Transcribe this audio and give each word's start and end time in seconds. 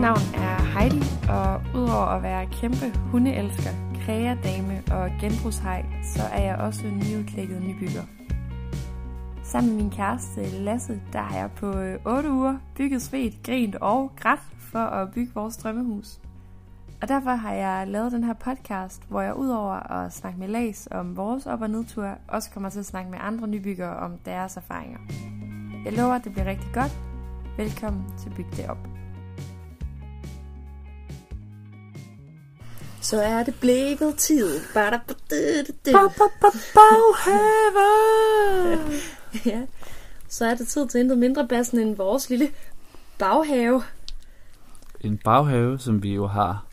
navn 0.00 0.34
er 0.34 0.78
Heidi, 0.78 1.02
og 1.28 1.62
udover 1.74 2.06
at 2.06 2.22
være 2.22 2.46
kæmpe 2.46 2.98
hundeelsker, 2.98 3.70
kreadame 4.04 4.82
og 4.90 5.10
genbrugshej, 5.20 5.84
så 6.02 6.22
er 6.22 6.42
jeg 6.42 6.56
også 6.56 6.86
en 6.86 6.98
nyudklækket 6.98 7.62
nybygger. 7.62 8.02
Sammen 9.42 9.72
med 9.72 9.82
min 9.82 9.90
kæreste 9.90 10.42
Lasse, 10.42 11.00
der 11.12 11.18
har 11.18 11.38
jeg 11.38 11.50
på 11.50 11.78
øh, 11.78 11.98
8 12.06 12.30
uger 12.30 12.58
bygget 12.76 13.02
svedt, 13.02 13.42
grint 13.42 13.76
og 13.76 14.12
grædt 14.16 14.40
for 14.58 14.78
at 14.78 15.10
bygge 15.12 15.32
vores 15.34 15.56
drømmehus. 15.56 16.20
Og 17.02 17.08
derfor 17.08 17.30
har 17.30 17.52
jeg 17.52 17.88
lavet 17.88 18.12
den 18.12 18.24
her 18.24 18.34
podcast, 18.34 19.02
hvor 19.08 19.20
jeg 19.20 19.34
udover 19.34 19.92
at 19.92 20.12
snakke 20.12 20.38
med 20.38 20.48
Las 20.48 20.88
om 20.90 21.16
vores 21.16 21.46
op- 21.46 21.62
og 21.62 21.70
nedtur, 21.70 22.18
også 22.28 22.50
kommer 22.50 22.68
til 22.68 22.78
at 22.78 22.86
snakke 22.86 23.10
med 23.10 23.18
andre 23.22 23.48
nybyggere 23.48 23.96
om 23.96 24.18
deres 24.24 24.56
erfaringer. 24.56 24.98
Jeg 25.84 25.92
lover, 25.92 26.14
at 26.14 26.24
det 26.24 26.32
bliver 26.32 26.46
rigtig 26.46 26.70
godt. 26.74 26.98
Velkommen 27.56 28.04
til 28.18 28.30
Byg 28.36 28.46
det 28.56 28.68
op. 28.68 28.99
Så 33.10 33.20
er 33.20 33.42
det 33.42 33.54
blikket 33.60 34.16
tid. 34.16 34.60
Bare 34.74 35.00
Baghave! 36.74 37.98
Ja. 39.46 39.62
Så 40.28 40.44
er 40.46 40.54
det 40.54 40.68
tid 40.68 40.88
til 40.88 41.00
intet 41.00 41.18
mindre 41.18 41.48
bassen 41.48 41.78
end 41.78 41.96
vores 41.96 42.30
lille 42.30 42.50
baghave. 43.18 43.82
En 45.00 45.18
baghave, 45.24 45.78
som 45.78 46.02
vi 46.02 46.14
jo 46.14 46.26
har 46.26 46.64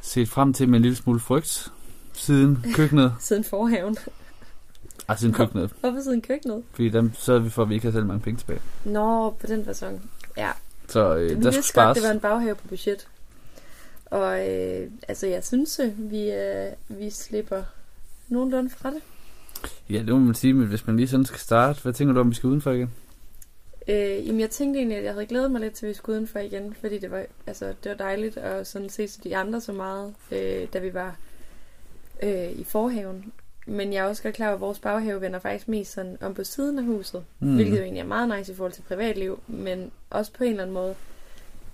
set 0.00 0.28
frem 0.28 0.52
til 0.52 0.68
med 0.68 0.76
en 0.76 0.82
lille 0.82 0.96
smule 0.96 1.20
frygt 1.20 1.72
siden 2.12 2.64
køkkenet. 2.76 3.14
Siden 3.20 3.44
forhaven. 3.44 3.96
altså 5.08 5.20
siden 5.20 5.34
køkkenet. 5.34 5.70
Hvorfor 5.80 6.00
siden 6.00 6.22
køkkenet? 6.22 6.62
Fordi 6.72 6.88
dem 6.88 7.14
sørgede 7.14 7.44
vi 7.44 7.50
for, 7.50 7.62
at 7.62 7.68
vi 7.68 7.74
ikke 7.74 7.84
havde 7.84 7.96
selv 7.96 8.06
mange 8.06 8.20
penge 8.20 8.38
tilbage. 8.38 8.60
Nå, 8.84 9.30
på 9.30 9.46
den 9.46 9.64
fasong. 9.64 10.10
Ja, 10.36 10.50
Så 10.88 11.14
øh, 11.16 11.38
vi 11.38 11.44
der 11.44 11.50
vidste 11.50 11.80
godt, 11.80 11.96
det 11.96 12.04
var 12.04 12.10
en 12.10 12.20
baghave 12.20 12.54
på 12.54 12.68
budget. 12.68 13.06
Og 14.06 14.48
øh, 14.48 14.90
altså, 15.08 15.26
jeg 15.26 15.44
synes, 15.44 15.80
øh, 15.80 16.10
vi, 16.10 16.30
øh, 16.30 16.72
vi 16.88 17.10
slipper 17.10 17.62
nogenlunde 18.28 18.70
fra 18.70 18.90
det. 18.90 19.02
Ja, 19.90 19.98
det 19.98 20.08
må 20.08 20.18
man 20.18 20.34
sige, 20.34 20.54
men 20.54 20.66
hvis 20.66 20.86
man 20.86 20.96
lige 20.96 21.08
sådan 21.08 21.24
skal 21.24 21.40
starte, 21.40 21.82
hvad 21.82 21.92
tænker 21.92 22.14
du 22.14 22.20
om, 22.20 22.30
vi 22.30 22.34
skal 22.34 22.46
udenfor 22.46 22.70
igen? 22.70 22.90
Øh, 23.88 24.26
jamen, 24.26 24.40
jeg 24.40 24.50
tænkte 24.50 24.78
egentlig, 24.78 24.98
at 24.98 25.04
jeg 25.04 25.12
havde 25.12 25.26
glædet 25.26 25.50
mig 25.50 25.60
lidt 25.60 25.74
til, 25.74 25.86
at 25.86 25.90
vi 25.90 25.94
skulle 25.94 26.16
udenfor 26.16 26.38
igen, 26.38 26.74
fordi 26.80 26.98
det 26.98 27.10
var, 27.10 27.24
altså, 27.46 27.66
det 27.66 27.90
var 27.90 27.94
dejligt 27.94 28.36
at 28.36 28.66
sådan 28.66 28.88
se 28.88 29.08
de 29.08 29.36
andre 29.36 29.60
så 29.60 29.72
meget, 29.72 30.14
øh, 30.32 30.68
da 30.72 30.78
vi 30.78 30.94
var 30.94 31.16
øh, 32.22 32.50
i 32.50 32.64
forhaven. 32.64 33.32
Men 33.66 33.92
jeg 33.92 34.04
er 34.04 34.08
også 34.08 34.22
godt 34.22 34.34
klar 34.34 34.46
over, 34.46 34.54
at 34.54 34.60
vores 34.60 34.78
baghave 34.78 35.20
vender 35.20 35.38
faktisk 35.38 35.68
mest 35.68 35.92
sådan 35.92 36.18
om 36.20 36.34
på 36.34 36.44
siden 36.44 36.78
af 36.78 36.84
huset, 36.84 37.24
mm. 37.40 37.54
hvilket 37.54 37.76
jo 37.76 37.82
egentlig 37.82 38.00
er 38.00 38.06
meget 38.06 38.38
nice 38.38 38.52
i 38.52 38.54
forhold 38.54 38.72
til 38.72 38.82
privatliv, 38.82 39.40
men 39.46 39.90
også 40.10 40.32
på 40.32 40.44
en 40.44 40.50
eller 40.50 40.62
anden 40.62 40.74
måde, 40.74 40.94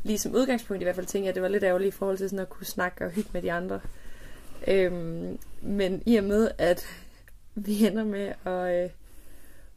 lige 0.02 0.18
som 0.18 0.34
udgangspunkt 0.34 0.82
i 0.82 0.84
hvert 0.84 0.94
fald, 0.94 1.06
tænkte 1.06 1.24
jeg, 1.24 1.28
at 1.28 1.34
det 1.34 1.42
var 1.42 1.48
lidt 1.48 1.64
ærgerligt 1.64 1.94
i 1.94 1.98
forhold 1.98 2.18
til 2.18 2.30
sådan 2.30 2.42
at 2.42 2.48
kunne 2.48 2.66
snakke 2.66 3.04
og 3.04 3.10
hygge 3.10 3.30
med 3.32 3.42
de 3.42 3.52
andre. 3.52 3.80
Øhm, 4.68 5.38
men 5.62 6.02
i 6.06 6.16
og 6.16 6.24
med, 6.24 6.50
at 6.58 6.86
vi 7.54 7.86
ender 7.86 8.04
med 8.04 8.32
at... 8.44 8.84
Øh, 8.84 8.90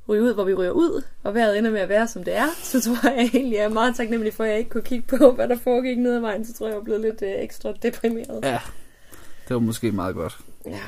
ryge 0.09 0.23
ud, 0.23 0.33
hvor 0.33 0.43
vi 0.43 0.53
ryger 0.53 0.71
ud, 0.71 1.03
og 1.23 1.33
vejret 1.33 1.57
ender 1.57 1.71
med 1.71 1.79
at 1.79 1.89
være, 1.89 2.07
som 2.07 2.23
det 2.23 2.35
er, 2.35 2.47
så 2.63 2.81
tror 2.81 3.09
jeg 3.09 3.29
egentlig, 3.33 3.57
jeg 3.57 3.63
er 3.63 3.69
meget 3.69 3.95
taknemmelig 3.95 4.33
for, 4.33 4.43
at 4.43 4.49
jeg 4.49 4.57
ikke 4.57 4.69
kunne 4.69 4.83
kigge 4.83 5.17
på, 5.17 5.31
hvad 5.31 5.47
der 5.47 5.57
foregik 5.57 5.97
ned 5.97 6.15
ad 6.15 6.19
vejen, 6.19 6.45
så 6.45 6.53
tror 6.53 6.65
jeg, 6.65 6.73
jeg 6.73 6.79
er 6.79 6.83
blevet 6.83 7.01
lidt 7.01 7.21
øh, 7.21 7.43
ekstra 7.43 7.73
deprimeret. 7.81 8.39
Ja, 8.43 8.59
det 9.47 9.53
var 9.53 9.59
måske 9.59 9.91
meget 9.91 10.15
godt. 10.15 10.39
Ja, 10.65 10.79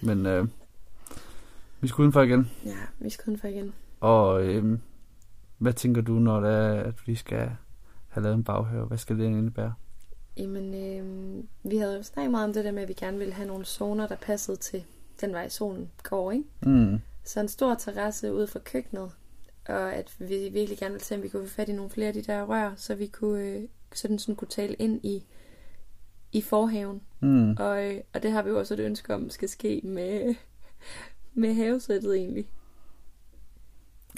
Men 0.00 0.26
øh, 0.26 0.46
vi 1.80 1.88
skal 1.88 2.02
udenfor 2.02 2.22
igen. 2.22 2.50
ja 2.64 2.76
vi 2.98 3.10
skal 3.10 3.30
udenfor 3.30 3.48
igen. 3.48 3.72
Og 4.00 4.42
øh, 4.42 4.78
hvad 5.58 5.72
tænker 5.72 6.00
du, 6.00 6.12
når 6.12 6.40
det 6.40 6.50
er, 6.50 6.82
at 6.82 6.94
vi 7.06 7.14
skal 7.14 7.50
have 8.12 8.22
lavet 8.22 8.36
en 8.36 8.44
baghave? 8.44 8.86
Hvad 8.86 8.98
skal 8.98 9.18
det 9.18 9.24
indebære? 9.24 9.74
Jamen, 10.36 10.74
øh, 10.74 11.44
vi 11.70 11.76
havde 11.76 11.96
jo 11.96 12.02
snakket 12.02 12.30
meget 12.30 12.48
om 12.48 12.52
det 12.52 12.64
der 12.64 12.72
med, 12.72 12.82
at 12.82 12.88
vi 12.88 12.92
gerne 12.92 13.18
ville 13.18 13.34
have 13.34 13.48
nogle 13.48 13.64
zoner, 13.64 14.06
der 14.06 14.16
passede 14.16 14.56
til 14.56 14.84
den 15.20 15.32
vej, 15.32 15.48
solen 15.48 15.90
går, 16.02 16.32
ikke? 16.32 16.44
Mm. 16.62 16.98
Så 17.24 17.40
en 17.40 17.48
stor 17.48 17.74
terrasse 17.74 18.32
ud 18.32 18.46
fra 18.46 18.58
køkkenet, 18.58 19.10
og 19.68 19.94
at 19.94 20.14
vi 20.18 20.48
virkelig 20.52 20.78
gerne 20.78 20.92
ville 20.92 21.04
se, 21.04 21.14
om 21.14 21.22
vi 21.22 21.28
kunne 21.28 21.48
få 21.48 21.54
fat 21.54 21.68
i 21.68 21.72
nogle 21.72 21.90
flere 21.90 22.08
af 22.08 22.14
de 22.14 22.22
der 22.22 22.42
rør, 22.42 22.72
så 22.76 22.94
vi 22.94 23.06
kunne, 23.06 23.44
øh, 23.44 23.62
så 23.94 24.08
den 24.08 24.18
sådan 24.18 24.36
kunne 24.36 24.48
tale 24.48 24.74
ind 24.74 25.04
i, 25.04 25.24
i 26.32 26.42
forhaven. 26.42 27.00
Mm. 27.20 27.56
Og, 27.58 27.84
øh, 27.84 28.00
og 28.14 28.22
det 28.22 28.32
har 28.32 28.42
vi 28.42 28.50
jo 28.50 28.58
også 28.58 28.74
et 28.74 28.80
ønske 28.80 29.14
om, 29.14 29.30
skal 29.30 29.48
ske 29.48 29.80
med, 29.84 30.34
med 31.42 31.54
havesættet 31.54 32.16
egentlig. 32.16 32.48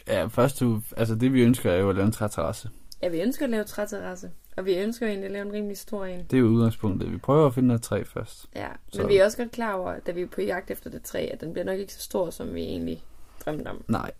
Ja, 0.06 0.26
først 0.26 0.60
du, 0.60 0.82
altså 0.96 1.14
det 1.14 1.32
vi 1.32 1.42
ønsker 1.42 1.70
er 1.70 1.76
jo 1.76 1.90
at 1.90 1.94
lave 1.94 2.06
en 2.06 2.12
træterrasse. 2.12 2.70
Ja, 3.04 3.08
vi 3.08 3.20
ønsker 3.20 3.44
at 3.44 3.50
lave 3.50 3.64
træterrasse, 3.64 4.30
og 4.56 4.64
vi 4.66 4.74
ønsker 4.78 5.06
egentlig 5.06 5.26
at 5.26 5.32
lave 5.32 5.46
en 5.46 5.52
rimelig 5.52 5.78
stor 5.78 6.04
en. 6.04 6.18
Det 6.30 6.36
er 6.36 6.40
jo 6.40 6.46
udgangspunktet. 6.46 7.12
Vi 7.12 7.16
prøver 7.18 7.46
at 7.46 7.54
finde 7.54 7.66
noget 7.66 7.82
træ 7.82 8.02
først. 8.04 8.46
Ja, 8.56 8.68
Så- 8.92 9.00
men 9.00 9.08
vi 9.08 9.16
er 9.16 9.24
også 9.24 9.36
godt 9.36 9.50
klar 9.50 9.74
over, 9.74 9.98
da 10.06 10.12
vi 10.12 10.22
er 10.22 10.26
på 10.26 10.40
jagt 10.40 10.70
efter 10.70 10.90
det 10.90 11.02
træ, 11.02 11.28
at 11.32 11.40
den 11.40 11.52
bliver 11.52 11.64
nok 11.64 11.78
ikke 11.78 11.92
så 11.94 12.00
stor, 12.02 12.30
som 12.30 12.54
vi 12.54 12.60
egentlig 12.60 13.02
drømte 13.44 13.68
om. 13.68 13.84
Nej. 13.88 14.10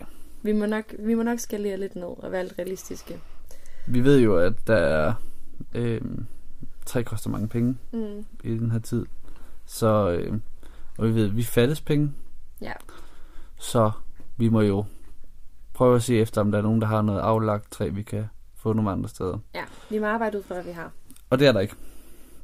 Vi 0.43 0.53
må 0.53 0.67
nok, 0.67 0.85
vi 0.99 1.15
må 1.15 1.23
nok 1.23 1.39
skalere 1.39 1.77
lidt 1.77 1.97
ned 1.97 2.05
og 2.05 2.33
være 2.33 2.43
lidt 2.43 2.59
realistiske. 2.59 3.21
Vi 3.87 4.05
ved 4.05 4.21
jo, 4.21 4.37
at 4.39 4.53
der 4.67 4.77
er... 4.77 5.13
Øh, 5.75 6.01
træ 6.87 7.03
koster 7.03 7.31
mange 7.31 7.49
penge 7.49 7.77
Mm. 7.93 8.25
i 8.45 8.51
den 8.59 8.71
her 8.71 8.79
tid. 8.79 9.07
Så... 9.67 10.11
Øh, 10.11 10.39
og 10.99 11.09
vi 11.09 11.15
ved, 11.15 11.25
at 11.29 11.37
vi 11.37 11.43
fattes 11.43 11.81
penge. 11.81 12.13
Ja. 12.61 12.73
Så 13.59 13.91
vi 14.37 14.49
må 14.49 14.61
jo 14.61 14.85
prøve 15.75 15.97
at 15.97 16.03
se 16.03 16.19
efter, 16.19 16.41
om 16.41 16.51
der 16.51 16.59
er 16.59 16.63
nogen, 16.63 16.81
der 16.81 16.87
har 16.87 17.03
noget 17.03 17.21
aflagt 17.21 17.71
træ, 17.71 17.89
vi 17.89 18.03
kan 18.03 18.25
få 18.65 18.73
nogle 18.73 18.91
andre 18.91 19.09
steder. 19.09 19.39
Ja, 19.55 19.65
vi 19.91 19.99
må 19.99 20.07
arbejde 20.07 20.39
ud 20.39 20.43
fra, 20.43 20.55
hvad 20.55 20.65
vi 20.65 20.71
har. 20.73 20.91
Og 21.31 21.39
det 21.39 21.47
er 21.47 21.53
der 21.53 21.61
ikke. 21.61 21.75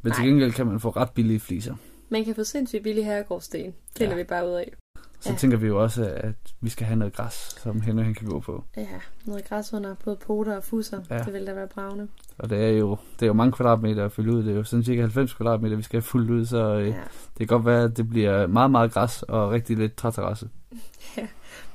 Men 0.03 0.12
til 0.12 0.20
Nej. 0.22 0.28
gengæld 0.31 0.53
kan 0.53 0.66
man 0.66 0.81
få 0.81 0.91
ret 0.91 1.10
billige 1.10 1.41
fliser. 1.41 1.75
Man 2.08 2.25
kan 2.25 2.34
få 2.34 2.44
sindssygt 2.44 2.82
billig 2.82 3.04
herregårdsten. 3.04 3.75
Finder 3.98 4.12
Ja. 4.16 4.22
vi 4.22 4.25
bare 4.25 4.47
ud 4.48 4.53
af. 4.54 4.72
Så 5.20 5.30
Ja. 5.30 5.36
tænker 5.36 5.56
vi 5.56 5.66
jo 5.66 5.82
også, 5.82 6.04
at 6.16 6.34
vi 6.60 6.70
skal 6.70 6.86
have 6.86 6.98
noget 6.98 7.14
græs, 7.14 7.34
som 7.62 7.80
Henrik 7.80 8.04
han 8.04 8.14
kan 8.14 8.28
gå 8.28 8.41
på. 8.41 8.64
Ja, 8.76 8.86
noget 9.25 9.48
græs 9.48 9.72
under 9.72 9.94
både 10.04 10.16
poter 10.16 10.56
og 10.56 10.64
fusser. 10.64 11.00
Ja. 11.10 11.16
Ja. 11.16 11.22
Det 11.22 11.32
vil 11.32 11.47
da 11.47 11.53
være 11.54 11.69
bravne. 11.69 12.09
Og 12.38 12.50
det 12.50 12.64
er 12.64 12.69
jo, 12.70 12.97
det 13.14 13.22
er 13.22 13.26
jo 13.26 13.32
mange 13.32 13.53
kvadratmeter 13.53 14.04
at 14.04 14.12
fylde 14.12 14.32
ud. 14.32 14.42
Det 14.44 14.53
er 14.53 14.56
jo 14.56 14.64
sådan 14.64 14.84
cirka 14.84 15.00
90 15.00 15.34
kvadratmeter, 15.34 15.76
vi 15.76 15.82
skal 15.82 15.97
have 15.97 16.03
fuldt 16.03 16.30
ud. 16.30 16.44
Så 16.47 16.75
øh, 16.75 16.86
Ja. 16.86 16.92
det 16.92 17.38
kan 17.38 17.47
godt 17.47 17.64
være, 17.66 17.82
at 17.84 17.97
det 17.97 18.09
bliver 18.09 18.47
meget, 18.47 18.70
meget 18.70 18.92
græs 18.92 19.22
og 19.22 19.50
rigtig 19.50 19.76
lidt 19.78 19.97
træterrasse. 19.97 20.48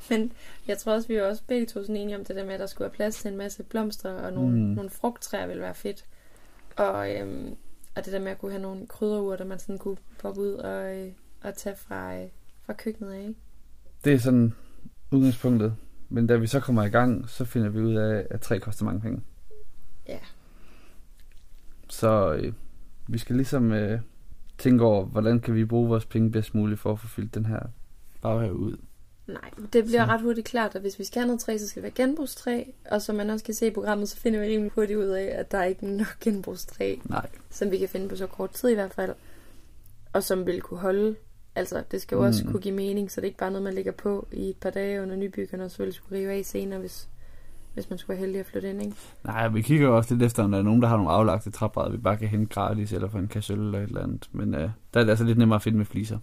Men 0.10 0.32
jeg 0.68 0.78
tror 0.78 0.94
også, 0.94 1.08
vi 1.08 1.16
er 1.16 1.28
også 1.28 1.44
begge 1.48 1.66
to 1.66 1.82
sådan 1.82 1.96
enige 1.96 2.18
om 2.18 2.26
det 2.26 2.36
der 2.36 2.46
med, 2.46 2.54
at 2.54 2.60
der 2.60 2.66
skulle 2.66 2.86
være 2.86 2.96
plads 2.96 3.16
til 3.16 3.32
en 3.32 3.38
masse 3.38 3.64
blomster 3.64 4.12
og 4.12 4.34
nogle, 4.34 4.52
Mm. 4.56 4.62
mm. 4.62 4.74
nogle 4.74 4.90
frugttræer 4.90 5.48
ville 5.48 5.62
være 5.62 5.76
fedt. 5.76 6.06
Og, 6.76 7.16
øhm, 7.16 7.56
og 7.96 8.06
det 8.06 8.14
der 8.14 8.20
med 8.20 8.32
at 8.32 8.38
kunne 8.40 8.52
have 8.52 8.62
nogle 8.62 8.88
krydderurter, 8.88 9.46
man 9.46 9.60
sådan 9.60 9.78
kunne 9.78 9.98
poppe 10.20 10.42
ud 10.42 10.54
og, 10.54 10.96
øh, 10.98 11.12
og 11.44 11.54
tage 11.56 11.76
fra, 11.76 12.16
øh, 12.18 12.28
fra 12.66 12.74
køkkenet 12.74 13.12
af. 13.12 13.20
Ikke? 13.20 13.36
Det 14.04 14.14
er 14.14 14.18
sådan 14.18 14.54
udgangspunktet. 15.12 15.76
Men 16.10 16.28
da 16.28 16.36
vi 16.36 16.48
så 16.48 16.60
kommer 16.60 16.84
i 16.84 16.90
gang, 16.90 17.30
så 17.30 17.46
finder 17.46 17.70
vi 17.70 17.80
ud 17.80 17.96
af, 17.96 18.28
at 18.30 18.42
træ 18.42 18.60
koster 18.60 18.86
mange 18.86 19.02
penge. 19.02 19.22
Ja. 20.08 20.20
Så 21.90 22.34
øh, 22.34 22.54
vi 23.08 23.18
skal 23.18 23.36
ligesom 23.36 23.72
øh, 23.72 24.00
tænke 24.58 24.84
over, 24.84 25.06
hvordan 25.06 25.40
kan 25.40 25.56
vi 25.56 25.66
bruge 25.66 25.88
vores 25.88 26.06
penge 26.06 26.32
bedst 26.32 26.56
muligt 26.56 26.80
for 26.80 26.92
at 26.92 27.00
få 27.00 27.08
fyldt 27.08 27.36
den 27.36 27.46
her 27.46 27.60
baghave 28.22 28.56
ud. 28.56 28.78
Nej, 29.28 29.50
det 29.74 29.86
bliver 29.86 30.06
Så- 30.06 30.12
ret 30.12 30.22
hurtigt 30.22 30.48
klart, 30.48 30.76
at 30.76 30.82
hvis 30.82 31.00
vi 31.00 31.04
skal 31.04 31.20
have 31.20 31.28
noget 31.28 31.40
træ, 31.42 31.58
så 31.58 31.68
skal 31.68 31.84
det 31.84 31.96
være 31.98 32.06
genbrugstræ. 32.06 32.64
Og 32.92 33.02
som 33.02 33.16
man 33.16 33.30
også 33.30 33.46
kan 33.46 33.54
se 33.54 33.68
i 33.68 33.72
programmet, 33.74 34.10
så 34.10 34.18
finder 34.18 34.40
vi 34.40 34.46
rimelig 34.46 34.72
hurtigt 34.76 35.00
ud 35.00 35.04
af, 35.06 35.36
at 35.40 35.52
der 35.52 35.58
er 35.58 35.64
ikke 35.64 35.88
nok 35.88 36.20
genbrugstræ, 36.22 36.96
Nej. 37.10 37.28
som 37.50 37.72
vi 37.72 37.78
kan 37.78 37.90
finde 37.90 38.10
på 38.10 38.16
så 38.16 38.28
kort 38.28 38.50
tid 38.52 38.70
i 38.70 38.74
hvert 38.74 38.94
fald. 38.94 39.14
Og 40.14 40.24
som 40.24 40.46
vil 40.46 40.62
kunne 40.62 40.80
holde. 40.80 41.16
Altså, 41.56 41.84
det 41.92 42.02
skal 42.02 42.16
jo 42.16 42.24
også 42.26 42.44
Mm. 42.46 42.52
kunne 42.52 42.62
give 42.62 42.76
mening, 42.76 43.12
så 43.12 43.22
det 43.22 43.26
er 43.26 43.30
ikke 43.30 43.38
bare 43.38 43.52
noget, 43.52 43.64
man 43.64 43.74
lægger 43.74 43.92
på 43.92 44.28
i 44.32 44.50
et 44.50 44.58
par 44.58 44.70
dage 44.70 45.02
under 45.02 45.16
nybyggerne, 45.16 45.64
og 45.64 45.72
så 45.72 45.84
vil 45.84 45.94
skulle 45.94 46.20
rive 46.20 46.32
af 46.32 46.46
senere, 46.46 46.80
hvis, 46.80 47.08
hvis 47.74 47.90
man 47.90 48.00
skulle 48.00 48.16
være 48.16 48.20
heldig 48.26 48.40
at 48.40 48.46
flytte 48.46 48.70
ind, 48.70 48.82
ikke? 48.82 48.96
Nej, 49.24 49.48
vi 49.48 49.62
kigger 49.62 49.88
jo 49.88 49.98
også 49.98 50.14
lidt 50.14 50.24
efter, 50.24 50.44
om 50.44 50.52
der 50.52 50.58
er 50.58 50.64
nogen, 50.64 50.82
der 50.82 50.88
har 50.88 50.96
nogle 50.98 51.12
aflagte 51.12 51.52
træbrædder, 51.52 51.92
vi 51.92 51.98
bare 51.98 52.18
kan 52.18 52.28
hente 52.28 52.54
gratis, 52.54 52.94
eller 52.94 53.10
få 53.10 53.18
en 53.18 53.28
kasse 53.28 53.54
øl 53.54 53.60
eller 53.60 53.80
et 53.80 53.88
eller 53.88 54.04
andet. 54.04 54.30
Men 54.32 54.56
øh, 54.56 54.70
der 54.94 55.00
er 55.00 55.04
det 55.04 55.10
altså 55.10 55.26
lidt 55.26 55.38
nemmere 55.38 55.56
at 55.56 55.62
finde 55.62 55.78
med 55.78 55.86
fliser. 55.86 56.18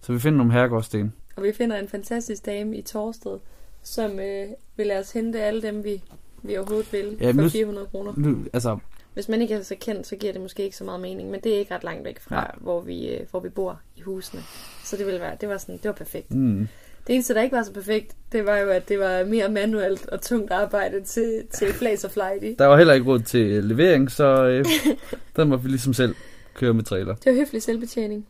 Så 0.00 0.12
vi 0.12 0.18
finder 0.18 0.36
nogle 0.38 0.52
herregårdsten. 0.52 1.12
Og 1.36 1.42
vi 1.42 1.52
finder 1.52 1.76
en 1.76 1.88
fantastisk 1.88 2.46
dame 2.46 2.76
i 2.76 2.82
Torsted, 2.82 3.38
som 3.82 4.20
øh, 4.20 4.46
vil 4.76 4.86
lade 4.86 4.98
os 5.00 5.12
hente 5.12 5.42
alle 5.42 5.62
dem, 5.62 5.84
vi, 5.84 6.02
vi 6.42 6.56
overhovedet 6.56 6.92
vil, 6.92 7.16
Ja, 7.20 7.28
for 7.30 7.32
nu- 7.32 7.48
400 7.48 7.86
kroner. 7.86 8.12
Nu, 8.16 8.36
altså, 8.52 8.78
Hvis 9.14 9.28
man 9.28 9.42
ikke 9.42 9.54
er 9.54 9.62
så 9.62 9.74
kendt, 9.80 10.06
så 10.06 10.16
giver 10.16 10.32
det 10.32 10.42
måske 10.42 10.62
ikke 10.64 10.76
så 10.76 10.84
meget 10.84 11.00
mening, 11.00 11.30
men 11.30 11.40
det 11.40 11.54
er 11.54 11.58
ikke 11.58 11.74
ret 11.74 11.84
langt 11.84 12.04
væk 12.04 12.20
fra, 12.20 12.34
Nej. 12.34 12.50
hvor 12.60 12.80
vi, 12.80 13.08
øh, 13.08 13.20
hvor 13.30 13.40
vi 13.40 13.48
bor 13.48 13.80
i 13.96 14.00
husene. 14.00 14.42
Så 14.84 14.96
det 14.96 15.06
ville 15.06 15.20
være, 15.20 15.36
det 15.40 15.48
var 15.48 15.56
sådan, 15.58 15.76
det 15.76 15.84
var 15.84 15.92
perfekt. 15.92 16.30
mm, 16.34 16.68
Det 17.06 17.14
eneste, 17.14 17.34
der 17.34 17.42
ikke 17.42 17.56
var 17.56 17.62
så 17.62 17.72
perfekt, 17.72 18.16
det 18.32 18.46
var 18.46 18.56
jo, 18.58 18.68
at 18.68 18.88
det 18.88 18.98
var 18.98 19.24
mere 19.24 19.48
manuelt 19.48 20.08
og 20.08 20.20
tungt 20.20 20.50
arbejde 20.50 21.00
til, 21.04 21.42
til 21.54 21.68
flas 21.72 22.04
og 22.04 22.10
flight 22.10 22.44
i. 22.44 22.54
der 22.58 22.66
var 22.66 22.76
heller 22.76 22.94
ikke 22.94 23.06
råd 23.06 23.20
til 23.20 23.64
levering, 23.64 24.10
så 24.10 24.44
øh, 24.46 24.64
der 25.36 25.44
må 25.44 25.56
vi 25.56 25.68
ligesom 25.68 25.94
selv 25.94 26.14
køre 26.54 26.74
med 26.74 26.82
trailer. 26.84 27.14
Det 27.14 27.32
var 27.32 27.38
høflig 27.38 27.62
selvbetjening. 27.62 28.26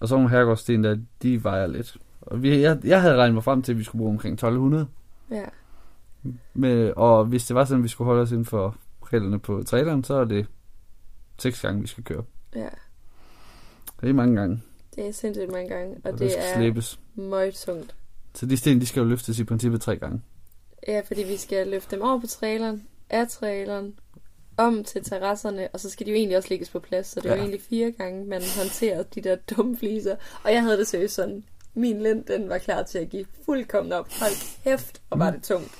Og 0.00 0.08
så 0.08 0.14
nogle 0.14 0.30
herregårdsten 0.30 0.84
der, 0.84 0.96
de 1.22 1.44
vejer 1.44 1.66
lidt. 1.66 1.96
Og 2.30 2.42
vi, 2.42 2.60
jeg, 2.60 2.78
jeg 2.84 3.02
havde 3.02 3.16
regnet 3.16 3.34
mig 3.34 3.44
frem 3.44 3.62
til, 3.62 3.72
at 3.72 3.78
vi 3.78 3.84
skulle 3.84 4.00
bruge 4.00 4.10
omkring 4.12 4.32
1200. 4.34 4.86
Ja. 5.30 5.44
Med, 6.54 6.92
og 6.96 7.24
hvis 7.24 7.46
det 7.46 7.56
var 7.56 7.64
sådan, 7.64 7.80
at 7.80 7.84
vi 7.84 7.88
skulle 7.88 8.06
holde 8.06 8.22
os 8.22 8.30
inden 8.30 8.44
for 8.44 8.76
reglerne 9.02 9.38
på 9.38 9.62
traileren, 9.66 10.04
så 10.04 10.14
er 10.14 10.24
det 10.24 10.46
seks 11.38 11.60
gange, 11.62 11.80
vi 11.80 11.86
skal 11.86 12.04
køre. 12.04 12.24
Ja, 12.54 12.68
Det 14.00 14.08
er 14.08 14.12
mange 14.12 14.36
gange, 14.36 14.62
det 14.96 15.06
er 15.08 15.12
sindssygt 15.12 15.52
mange 15.52 15.68
gange, 15.68 15.94
og, 15.94 16.00
og 16.04 16.12
det 16.12 16.20
det 16.20 16.38
er 16.38 16.54
slæbes. 16.56 17.00
meget 17.14 17.54
tungt. 17.54 17.94
Så 18.34 18.46
de 18.46 18.56
sten, 18.56 18.80
de 18.80 18.86
skal 18.86 19.00
jo 19.00 19.06
løftes 19.06 19.38
i 19.38 19.44
princippet 19.44 19.80
tre 19.80 19.96
gange. 19.96 20.22
Ja, 20.88 21.00
fordi 21.06 21.22
vi 21.22 21.36
skal 21.36 21.66
løfte 21.68 21.96
dem 21.96 22.04
over 22.04 22.20
på 22.20 22.26
traileren, 22.26 22.84
af 23.10 23.28
traileren, 23.28 23.94
om 24.56 24.84
til 24.84 25.04
terrasserne, 25.04 25.68
og 25.72 25.80
så 25.80 25.90
skal 25.90 26.06
de 26.06 26.10
jo 26.10 26.16
egentlig 26.16 26.36
også 26.36 26.48
lægges 26.50 26.70
på 26.70 26.78
plads, 26.78 27.06
så 27.06 27.20
det 27.20 27.26
er 27.26 27.30
jo 27.30 27.36
Ja. 27.36 27.40
egentlig 27.42 27.62
fire 27.62 27.90
gange, 27.90 28.24
man 28.24 28.42
håndterer 28.58 29.02
de 29.02 29.20
der 29.20 29.36
dumme 29.56 29.76
fliser. 29.76 30.16
Og 30.44 30.52
jeg 30.52 30.62
havde 30.62 30.78
det 30.78 30.86
seriøst 30.86 31.14
sådan, 31.14 31.44
min 31.74 32.02
lind, 32.02 32.24
den 32.24 32.48
var 32.48 32.58
klar 32.58 32.82
til 32.82 32.98
at 32.98 33.08
give 33.08 33.24
fuldkommen 33.44 33.92
op. 33.92 34.08
Hold 34.20 34.62
kæft, 34.64 35.02
og 35.10 35.18
var 35.18 35.30
det 35.30 35.42
tungt. 35.42 35.70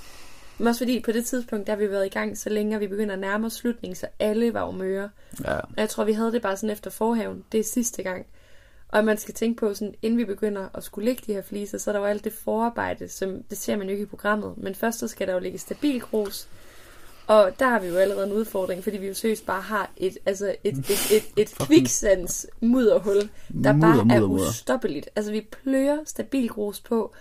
Men 0.58 0.67
også 0.67 0.81
fordi 0.81 1.00
på 1.00 1.12
det 1.12 1.26
tidspunkt, 1.26 1.67
der 1.67 1.73
har 1.73 1.79
vi 1.79 1.90
været 1.90 2.06
i 2.06 2.08
gang 2.08 2.38
så 2.38 2.50
længe, 2.50 2.76
og 2.76 2.81
vi 2.81 2.87
begynder 2.87 3.12
at 3.12 3.19
nærme 3.19 3.46
os 3.46 3.52
slutningen, 3.52 3.96
så 3.96 4.06
alle 4.19 4.55
var 4.55 4.67
jo 4.67 4.70
møre. 4.70 5.11
Ja, 5.44 5.58
Og 5.58 5.75
jeg 5.76 5.88
tror, 5.88 6.05
vi 6.05 6.12
havde 6.12 6.32
det 6.32 6.43
bare 6.43 6.56
sådan 6.56 6.70
efter 6.70 6.90
forhaven. 6.90 7.44
Det 7.52 7.61
er 7.61 7.64
sidste 7.64 8.02
gang. 8.02 8.26
Og 8.88 9.05
man 9.05 9.19
skal 9.19 9.35
tænke 9.35 9.61
på, 9.61 9.75
sådan, 9.75 9.94
inden 10.02 10.19
vi 10.19 10.25
begynder 10.25 10.69
at 10.75 10.85
skulle 10.85 11.05
lægge 11.05 11.23
de 11.26 11.32
her 11.32 11.43
fliser, 11.43 11.79
så 11.79 11.90
er 11.90 11.93
der 11.93 12.00
jo 12.00 12.06
alt 12.06 12.25
det 12.25 12.32
forarbejde, 12.32 13.08
som 13.08 13.43
det 13.43 13.58
ser 13.58 13.76
man 13.76 13.87
jo 13.87 13.93
ikke 13.93 14.02
i 14.02 14.06
programmet. 14.06 14.55
Men 14.56 14.75
først 14.75 14.99
så 14.99 15.08
skal 15.08 15.26
der 15.26 15.32
jo 15.32 15.38
ligge 15.38 15.58
stabil 15.58 16.00
grus. 16.00 16.49
Og 17.29 17.53
der 17.59 17.69
har 17.69 17.81
vi 17.81 17.87
jo 17.87 17.97
allerede 17.97 18.27
en 18.27 18.33
udfordring, 18.33 18.85
fordi 18.85 18.97
vi 18.97 19.07
jo 19.07 19.15
seriøst 19.15 19.47
bare 19.47 19.61
har 19.61 19.91
et, 19.97 20.19
altså 20.27 20.55
et, 20.65 20.79
et, 20.79 21.13
et, 21.13 21.25
et 21.37 21.55
kviksands 21.59 22.47
mudderhul, 22.61 23.17
der 23.17 23.73
Mudder, 23.73 23.81
bare 23.81 23.99
er 23.99 24.05
mudder, 24.05 24.27
mudder. 24.29 24.49
ustoppeligt. 24.49 25.11
Altså 25.17 25.33
vi 25.33 25.41
pløjer 25.41 25.99
stabil 26.05 26.49
grus 26.49 26.81
på, 26.81 27.15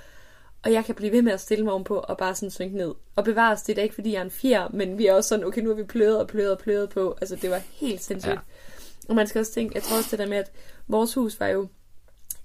og 0.64 0.74
jeg 0.74 0.86
kan 0.86 0.96
blive 0.96 1.12
ved 1.12 1.22
med 1.22 1.32
at 1.32 1.42
stille 1.42 1.64
mig 1.64 1.74
ovenpå 1.74 1.96
og 1.98 2.18
bare 2.18 2.36
sådan 2.36 2.52
synke 2.52 2.78
ned. 2.78 2.94
Og 3.16 3.24
bevares, 3.24 3.62
det 3.62 3.78
er 3.78 3.84
ikke 3.84 3.96
fordi 3.96 4.12
jeg 4.14 4.20
er 4.20 4.24
en 4.24 4.32
fjer, 4.32 4.68
men 4.74 4.98
vi 4.98 5.06
er 5.06 5.14
også 5.14 5.28
sådan, 5.28 5.46
okay, 5.46 5.62
nu 5.62 5.70
har 5.70 5.76
vi 5.76 5.84
pløjet 5.84 6.20
og 6.20 6.28
pløjet 6.28 6.52
og 6.52 6.60
pløjet 6.60 6.90
på. 6.90 7.18
Altså 7.22 7.36
det 7.36 7.50
var 7.50 7.62
helt 7.72 8.04
sindssygt. 8.04 8.34
Ja. 8.34 8.40
Og 9.10 9.16
man 9.16 9.28
skal 9.28 9.40
også 9.40 9.54
tænke, 9.54 9.76
jeg 9.76 9.84
tror 9.84 9.98
også 9.98 10.10
det 10.12 10.20
der 10.20 10.28
med, 10.28 10.38
at 10.38 10.52
vores 10.88 11.14
hus 11.14 11.40
var 11.40 11.48
jo 11.48 11.68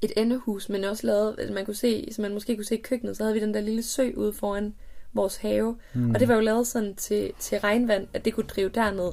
et 0.01 0.13
endehus, 0.17 0.69
men 0.69 0.85
også 0.85 1.07
lavet, 1.07 1.35
at 1.39 1.51
man 1.53 1.65
kunne 1.65 1.75
se, 1.75 2.09
så 2.13 2.23
man 2.23 2.35
måske 2.35 2.57
kunne 2.57 2.65
se 2.65 2.77
køkkenet, 2.77 3.17
så 3.17 3.23
havde 3.23 3.35
vi 3.35 3.41
den 3.41 3.55
der 3.55 3.61
lille 3.61 3.83
sø 3.83 4.11
ude 4.17 4.33
foran 4.33 4.75
vores 5.15 5.37
have. 5.37 5.77
Mm. 5.95 6.11
Og 6.11 6.21
det 6.21 6.29
var 6.29 6.35
jo 6.35 6.41
lavet 6.41 6.67
sådan 6.67 6.95
til, 6.95 7.33
til 7.39 7.59
regnvand, 7.59 8.07
at 8.13 8.25
det 8.25 8.35
kunne 8.35 8.47
drive 8.47 8.69
derned. 8.69 9.13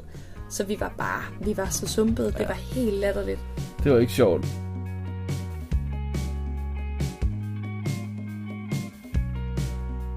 Så 0.49 0.63
vi 0.63 0.79
var 0.79 0.93
bare, 0.97 1.23
vi 1.41 1.57
var 1.57 1.69
så 1.69 1.87
sumpede. 1.87 2.31
Det 2.31 2.47
var 2.47 2.53
helt 2.53 2.93
latterligt. 2.93 3.39
det 3.83 3.91
var 3.91 3.99
ikke 3.99 4.13
sjovt. 4.13 4.45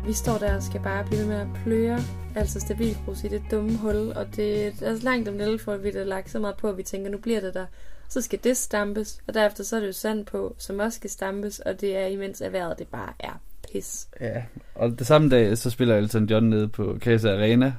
Vi 0.07 0.13
står 0.13 0.39
der 0.39 0.57
og 0.57 0.63
skal 0.63 0.81
bare 0.81 1.05
blive 1.05 1.27
med 1.27 1.37
at 1.37 1.47
pløre, 1.65 1.99
altså 2.35 2.61
stabilgrus 2.61 3.25
i 3.25 3.29
det 3.29 3.43
dumme 3.51 3.77
hul, 3.79 4.13
og 4.17 4.37
det 4.37 4.67
er 4.67 4.87
altså 4.87 5.05
langt 5.05 5.29
om 5.29 5.39
lille 5.39 5.59
for, 5.59 5.77
vi 5.77 5.91
har 5.91 6.05
lagt 6.05 6.31
så 6.31 6.39
meget 6.39 6.57
på, 6.57 6.69
at 6.69 6.77
vi 6.77 6.83
tænker, 6.83 7.11
nu 7.11 7.19
bliver 7.19 7.41
det 7.41 7.55
der. 7.55 7.67
Så 8.09 8.21
skal 8.21 8.39
det 8.45 8.57
stampes, 8.57 9.23
og 9.29 9.35
derefter 9.35 9.65
så 9.65 9.77
er 9.77 9.81
det 9.81 9.87
jo 9.87 9.93
sand 9.93 10.27
på, 10.27 10.55
som 10.59 10.79
også 10.79 10.97
skal 10.97 11.11
stampes, 11.11 11.59
og 11.59 11.81
det 11.81 11.97
er 11.97 12.07
imens 12.07 12.41
erhvervet, 12.41 12.79
det 12.79 12.89
bare 12.89 13.13
er 13.21 13.41
pis. 13.73 14.09
Ja, 14.21 14.43
og 14.75 14.99
det 14.99 15.07
samme 15.07 15.29
dag, 15.29 15.59
så 15.59 15.71
spiller 15.71 15.97
Elton 15.97 16.25
John 16.27 16.49
nede 16.49 16.69
på 16.69 16.97
Casa 17.01 17.29
Arena. 17.35 17.75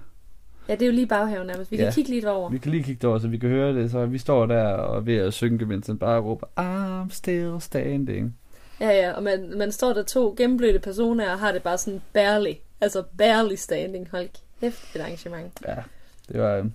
Ja, 0.70 0.74
det 0.74 0.82
er 0.82 0.86
jo 0.86 0.92
lige 0.92 1.08
baghaven 1.08 1.48
nærmest. 1.48 1.72
Vi 1.72 1.78
kan 1.78 1.86
Ja. 1.86 1.92
kigge 1.92 2.10
lidt 2.10 2.26
over. 2.26 2.50
Vi 2.50 2.58
kan 2.58 2.72
lige 2.72 2.84
kigge 2.84 3.00
derover, 3.02 3.20
så 3.20 3.28
vi 3.28 3.38
kan 3.38 3.50
høre 3.50 3.74
det. 3.76 3.92
Så 3.92 4.06
vi 4.06 4.18
står 4.18 4.46
der 4.46 4.64
og 4.68 4.98
er 4.98 5.02
ved 5.02 5.16
at 5.18 5.34
synke, 5.34 5.66
mens 5.66 5.88
han 5.88 5.98
bare 5.98 6.20
råber, 6.22 6.48
I'm 6.60 7.14
still 7.14 7.62
standing. 7.62 8.38
Ja, 8.80 8.90
ja, 8.90 9.12
og 9.12 9.24
man, 9.24 9.58
man 9.58 9.72
står 9.72 9.94
der 9.94 10.04
to 10.04 10.34
gennemblødte 10.38 10.80
personer 10.80 11.32
og 11.32 11.40
har 11.40 11.52
det 11.52 11.64
bare 11.64 11.78
sådan 11.78 12.02
barely, 12.14 12.54
altså 12.82 13.04
barely 13.18 13.56
standing. 13.56 14.08
Hold 14.12 14.30
kæft, 14.62 14.96
et 14.96 15.02
arrangement. 15.02 15.52
Ja, 15.68 15.76
det 16.32 16.42
var, 16.42 16.70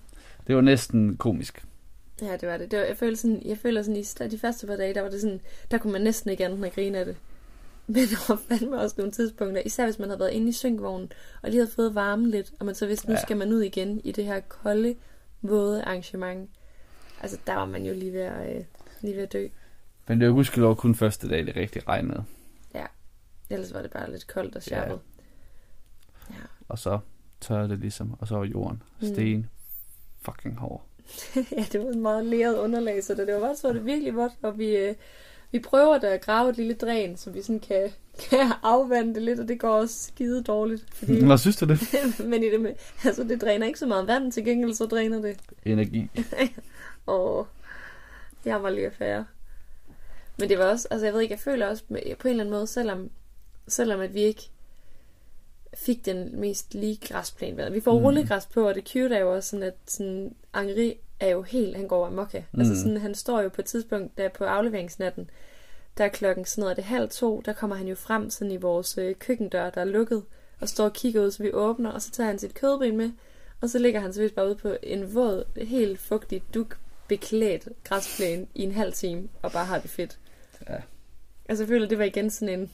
det 0.47 0.55
var 0.55 0.61
næsten 0.61 1.17
komisk. 1.17 1.63
Ja, 2.21 2.37
det 2.41 2.49
var 2.49 2.57
det. 2.57 2.71
det 2.71 2.79
var, 2.79 2.85
jeg, 2.85 2.97
føler 2.97 3.17
sådan, 3.17 3.41
jeg 3.45 3.57
føler 3.57 3.81
sådan, 3.81 3.95
i 4.27 4.29
de 4.31 4.37
første 4.39 4.67
par 4.67 4.75
dage, 4.75 4.93
der 4.93 5.01
var 5.01 5.09
det 5.09 5.21
sådan, 5.21 5.39
der 5.71 5.77
kunne 5.77 5.93
man 5.93 6.01
næsten 6.01 6.31
ikke 6.31 6.45
andet 6.45 6.57
end 6.57 6.65
at 6.65 6.73
grine 6.75 6.97
af 6.97 7.05
det. 7.05 7.15
Men 7.89 7.95
der 8.03 8.33
var 8.33 8.41
fandme 8.49 8.79
også 8.79 8.95
nogle 8.97 9.11
tidspunkter, 9.11 9.61
især 9.65 9.85
hvis 9.85 9.99
man 9.99 10.09
havde 10.09 10.19
været 10.19 10.31
inde 10.31 10.49
i 10.49 10.51
synkvognen, 10.51 11.11
og 11.41 11.49
lige 11.49 11.59
havde 11.59 11.71
fået 11.71 11.95
varme 11.95 12.29
lidt, 12.29 12.51
og 12.59 12.65
man 12.65 12.75
så 12.75 12.87
vidste, 12.87 13.07
nu 13.07 13.13
Ja. 13.13 13.21
skal 13.21 13.37
man 13.37 13.53
ud 13.53 13.61
igen 13.61 14.01
i 14.03 14.11
det 14.11 14.25
her 14.25 14.39
kolde, 14.39 14.95
våde 15.41 15.83
arrangement. 15.83 16.49
Altså, 17.21 17.37
der 17.47 17.53
var 17.53 17.65
man 17.65 17.85
jo 17.85 17.93
lige 17.93 18.13
ved 18.13 18.19
at, 18.21 18.55
øh, 18.57 18.63
lige 19.01 19.15
ved 19.15 19.23
at 19.23 19.33
dø. 19.33 19.47
Men 20.07 20.19
det 20.19 20.27
var 20.27 20.33
gudskelov 20.33 20.75
kun 20.75 20.95
første 20.95 21.29
dag, 21.29 21.45
det 21.45 21.55
rigtig 21.55 21.87
regnede. 21.87 22.23
Ellers 23.51 23.73
var 23.73 23.81
det 23.81 23.91
bare 23.91 24.11
lidt 24.11 24.27
koldt 24.27 24.55
og 24.55 24.63
sjappet. 24.63 24.99
Og 26.67 26.79
så 26.79 26.99
tørrede 27.41 27.69
det 27.69 27.79
ligesom, 27.79 28.15
og 28.19 28.27
så 28.27 28.35
var 28.35 28.45
jorden 28.45 28.83
Mm. 29.01 29.07
sten 29.07 29.49
fucking 30.21 30.57
hård. 30.57 30.85
ja, 31.57 31.65
det 31.71 31.79
var 31.79 31.89
et 31.89 31.97
meget 31.97 32.25
leret 32.25 32.57
underlag, 32.57 33.03
så 33.03 33.15
det 33.15 33.33
var 33.33 33.39
vådt, 33.47 33.57
så 33.57 33.73
det 33.73 33.85
virkelig 33.85 34.15
vådt, 34.15 34.31
og 34.41 34.57
vi, 34.57 34.75
øh, 34.77 34.95
vi 35.51 35.59
prøver 35.59 35.97
da 35.97 36.07
at 36.07 36.21
grave 36.21 36.49
et 36.49 36.57
lille 36.57 36.73
dræn, 36.73 37.17
så 37.17 37.29
vi 37.29 37.41
sådan 37.41 37.59
kan, 37.59 37.89
kan 38.29 38.51
afvande 38.63 39.13
det 39.13 39.21
lidt, 39.21 39.39
og 39.39 39.47
det 39.47 39.59
går 39.59 39.69
også 39.69 40.07
skide 40.07 40.43
dårligt. 40.43 40.85
Fordi, 40.93 41.25
Hvad 41.25 41.37
synes 41.37 41.57
du 41.57 41.65
det? 41.65 41.79
men 42.31 42.43
i 42.43 42.49
det 42.49 42.61
med, 42.61 42.73
altså 43.03 43.23
det 43.23 43.41
dræner 43.41 43.67
ikke 43.67 43.79
så 43.79 43.87
meget 43.87 44.07
vand, 44.07 44.31
til 44.31 44.45
gengæld 44.45 44.73
så 44.73 44.85
dræner 44.85 45.21
det. 45.21 45.39
Energi. 45.65 46.09
Og 47.05 47.47
jeg 48.45 48.63
var 48.63 48.69
lige 48.69 48.85
affære. 48.85 49.25
Men 50.39 50.49
det 50.49 50.59
var 50.59 50.65
også, 50.65 50.87
altså 50.91 51.05
jeg 51.05 51.13
ved 51.13 51.21
ikke, 51.21 51.33
jeg 51.33 51.39
føler 51.39 51.67
også 51.67 51.83
med, 51.89 52.15
på 52.19 52.27
en 52.27 52.31
eller 52.31 52.43
anden 52.43 52.55
måde, 52.55 52.67
selvom, 52.67 53.09
selvom 53.67 53.99
at 53.99 54.13
vi 54.13 54.21
ikke 54.21 54.49
fik 55.77 56.05
den 56.05 56.39
mest 56.39 56.73
lige 56.73 56.99
græsplæne. 57.07 57.71
Vi 57.71 57.79
får 57.79 57.99
mm. 57.99 58.05
rullegræs 58.05 58.45
på, 58.45 58.67
og 58.67 58.75
det 58.75 58.89
cute 58.89 59.15
er 59.15 59.19
jo 59.19 59.35
også 59.35 59.49
sådan, 59.49 59.63
at 59.63 59.75
sådan, 59.85 60.35
Angri 60.53 60.97
er 61.19 61.27
jo 61.29 61.41
helt, 61.41 61.75
han 61.75 61.87
går 61.87 62.05
amok 62.05 62.33
af. 62.33 62.45
Mm. 62.51 62.59
Altså 62.59 62.73
Mm. 62.73 62.79
sådan, 62.79 62.97
han 62.97 63.15
står 63.15 63.41
jo 63.41 63.49
på 63.49 63.61
et 63.61 63.65
tidspunkt, 63.65 64.17
der 64.17 64.29
på 64.29 64.43
afleveringsnatten, 64.43 65.29
der 65.97 66.03
er 66.05 66.09
klokken 66.09 66.45
sådan 66.45 66.61
noget, 66.61 66.75
det 66.77 66.83
halv 66.85 67.09
to, 67.09 67.41
der 67.45 67.53
kommer 67.53 67.75
han 67.75 67.87
jo 67.87 67.95
frem 67.95 68.29
sådan 68.29 68.51
i 68.51 68.57
vores 68.57 68.97
øh, 68.97 69.15
køkkendør, 69.15 69.69
der 69.69 69.81
er 69.81 69.85
lukket, 69.85 70.23
og 70.59 70.69
står 70.69 70.85
og 70.85 70.93
kigger 70.93 71.21
ud, 71.25 71.31
så 71.31 71.43
vi 71.43 71.51
åbner, 71.53 71.91
og 71.91 72.01
så 72.01 72.11
tager 72.11 72.27
han 72.27 72.39
sit 72.39 72.53
kødben 72.53 72.97
med, 72.97 73.11
og 73.61 73.69
så 73.69 73.79
ligger 73.79 73.99
han 73.99 74.13
så 74.13 74.21
vist 74.21 74.35
bare 74.35 74.45
ude 74.47 74.55
på 74.55 74.75
en 74.83 75.15
våd, 75.15 75.43
helt 75.57 75.99
fugtig, 75.99 76.43
duk 76.53 76.77
beklædt 77.07 77.67
græsplæne 77.83 78.47
i 78.55 78.63
en 78.63 78.71
halv 78.71 78.93
time, 78.93 79.29
og 79.41 79.51
bare 79.51 79.65
har 79.65 79.79
det 79.79 79.89
fedt. 79.89 80.19
Ja. 80.69 80.75
Altså 81.49 81.63
jeg 81.63 81.67
føler, 81.67 81.87
det 81.87 81.97
var 81.97 82.03
igen 82.03 82.29
sådan 82.29 82.59
en, 82.59 82.71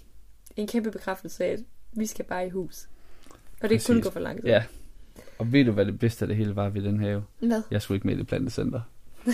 en 0.57 0.67
kæmpe 0.67 0.91
bekræftelse 0.91 1.45
af, 1.45 1.49
at 1.51 1.59
vi 1.91 2.05
skal 2.05 2.25
bare 2.25 2.47
i 2.47 2.49
hus. 2.49 2.87
Og 3.61 3.69
det 3.69 3.77
Præcis. 3.77 3.87
kunne 3.87 4.01
gå 4.01 4.09
for 4.09 4.19
langt. 4.19 4.45
Ja. 4.45 4.63
Og 5.37 5.51
ved 5.51 5.65
du, 5.65 5.71
hvad 5.71 5.85
det 5.85 5.99
bedste 5.99 6.23
af 6.23 6.27
det 6.27 6.37
hele 6.37 6.55
var 6.55 6.69
ved 6.69 6.81
den 6.81 6.99
have? 6.99 7.23
Hvad? 7.39 7.61
Jeg 7.71 7.81
skulle 7.81 7.95
ikke 7.95 8.07
med 8.07 8.15
i 8.15 8.17
det 8.19 8.27
plantecenter. 8.27 8.81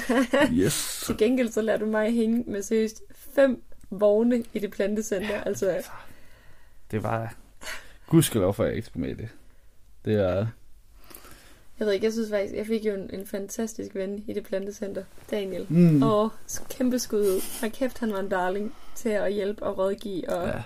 yes. 0.53 1.03
Til 1.05 1.17
gengæld 1.17 1.51
så 1.51 1.61
lader 1.61 1.79
du 1.79 1.85
mig 1.85 2.11
hænge 2.11 2.43
med 2.47 2.61
seriøst 2.61 3.03
fem 3.15 3.63
vogne 3.89 4.43
i 4.53 4.59
det 4.59 4.71
plantecenter. 4.71 5.35
Ja, 5.35 5.41
altså, 5.45 5.83
Det 6.91 7.03
var... 7.03 7.35
Gudskelov 8.07 8.53
for, 8.53 8.63
at 8.63 8.67
jeg 8.67 8.75
ikke 8.75 8.85
skulle 8.85 9.07
med 9.07 9.15
i 9.15 9.21
det. 9.21 9.29
Det 10.05 10.13
er... 10.13 10.47
jeg 11.79 11.87
ved 11.87 11.91
ikke, 11.93 12.05
jeg 12.05 12.13
synes 12.13 12.29
faktisk, 12.29 12.55
jeg 12.55 12.65
fik 12.65 12.85
jo 12.85 12.93
en, 12.93 13.09
en 13.13 13.27
fantastisk 13.27 13.95
ven 13.95 14.23
i 14.27 14.33
det 14.33 14.43
plantecenter, 14.43 15.03
Daniel. 15.31 15.65
Mm. 15.69 16.03
Og 16.03 16.29
kæmpe 16.69 16.99
skud 16.99 17.19
ud. 17.19 17.41
Og 17.63 17.71
kæft, 17.71 17.99
han 17.99 18.11
var 18.13 18.19
en 18.19 18.29
darling 18.29 18.75
til 18.95 19.09
at 19.09 19.33
hjælpe 19.33 19.63
og 19.63 19.77
rådgive. 19.77 20.29
Og 20.29 20.47
ja, 20.47 20.63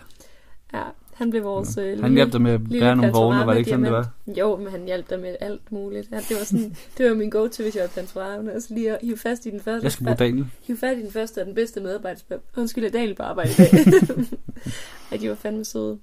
Ja. 0.73 0.83
Ja 1.19 1.23
han 1.23 1.29
blev 1.29 1.43
vores 1.43 1.77
øh, 1.77 2.01
Han 2.01 2.13
hjalp 2.13 2.33
dig 2.33 2.41
med 2.41 2.51
at 2.51 2.69
bære 2.69 2.95
nogle 2.95 3.11
vogne, 3.11 3.45
var 3.45 3.51
det 3.51 3.59
ikke 3.59 3.69
sådan, 3.69 3.85
det 3.85 3.91
var? 3.91 4.09
Jo, 4.37 4.55
men 4.55 4.67
han 4.67 4.85
hjalp 4.85 5.09
dig 5.09 5.19
med 5.19 5.35
alt 5.39 5.71
muligt. 5.71 6.11
Ja, 6.11 6.17
det 6.17 6.37
var 6.39 6.43
sådan, 6.43 6.75
det 6.97 7.09
var 7.09 7.13
min 7.15 7.29
go-to, 7.29 7.63
hvis 7.63 7.75
jeg 7.75 7.81
var 7.81 7.87
plantorama. 7.87 8.51
Altså 8.51 8.73
lige 8.73 8.91
at 8.91 8.97
hive 9.01 9.17
fast 9.17 9.45
i 9.45 9.49
den 9.49 9.59
første. 9.59 9.83
Jeg 9.83 9.91
skal 9.91 10.05
bruge 10.05 10.17
Daniel. 10.17 10.45
Hive 10.61 10.77
fat 10.77 10.97
i 10.97 11.01
den 11.01 11.11
første 11.11 11.39
og 11.39 11.45
den 11.45 11.55
bedste 11.55 11.81
medarbejder. 11.81 12.21
Undskyld, 12.57 12.85
at 12.85 12.93
Daniel 12.93 13.15
på 13.15 13.23
arbejde 13.23 13.51
i 13.51 13.55
dag. 13.55 13.69
Ej, 15.11 15.17
de 15.17 15.29
var 15.29 15.35
fandme 15.35 15.65
søde. 15.65 15.99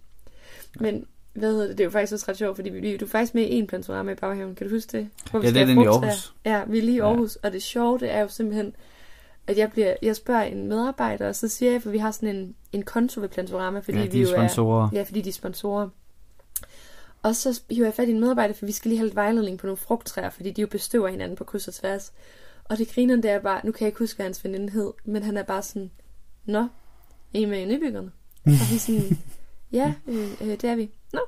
Men 0.80 1.04
hvad 1.34 1.52
hedder 1.52 1.66
det? 1.66 1.78
Det 1.78 1.84
er 1.84 1.86
jo 1.86 1.90
faktisk 1.90 2.12
også 2.12 2.26
ret 2.28 2.36
sjovt, 2.36 2.56
fordi 2.56 2.70
vi, 2.70 2.96
du 2.96 3.04
er 3.04 3.08
faktisk 3.08 3.34
med 3.34 3.42
i 3.42 3.52
en 3.52 3.66
plantorama 3.66 4.12
i 4.12 4.14
baghaven. 4.14 4.54
Kan 4.54 4.68
du 4.68 4.74
huske 4.74 4.98
det? 4.98 5.08
Hvor 5.30 5.40
vi 5.40 5.46
Ja, 5.46 5.52
det 5.52 5.62
er 5.62 5.66
den 5.66 5.82
i. 5.82 5.86
Aarhus. 5.86 6.34
Ja, 6.44 6.62
vi 6.66 6.78
er 6.78 6.82
lige 6.82 6.94
i 6.94 6.98
Ja. 6.98 7.08
Aarhus. 7.08 7.36
Og 7.36 7.52
det 7.52 7.62
sjove, 7.62 7.98
det 7.98 8.14
er 8.14 8.20
jo 8.20 8.28
simpelthen, 8.28 8.74
at 9.46 9.58
jeg, 9.58 9.70
bliver, 9.70 9.94
jeg 10.02 10.16
spørger 10.16 10.42
en 10.42 10.66
medarbejder, 10.68 11.28
og 11.28 11.36
så 11.36 11.48
siger 11.48 11.72
jeg, 11.72 11.82
for 11.82 11.90
vi 11.90 11.98
har 11.98 12.10
sådan 12.10 12.36
en, 12.36 12.54
en 12.72 12.82
konto 12.82 13.20
ved 13.20 13.28
Plantorama, 13.28 13.80
fordi 13.80 13.98
Ja, 13.98 14.04
vi 14.04 14.10
de 14.10 14.18
er 14.18 14.22
jo 14.22 14.28
er... 14.28 14.32
sponsorer. 14.32 14.88
Ja, 14.92 15.02
fordi 15.02 15.20
de 15.20 15.28
er 15.28 15.32
sponsorer. 15.32 15.88
Og 17.22 17.36
så 17.36 17.60
hiver 17.70 17.86
jeg 17.86 17.94
fat 17.94 18.08
i 18.08 18.10
en 18.10 18.20
medarbejder, 18.20 18.54
for 18.54 18.66
vi 18.66 18.72
skal 18.72 18.88
lige 18.88 18.98
have 18.98 19.06
lidt 19.06 19.16
vejledning 19.16 19.58
på 19.58 19.66
nogle 19.66 19.76
frugttræer, 19.76 20.30
fordi 20.30 20.50
de 20.50 20.60
jo 20.60 20.66
bestøver 20.66 21.08
hinanden 21.08 21.36
på 21.36 21.44
kryds 21.44 21.68
og 21.68 21.74
tværs. 21.74 22.12
Og 22.64 22.78
det 22.78 22.88
griner 22.94 23.16
der 23.16 23.30
er 23.30 23.38
bare, 23.40 23.60
nu 23.64 23.72
kan 23.72 23.80
jeg 23.80 23.88
ikke 23.88 23.98
huske, 23.98 24.16
hvad 24.16 24.26
hans 24.26 24.44
veninde 24.44 24.72
hed, 24.72 24.92
men 25.04 25.22
han 25.22 25.36
er 25.36 25.42
bare 25.42 25.62
sådan, 25.62 25.90
Nå, 26.44 26.60
er 27.34 27.38
I 27.38 27.44
med 27.44 27.58
i 27.58 27.64
nybyggerne? 27.64 28.12
Og 28.44 28.50
vi 28.52 28.74
er 28.74 28.78
sådan, 28.78 29.18
ja, 29.72 29.94
øh, 30.06 30.30
øh, 30.40 30.48
det 30.48 30.64
er 30.64 30.74
vi. 30.76 30.90
Nå, 31.12 31.20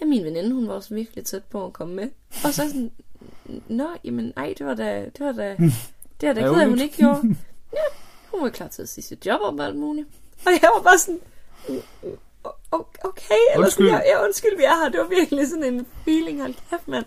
ja, 0.00 0.06
min 0.06 0.24
veninde, 0.24 0.52
hun 0.54 0.68
var 0.68 0.74
også 0.74 0.94
virkelig 0.94 1.24
tæt 1.24 1.44
på 1.44 1.66
at 1.66 1.72
komme 1.72 1.94
med. 1.94 2.08
Og 2.44 2.54
så 2.54 2.68
sådan, 2.68 2.92
Nå, 3.68 3.86
jamen, 4.04 4.32
ej, 4.36 4.54
det 4.58 4.66
var 4.66 4.74
da, 4.74 5.04
det 5.04 5.26
var 5.26 5.32
da, 5.32 5.56
det 6.20 6.28
var 6.28 6.34
da 6.34 6.40
ked 6.40 6.60
af, 6.60 6.68
hun 6.68 6.80
ikke 6.80 6.96
gjorde. 6.96 7.20
Ja, 7.72 7.78
hun 8.30 8.42
var 8.42 8.48
klar 8.48 8.68
til 8.68 8.82
at 8.82 8.88
sige 8.88 9.04
sit 9.04 9.26
job 9.26 9.40
og 9.40 9.66
alt 9.66 9.76
muligt. 9.76 10.08
Og 10.46 10.52
jeg 10.52 10.70
var 10.76 10.82
bare 10.82 10.98
sådan, 10.98 11.20
"O- 12.46 12.92
okay, 13.04 13.34
eller 13.54 13.64
Undskyld. 13.64 13.86
sådan, 13.88 14.02
ja, 14.06 14.10
ja, 14.18 14.24
undskyld, 14.24 14.56
vi 14.56 14.62
er 14.64 14.82
her. 14.84 14.90
Det 14.90 15.00
var 15.00 15.08
virkelig 15.08 15.48
sådan 15.48 15.74
en 15.74 15.86
feeling, 16.04 16.40
hold 16.40 16.54
kæft, 16.70 16.88
mand. 16.88 17.04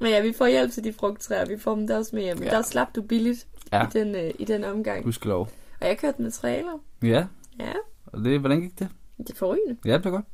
Men 0.00 0.10
ja, 0.10 0.20
vi 0.20 0.32
får 0.32 0.46
hjælp 0.46 0.72
til 0.72 0.84
de 0.84 0.92
frugttræer. 0.92 1.46
Vi 1.46 1.58
får 1.58 1.74
dem 1.74 1.86
der 1.86 1.96
også 1.96 2.16
med 2.16 2.22
hjem. 2.22 2.42
Ja. 2.42 2.50
Der 2.50 2.62
slap 2.62 2.94
du 2.96 3.02
billigt 3.02 3.46
Ja. 3.72 3.82
i, 3.86 3.86
den, 3.92 4.14
øh, 4.14 4.30
i 4.38 4.44
den 4.44 4.64
omgang. 4.64 5.04
Gudskelov. 5.04 5.48
Og 5.80 5.86
jeg 5.86 5.98
kørte 5.98 6.22
med 6.22 6.30
trailer. 6.30 6.78
Ja, 7.02 7.26
Ja, 7.60 7.72
og 8.06 8.24
det, 8.24 8.40
hvordan 8.40 8.60
gik 8.60 8.78
det? 8.78 8.88
det 9.18 9.30
er 9.30 9.34
forrygende. 9.34 9.76
Ja, 9.84 9.92
det 9.96 10.04
var 10.04 10.10
godt. 10.10 10.24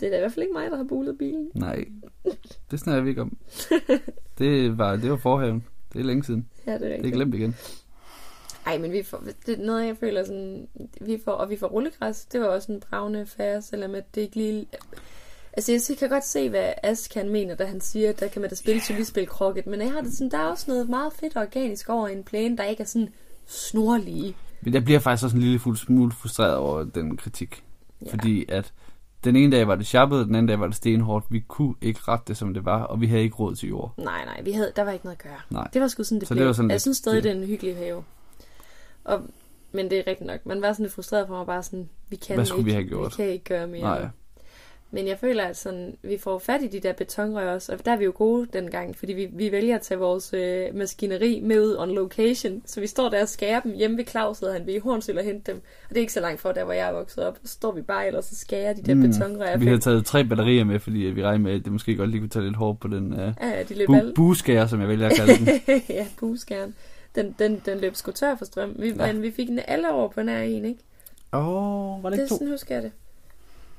Det 0.00 0.06
er 0.06 0.10
da 0.10 0.16
i 0.16 0.20
hvert 0.20 0.32
fald 0.32 0.42
ikke 0.42 0.52
mig, 0.52 0.70
der 0.70 0.76
har 0.76 0.84
bulet 0.84 1.18
bilen. 1.18 1.50
Nej, 1.54 1.84
det 2.70 2.80
snakker 2.80 3.02
vi 3.02 3.08
ikke 3.08 3.22
om. 3.22 3.36
Det 4.38 4.78
var, 4.78 4.96
det 4.96 5.10
var 5.10 5.16
forhaven. 5.16 5.64
Det 5.94 6.00
er 6.00 6.04
længe 6.04 6.24
siden. 6.24 6.48
Ja, 6.66 6.72
det 6.72 6.74
er 6.74 6.78
Det 6.78 6.90
er 6.90 6.94
rigtigt. 6.94 7.14
glemt 7.14 7.34
igen. 7.34 7.56
Ej, 8.66 8.78
men 8.78 8.92
vi 8.92 9.02
får, 9.02 9.22
det 9.46 9.58
er 9.60 9.64
noget, 9.64 9.86
jeg 9.86 9.96
føler 9.96 10.24
sådan, 10.24 10.68
vi 11.00 11.20
får, 11.24 11.32
og 11.32 11.50
vi 11.50 11.56
får 11.56 11.66
rullegræs, 11.66 12.24
det 12.24 12.40
var 12.40 12.46
også 12.46 12.72
en 12.72 12.80
bravende 12.90 13.20
affære, 13.20 13.62
selvom 13.62 13.94
at 13.94 14.14
det 14.14 14.20
ikke 14.20 14.36
lige... 14.36 14.66
Altså, 15.52 15.72
jeg 15.72 15.98
kan 15.98 16.08
godt 16.08 16.24
se, 16.26 16.48
hvad 16.50 16.72
Ask 16.82 17.14
han 17.14 17.28
mener, 17.28 17.54
da 17.54 17.64
han 17.64 17.80
siger, 17.80 18.08
at 18.08 18.20
der 18.20 18.28
kan 18.28 18.40
man 18.40 18.50
da 18.50 18.56
spille 18.56 18.80
til 18.80 18.94
lige 18.94 19.04
spille 19.04 19.26
krokket, 19.26 19.66
men 19.66 19.80
jeg 19.80 19.92
har 19.92 20.00
det 20.00 20.12
sådan, 20.12 20.30
der 20.30 20.38
er 20.38 20.44
også 20.44 20.64
noget 20.68 20.88
meget 20.88 21.12
fedt 21.12 21.36
og 21.36 21.42
organisk 21.42 21.88
over 21.88 22.08
en 22.08 22.24
plæne, 22.24 22.56
der 22.56 22.64
ikke 22.64 22.82
er 22.82 22.86
sådan 22.86 23.08
snorlige. 23.46 24.36
Men 24.60 24.74
jeg 24.74 24.84
bliver 24.84 24.98
faktisk 25.00 25.24
også 25.24 25.36
en 25.36 25.42
lille 25.42 25.58
fuld 25.58 25.76
smule 25.76 26.12
frustreret 26.12 26.56
over 26.56 26.84
den 26.84 27.16
kritik. 27.16 27.64
Ja. 28.06 28.10
Fordi 28.12 28.44
at 28.48 28.72
den 29.24 29.36
ene 29.36 29.56
dag 29.56 29.68
var 29.68 29.74
det 29.74 29.86
sjappet, 29.86 30.26
den 30.26 30.34
anden 30.34 30.48
dag 30.48 30.60
var 30.60 30.66
det 30.66 30.76
stenhårdt. 30.76 31.26
Vi 31.30 31.40
kunne 31.40 31.74
ikke 31.80 32.00
rette 32.08 32.24
det, 32.28 32.36
som 32.36 32.54
det 32.54 32.64
var, 32.64 32.82
og 32.82 33.00
vi 33.00 33.06
havde 33.06 33.22
ikke 33.22 33.36
råd 33.36 33.54
til 33.54 33.68
jord. 33.68 33.94
Nej, 33.96 34.24
nej, 34.24 34.42
vi 34.42 34.52
havde, 34.52 34.72
der 34.76 34.82
var 34.82 34.92
ikke 34.92 35.04
noget 35.04 35.16
at 35.16 35.22
gøre. 35.22 35.40
Nej. 35.50 35.68
Det 35.72 35.80
var 35.80 35.88
sgu 35.88 36.02
sådan, 36.02 36.20
det 36.20 36.28
Så 36.28 36.34
blev. 36.34 36.40
det 36.40 36.46
var 36.46 36.52
sådan 36.52 36.70
jeg 36.70 36.80
synes 36.80 36.96
stadig, 36.96 37.22
det 37.22 37.30
er 37.30 37.34
en 37.34 37.46
hyggelig 37.46 37.76
have. 37.76 38.04
Og, 39.04 39.22
men 39.72 39.90
det 39.90 39.98
er 39.98 40.02
rigtigt 40.06 40.26
nok. 40.26 40.46
Man 40.46 40.62
var 40.62 40.72
sådan 40.72 40.84
lidt 40.84 40.94
frustreret 40.94 41.26
for 41.26 41.36
mig, 41.36 41.46
bare 41.46 41.62
sådan, 41.62 41.88
vi 42.08 42.16
kan 42.16 42.36
Hvad 42.36 42.46
skulle 42.46 42.60
ikke, 42.60 42.66
vi 42.66 42.72
have 42.72 42.84
gjort? 42.84 43.18
Vi 43.18 43.22
kan 43.22 43.32
ikke 43.32 43.44
gøre 43.44 43.66
mere. 43.66 43.80
Nej. 43.80 44.08
Men 44.94 45.08
jeg 45.08 45.18
føler, 45.18 45.44
at 45.44 45.56
sådan, 45.56 45.96
vi 46.02 46.18
får 46.18 46.38
fat 46.38 46.62
i 46.62 46.66
de 46.66 46.80
der 46.80 46.92
betonrør 46.92 47.54
også, 47.54 47.72
og 47.72 47.84
der 47.84 47.92
er 47.92 47.96
vi 47.96 48.04
jo 48.04 48.12
gode 48.14 48.46
dengang, 48.52 48.96
fordi 48.96 49.12
vi, 49.12 49.28
vi 49.32 49.52
vælger 49.52 49.74
at 49.74 49.80
tage 49.82 49.98
vores 49.98 50.34
øh, 50.34 50.74
maskineri 50.74 51.40
med 51.44 51.60
ud 51.60 51.76
on 51.78 51.90
location, 51.90 52.62
så 52.66 52.80
vi 52.80 52.86
står 52.86 53.08
der 53.08 53.22
og 53.22 53.28
skærer 53.28 53.60
dem 53.60 53.72
hjemme 53.74 53.96
ved 53.96 54.04
Claus, 54.06 54.38
hedder 54.38 54.54
han, 54.54 54.66
vi 54.66 54.74
i 54.74 54.78
Hornsyld 54.78 55.18
og 55.18 55.24
hente 55.24 55.52
dem, 55.52 55.60
og 55.84 55.88
det 55.88 55.96
er 55.96 56.00
ikke 56.00 56.12
så 56.12 56.20
langt 56.20 56.40
fra 56.40 56.52
der, 56.52 56.64
hvor 56.64 56.72
jeg 56.72 56.88
er 56.88 56.92
vokset 56.92 57.24
op, 57.26 57.38
så 57.44 57.52
står 57.52 57.72
vi 57.72 57.82
bare 57.82 58.06
ellers 58.06 58.30
og 58.30 58.36
skærer 58.36 58.72
de 58.72 58.82
der 58.82 58.94
mm, 58.94 59.02
betonrør. 59.02 59.56
Vi 59.56 59.64
fik- 59.70 59.80
taget 59.82 60.06
tre 60.06 60.24
batterier 60.24 60.64
med, 60.64 60.80
fordi 60.80 60.98
vi 60.98 61.22
regnede 61.24 61.42
med, 61.42 61.54
at 61.54 61.64
det 61.64 61.72
måske 61.72 61.96
godt 61.96 62.10
lige 62.10 62.20
kunne 62.20 62.28
tage 62.28 62.44
lidt 62.44 62.56
hårdt 62.56 62.80
på 62.80 62.88
den 62.88 63.12
uh, 63.12 63.18
Ja, 63.18 63.62
de 63.68 63.74
løb 63.74 63.88
bu- 63.88 64.12
buskære, 64.14 64.68
som 64.68 64.80
jeg 64.80 64.88
vælger 64.88 65.08
at 65.08 65.16
kalde 65.16 65.32
den. 65.36 65.60
ja, 65.88 66.06
buskærn. 66.20 66.74
Den, 67.14 67.34
den, 67.38 67.62
den 67.66 67.78
løb 67.78 67.94
sgu 67.94 68.10
tør 68.12 68.36
for 68.36 68.44
strøm, 68.44 68.74
vi, 68.78 68.88
Ja. 68.98 69.12
men 69.12 69.22
vi 69.22 69.30
fik 69.30 69.48
den 69.48 69.60
alle 69.68 69.92
over 69.92 70.08
på 70.08 70.22
nær 70.22 70.40
en, 70.42 70.64
ikke? 70.64 70.80
Åh, 71.32 71.48
oh, 71.96 72.02
var 72.02 72.10
det 72.10 72.18
Det 72.18 72.28
to? 72.28 72.34
er 72.34 72.38
sådan, 72.38 72.50
husker 72.50 72.74
jeg 72.74 72.82
det. 72.82 72.92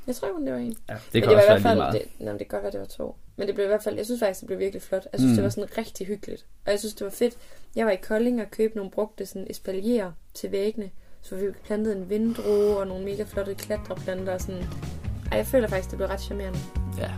Jeg 0.08 0.16
tror 0.16 0.32
kun, 0.32 0.46
det 0.46 0.54
var 0.54 0.60
en. 0.60 0.78
Ja, 0.90 0.94
det 0.94 1.02
Men 1.14 1.22
kan 1.22 1.30
det 1.30 1.38
også 1.38 1.48
være 1.50 1.62
fald, 1.62 1.78
meget. 1.78 1.94
det, 1.94 2.02
nej, 2.20 2.34
det 2.34 2.40
kan 2.40 2.48
godt 2.48 2.64
være, 2.64 2.72
det 2.72 2.80
var 2.80 2.86
to. 2.86 3.16
Men 3.36 3.48
det 3.48 3.56
blev 3.56 3.66
i 3.66 3.68
hvert 3.68 3.84
fald, 3.84 3.96
jeg 3.96 4.06
synes 4.06 4.20
faktisk, 4.20 4.40
det 4.40 4.48
blev 4.48 4.60
virkelig 4.60 4.82
flot. 4.82 5.08
Jeg 5.14 5.20
synes, 5.20 5.32
mm. 5.32 5.36
det 5.36 5.44
var 5.44 5.50
sådan 5.50 5.78
rigtig 5.78 6.08
hyggeligt. 6.08 6.46
Og 6.66 6.72
jeg 6.72 6.80
synes, 6.80 6.94
det 6.94 7.06
var 7.06 7.12
fedt. 7.12 7.38
Jeg 7.76 7.86
var 7.86 7.92
i 7.92 7.96
Kolding 7.96 8.42
og 8.42 8.52
købte 8.52 8.78
nogle 8.78 8.92
brugte 8.92 9.26
sådan 9.26 9.48
espalier 9.50 10.12
til 10.34 10.52
væggene. 10.52 10.90
Så 11.22 11.36
vi 11.36 11.46
plantede 11.64 11.96
en 11.96 12.10
vindrue 12.10 12.78
og 12.78 12.88
nogle 12.88 13.06
mega 13.06 13.24
flotte 13.24 13.56
klatreplanter 13.56 14.34
og 14.34 14.42
sådan. 14.42 14.64
Ej, 15.32 15.38
jeg 15.38 15.46
føler 15.46 15.68
faktisk, 15.68 15.90
det 15.90 15.98
blev 15.98 16.08
ret 16.08 16.22
charmerende. 16.22 16.60
Ja. 16.98 17.12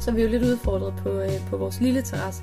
Så 0.00 0.10
er 0.10 0.14
vi 0.14 0.22
jo 0.22 0.28
lidt 0.28 0.42
udfordret 0.42 0.94
på, 1.02 1.10
øh, 1.10 1.48
på 1.50 1.56
vores 1.56 1.80
lille 1.80 2.02
terrasse. 2.02 2.42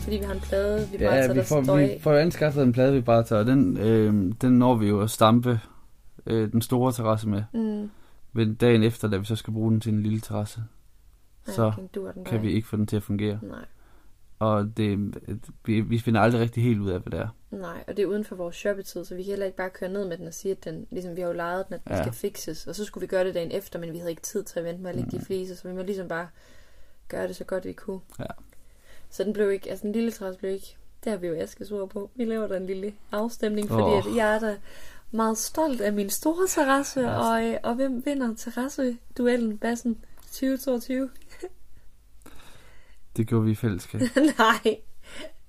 Fordi 0.00 0.16
vi 0.16 0.22
har 0.24 0.34
en 0.34 0.40
plade, 0.40 0.88
vi 0.92 0.98
bare 0.98 1.14
Ja, 1.14 1.20
tager 1.20 1.32
vi 1.32 1.38
der 1.38 1.44
får, 1.44 1.62
står 1.64 1.76
vi 1.76 1.82
af. 1.82 1.98
får 2.02 2.12
anskaffet 2.12 2.62
en 2.62 2.72
plade, 2.72 2.92
vi 2.92 3.00
bare 3.00 3.24
tager. 3.24 3.44
Den, 3.44 3.76
øh, 3.76 4.32
den 4.40 4.58
når 4.58 4.74
vi 4.74 4.88
jo 4.88 5.00
at 5.00 5.10
stampe 5.10 5.60
øh, 6.26 6.52
den 6.52 6.62
store 6.62 6.92
terrasse 6.92 7.28
med. 7.28 7.42
Mm. 7.54 7.90
Men 8.32 8.54
dagen 8.54 8.82
efter, 8.82 9.08
da 9.08 9.16
vi 9.16 9.24
så 9.24 9.36
skal 9.36 9.52
bruge 9.52 9.70
den 9.70 9.80
til 9.80 9.92
en 9.92 10.02
lille 10.02 10.20
terrasse, 10.20 10.60
Ej, 11.46 11.52
så 11.52 11.72
den 12.14 12.24
kan 12.24 12.42
vi 12.42 12.52
ikke 12.52 12.68
få 12.68 12.76
den 12.76 12.86
til 12.86 12.96
at 12.96 13.02
fungere. 13.02 13.38
Nej. 13.42 13.64
Og 14.38 14.76
det, 14.76 15.14
vi, 15.64 15.80
vi 15.80 15.98
finder 15.98 16.20
aldrig 16.20 16.40
rigtig 16.40 16.62
helt 16.62 16.80
ud 16.80 16.90
af, 16.90 17.00
hvad 17.00 17.10
det 17.10 17.20
er. 17.20 17.28
Nej, 17.50 17.84
og 17.88 17.96
det 17.96 18.02
er 18.02 18.06
uden 18.06 18.24
for 18.24 18.36
vores 18.36 18.56
shoppetid, 18.56 19.04
så 19.04 19.14
vi 19.14 19.22
kan 19.22 19.30
heller 19.30 19.46
ikke 19.46 19.56
bare 19.58 19.70
køre 19.70 19.90
ned 19.92 20.08
med 20.08 20.18
den 20.18 20.26
og 20.26 20.34
sige, 20.34 20.52
at 20.52 20.64
den, 20.64 20.86
ligesom 20.90 21.16
vi 21.16 21.20
har 21.20 21.28
jo 21.28 21.34
lejet 21.34 21.64
den, 21.68 21.74
at 21.74 21.80
den 21.84 21.92
Ja. 21.96 22.02
skal 22.02 22.12
fixes. 22.12 22.66
Og 22.66 22.74
så 22.74 22.84
skulle 22.84 23.02
vi 23.02 23.06
gøre 23.06 23.24
det 23.24 23.34
dagen 23.34 23.50
efter, 23.52 23.78
men 23.78 23.92
vi 23.92 23.98
havde 23.98 24.10
ikke 24.10 24.22
tid 24.22 24.42
til 24.44 24.58
at 24.58 24.64
vente 24.64 24.82
med 24.82 24.90
at 24.90 24.96
lægge 24.96 25.10
Mm. 25.12 25.18
de 25.18 25.24
fliser, 25.26 25.54
så 25.54 25.68
vi 25.68 25.74
må 25.74 25.82
ligesom 25.82 26.08
bare 26.08 26.28
gøre 27.08 27.28
det 27.28 27.36
så 27.36 27.44
godt 27.44 27.64
vi 27.64 27.72
kunne. 27.72 28.00
Ja. 28.18 28.24
Så 29.10 29.24
den 29.24 29.32
blev 29.32 29.50
ikke, 29.52 29.70
altså 29.70 29.82
den 29.82 29.92
lille 29.92 30.10
træs 30.10 30.36
blev 30.36 30.50
ikke, 30.52 30.76
det 31.04 31.12
har 31.12 31.18
vi 31.18 31.26
jo 31.26 31.34
Askes 31.34 31.70
ord 31.70 31.90
på. 31.90 32.10
Vi 32.14 32.24
laver 32.24 32.46
der 32.46 32.56
en 32.56 32.66
lille 32.66 32.94
afstemning, 33.12 33.68
fordi 33.68 33.82
Åh. 33.82 33.98
at 33.98 34.16
jeg 34.16 34.34
er 34.34 34.38
da 34.38 34.56
meget 35.10 35.38
stolt 35.38 35.80
af 35.80 35.92
min 35.92 36.10
store 36.10 36.46
terrasse, 36.48 37.00
Ja. 37.00 37.18
og, 37.18 37.44
øh, 37.44 37.56
og 37.62 37.74
hvem 37.74 38.06
vinder 38.06 38.34
terrasse-duellen, 38.34 39.58
Bassen 39.58 39.98
2022? 40.32 41.10
Det 43.16 43.26
gjorde 43.28 43.44
vi 43.44 43.50
i 43.50 43.54
fællesskab. 43.54 44.00
Nej. 44.38 44.76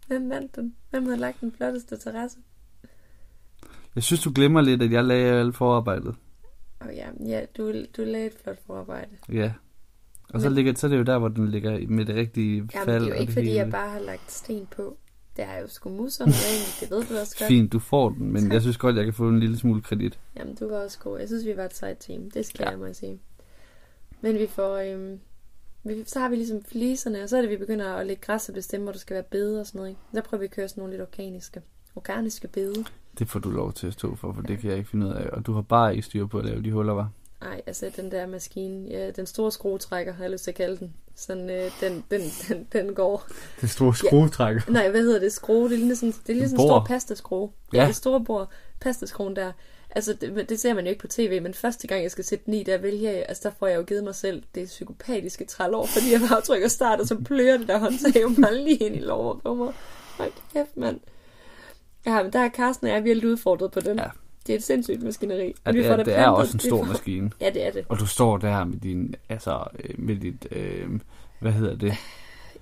Hvem 0.07 0.29
vandt 0.29 0.55
den? 0.55 0.75
Hvem 0.89 1.05
har 1.05 1.15
lagt 1.15 1.41
den 1.41 1.51
flotteste 1.51 1.97
terrasse? 1.97 2.37
Jeg 3.95 4.03
synes, 4.03 4.21
du 4.23 4.31
glemmer 4.35 4.61
lidt, 4.61 4.81
at 4.81 4.91
jeg 4.91 5.03
lagde 5.05 5.39
alt 5.39 5.55
forarbejdet. 5.55 6.15
Og 6.79 6.93
ja, 6.95 7.09
ja 7.25 7.45
du, 7.57 7.71
du 7.97 8.01
lagde 8.03 8.25
et 8.25 8.33
flot 8.43 8.57
forarbejde. 8.67 9.09
Ja. 9.31 9.53
Og 10.33 10.41
så, 10.41 10.49
Men- 10.49 10.55
ligger, 10.55 10.73
så 10.75 10.87
er 10.87 10.91
det 10.91 10.97
jo 10.97 11.03
der, 11.03 11.17
hvor 11.19 11.27
den 11.27 11.47
ligger 11.47 11.87
med 11.87 12.05
det 12.05 12.15
rigtige 12.15 12.55
Jamen, 12.55 12.69
fald. 12.85 13.01
det 13.03 13.11
er 13.11 13.15
jo 13.15 13.21
ikke, 13.21 13.33
fordi 13.33 13.45
hele. 13.47 13.59
jeg 13.59 13.71
bare 13.71 13.89
har 13.89 13.99
lagt 13.99 14.31
sten 14.31 14.67
på. 14.75 14.97
Det 15.35 15.43
er 15.45 15.59
jo 15.61 15.67
sgu 15.67 15.89
musserne. 15.89 16.31
Det 16.81 16.91
ved 16.91 17.03
du 17.15 17.19
også 17.21 17.35
godt. 17.39 17.47
Fint, 17.47 17.73
du 17.73 17.79
får 17.79 18.09
den, 18.09 18.31
men 18.31 18.41
Tak. 18.43 18.51
jeg 18.53 18.61
synes 18.61 18.77
godt, 18.77 18.95
jeg 18.95 19.03
kan 19.05 19.13
få 19.13 19.29
en 19.29 19.39
lille 19.39 19.57
smule 19.57 19.81
kredit. 19.81 20.19
Jamen, 20.37 20.55
du 20.55 20.69
var 20.69 20.77
også 20.83 20.99
god. 20.99 21.19
Jeg 21.19 21.27
synes, 21.27 21.45
vi 21.45 21.57
var 21.57 21.65
et 21.65 21.75
sejt 21.75 21.97
team. 21.99 22.31
Det 22.31 22.45
skal 22.45 22.59
Ja. 22.63 22.65
ja. 22.65 22.69
jeg 22.71 22.79
må 22.87 22.93
sige. 22.93 23.19
Men 24.21 24.35
vi 24.39 24.47
får... 24.47 24.77
Øhm, 24.77 25.19
vi, 25.83 26.03
så 26.05 26.19
har 26.19 26.29
vi 26.29 26.35
ligesom 26.35 26.63
fliserne, 26.63 27.23
og 27.23 27.29
så 27.29 27.37
er 27.37 27.41
det, 27.41 27.49
vi 27.49 27.57
begynder 27.57 27.93
at 27.93 28.07
lægge 28.07 28.21
græs 28.21 28.49
og 28.49 28.55
bestemme, 28.55 28.83
hvor 28.83 28.91
der 28.91 28.99
skal 28.99 29.13
være 29.13 29.23
bede 29.23 29.59
og 29.59 29.65
sådan 29.67 29.77
noget. 29.79 29.89
Ikke? 29.89 30.01
Der 30.13 30.21
prøver 30.21 30.39
vi 30.39 30.45
at 30.45 30.51
køre 30.51 30.67
sådan 30.69 30.81
nogle 30.81 30.93
lidt 30.93 31.01
organiske, 31.01 31.61
organiske 31.95 32.47
bede. 32.47 32.85
Det 33.19 33.29
får 33.29 33.39
du 33.39 33.49
lov 33.49 33.73
til 33.73 33.87
at 33.87 33.93
stå 33.93 34.15
for, 34.15 34.33
for 34.33 34.41
det 34.41 34.59
kan 34.59 34.69
jeg 34.69 34.77
ikke 34.77 34.89
finde 34.89 35.05
ud 35.07 35.11
af. 35.11 35.29
Og 35.29 35.45
du 35.45 35.53
har 35.53 35.61
bare 35.61 35.91
ikke 35.91 36.01
styr 36.05 36.25
på 36.25 36.39
at 36.39 36.45
lave 36.45 36.61
de 36.63 36.71
huller, 36.71 36.93
var. 36.93 37.09
Ej, 37.41 37.61
altså 37.67 37.91
den 37.95 38.11
der 38.11 38.25
maskine, 38.25 38.89
ja, 38.89 39.11
den 39.11 39.25
store 39.25 39.51
skruetrækker, 39.51 40.13
har 40.13 40.23
jeg 40.23 40.31
lyst 40.31 40.43
til 40.43 40.51
at 40.51 40.55
kalde 40.55 40.77
den. 40.77 40.93
Sådan, 41.15 41.49
øh, 41.49 41.71
den, 41.81 42.03
den, 42.11 42.21
den, 42.47 42.67
den 42.73 42.93
går. 42.95 43.27
Det 43.61 43.69
store 43.69 43.95
skruetrækker. 43.95 44.61
Nej, 44.67 44.89
hvad 44.89 45.01
hedder 45.01 45.19
det? 45.19 45.33
Skrue? 45.33 45.69
Det 45.69 45.79
ligner 45.79 45.95
sådan, 45.95 46.13
det 46.27 46.35
ligner 46.35 46.47
sådan 46.47 46.59
en 46.59 46.67
stor 46.67 46.85
pastaskrue. 46.87 47.51
Ja. 47.73 47.81
Ja. 47.81 47.87
Det 47.87 47.95
store 47.95 48.23
bord. 48.23 48.49
Pastaskruen 48.79 49.35
der. 49.35 49.51
Altså, 49.95 50.13
det, 50.13 50.49
det, 50.49 50.59
ser 50.59 50.73
man 50.73 50.83
jo 50.83 50.89
ikke 50.89 51.01
på 51.01 51.07
tv, 51.07 51.41
men 51.41 51.53
første 51.53 51.87
gang, 51.87 52.03
jeg 52.03 52.11
skal 52.11 52.23
sætte 52.23 52.45
den 52.45 52.53
i, 52.53 52.63
der 52.63 52.77
vælger 52.77 53.11
jeg, 53.11 53.25
altså 53.29 53.49
der 53.49 53.55
får 53.59 53.67
jeg 53.67 53.77
jo 53.77 53.83
givet 53.83 54.03
mig 54.03 54.15
selv 54.15 54.43
det 54.55 54.67
psykopatiske 54.67 55.45
trælår, 55.45 55.85
fordi 55.85 56.11
jeg 56.11 56.21
bare 56.29 56.41
trykker 56.41 56.67
start, 56.67 56.99
og 56.99 57.07
så 57.07 57.15
plører 57.25 57.57
det 57.57 57.67
der 57.67 57.79
håndtag 57.79 58.21
jo 58.21 58.31
bare 58.41 58.57
lige 58.57 58.77
ind 58.77 58.95
i 58.95 58.99
lov 58.99 59.41
på 59.41 59.53
mig. 59.53 59.73
Hold 60.17 60.31
kæft, 60.53 60.77
mand. 60.77 60.99
Ja, 62.05 62.23
men 62.23 62.33
der 62.33 62.39
er 62.39 62.49
Carsten 62.49 62.87
og 62.87 62.93
jeg 62.93 63.03
virkelig 63.03 63.29
udfordret 63.29 63.71
på 63.71 63.79
den. 63.79 63.97
Ja. 63.97 64.07
Det 64.47 64.53
er 64.53 64.57
et 64.57 64.63
sindssygt 64.63 65.03
maskineri. 65.03 65.45
Ja, 65.45 65.51
Men 65.65 65.75
det, 65.75 65.85
er, 65.85 65.95
da 65.97 66.03
det 66.03 66.15
er 66.17 66.27
også 66.27 66.57
en 66.57 66.63
vi 66.63 66.67
stor 66.69 66.77
får- 66.77 66.85
maskine. 66.91 67.31
Ja, 67.41 67.49
det 67.49 67.65
er 67.65 67.71
det. 67.71 67.85
Og 67.89 67.99
du 67.99 68.05
står 68.05 68.37
der 68.37 68.63
med 68.65 68.77
din, 68.79 69.15
altså, 69.29 69.63
øh, 69.83 69.89
med 69.97 70.15
dit, 70.15 70.47
øh, 70.51 70.87
hvad 71.39 71.51
hedder 71.51 71.75
det? 71.75 71.93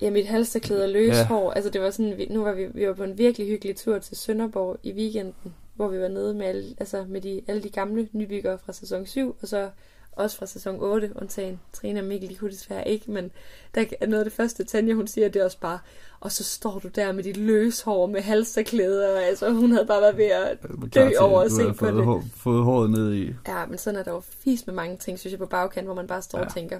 Ja, 0.02 0.10
mit 0.10 0.28
halsterklæde 0.28 0.84
og 0.84 0.90
løs 0.90 1.08
Ja. 1.08 1.18
ja. 1.18 1.26
hår. 1.28 1.52
Altså, 1.52 1.70
det 1.70 1.82
var 1.82 1.90
sådan, 1.90 2.18
vi- 2.18 2.28
nu 2.30 2.44
var 2.44 2.54
vi, 2.54 2.66
vi 2.74 2.88
var 2.88 2.94
på 2.94 3.04
en 3.04 3.18
virkelig 3.18 3.48
hyggelig 3.48 3.76
tur 3.76 3.98
til 4.00 4.18
Sønderborg 4.18 4.78
i 4.84 4.94
weekenden, 4.94 5.54
hvor 5.76 5.88
vi 5.88 6.00
var 6.00 6.08
nede 6.08 6.34
med, 6.34 6.46
alle, 6.46 6.76
altså 6.80 7.06
med 7.08 7.22
de, 7.22 7.42
alle 7.48 7.64
de 7.64 7.70
gamle 7.70 8.08
nybyggere 8.14 8.58
fra 8.66 8.74
sæson 8.74 9.06
7, 9.06 9.36
og 9.42 9.48
så 9.48 9.70
også 10.12 10.38
fra 10.38 10.46
sæson 10.46 10.80
8, 10.80 11.12
undtagen 11.16 11.60
Trine 11.74 12.00
og 12.00 12.06
Mikkel, 12.06 12.30
de 12.30 12.36
kunne 12.36 12.52
desværre 12.52 12.88
ikke, 12.88 13.12
men 13.12 13.32
der 13.76 13.86
er 14.02 14.08
noget 14.08 14.20
af 14.20 14.26
det 14.26 14.34
første, 14.34 14.64
Tanja, 14.64 14.94
hun 14.94 15.08
siger, 15.08 15.30
det 15.30 15.40
er 15.40 15.46
også 15.46 15.60
bare, 15.60 15.80
og 16.20 16.32
så 16.32 16.44
står 16.44 16.80
du 16.80 16.88
der 16.88 17.12
med 17.12 17.24
dit 17.24 17.38
løs 17.38 17.82
hår 17.82 18.06
med 18.06 18.22
halsterklæde, 18.22 19.14
og 19.14 19.24
altså, 19.24 19.52
hun 19.52 19.72
havde 19.72 19.86
bare 19.86 20.02
været 20.02 20.18
ved 20.18 20.26
at 20.26 20.58
dø 20.94 21.10
over 21.20 21.42
at 21.42 21.52
se 21.52 21.68
på 21.68 21.74
fået, 21.74 21.94
det. 21.94 22.06
hår, 22.06 22.24
fået 22.36 22.64
håret 22.64 22.90
ned 22.90 23.14
i. 23.14 23.34
Ja, 23.48 23.66
men 23.66 23.78
sådan 23.78 24.00
er 24.00 24.04
der 24.04 24.12
jo 24.12 24.20
fis 24.20 24.68
med 24.68 24.76
mange 24.76 24.98
ting, 24.98 25.20
synes 25.20 25.32
jeg, 25.32 25.40
på 25.40 25.46
bagkant, 25.46 25.88
hvor 25.88 25.96
man 25.96 26.08
bare 26.08 26.22
står. 26.22 26.40
Ja. 26.40 26.46
og 26.46 26.54
tænker, 26.54 26.80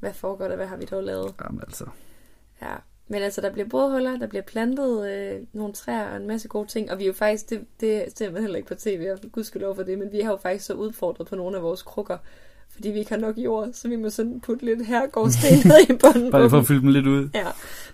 hvad 0.00 0.12
foregår 0.12 0.48
der, 0.48 0.56
hvad 0.56 0.66
har 0.66 0.76
vi 0.76 0.84
dog 0.84 1.02
lavet? 1.02 1.34
Jamen 1.44 1.60
altså. 1.66 1.86
Ja, 2.62 2.74
men 3.08 3.22
altså, 3.22 3.40
der 3.40 3.52
bliver 3.52 3.68
bådhuller, 3.68 4.18
der 4.18 4.26
bliver 4.26 4.42
plantet 4.42 5.10
øh, 5.10 5.40
nogle 5.52 5.74
træer 5.74 6.10
og 6.10 6.16
en 6.16 6.26
masse 6.26 6.48
gode 6.48 6.66
ting, 6.66 6.90
og 6.90 6.98
vi 6.98 7.02
er 7.02 7.06
jo 7.06 7.12
faktisk, 7.12 7.50
det, 7.50 7.64
det 7.80 8.04
ser 8.16 8.30
man 8.30 8.42
heller 8.42 8.56
ikke 8.56 8.68
på 8.68 8.74
tv, 8.74 9.08
og 9.12 9.32
gudskelov 9.32 9.74
for 9.74 9.82
det, 9.82 9.98
men 9.98 10.12
vi 10.12 10.20
har 10.20 10.30
jo 10.30 10.36
faktisk 10.36 10.66
så 10.66 10.74
udfordret 10.74 11.26
på 11.26 11.36
nogle 11.36 11.56
af 11.56 11.62
vores 11.62 11.82
krukker, 11.82 12.18
fordi 12.70 12.90
vi 12.90 12.98
ikke 12.98 13.10
har 13.10 13.18
nok 13.18 13.38
jord, 13.38 13.72
så 13.72 13.88
vi 13.88 13.96
må 13.96 14.10
sådan 14.10 14.40
putte 14.40 14.64
lidt 14.64 14.86
herregårdsten 14.86 15.58
ned 15.64 15.90
i 15.90 15.92
bunden 15.92 16.30
Bare 16.32 16.50
for 16.50 16.58
at 16.58 16.66
fylde 16.66 16.80
dem 16.80 16.88
lidt 16.88 17.06
ud. 17.06 17.28
Ja, 17.34 17.46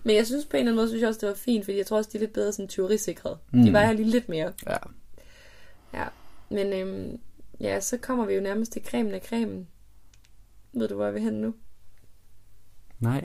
men 0.02 0.16
jeg 0.16 0.26
synes 0.26 0.44
på 0.44 0.56
en 0.56 0.58
eller 0.58 0.72
anden 0.72 0.76
måde, 0.76 0.88
synes 0.88 1.00
jeg 1.00 1.08
også, 1.08 1.20
det 1.20 1.28
var 1.28 1.34
fint, 1.34 1.64
fordi 1.64 1.78
jeg 1.78 1.86
tror 1.86 1.96
også, 1.96 2.10
de 2.12 2.18
er 2.18 2.20
lidt 2.20 2.32
bedre 2.32 2.52
sådan 2.52 2.68
tyverisikret. 2.68 3.38
Mm. 3.52 3.62
De 3.62 3.72
vejer 3.72 3.92
lige 3.92 4.10
lidt 4.10 4.28
mere. 4.28 4.52
Ja. 4.66 4.76
Ja, 5.94 6.04
men 6.48 6.72
øhm, 6.72 7.18
ja, 7.60 7.80
så 7.80 7.96
kommer 7.96 8.26
vi 8.26 8.34
jo 8.34 8.40
nærmest 8.40 8.72
til 8.72 8.82
cremen 8.84 9.14
af 9.14 9.20
cremen. 9.28 9.68
Ved 10.72 10.88
du, 10.88 10.94
hvor 10.94 11.04
jeg 11.04 11.14
vil 11.14 11.22
hen 11.22 11.34
nu? 11.34 11.54
Nej. 13.00 13.24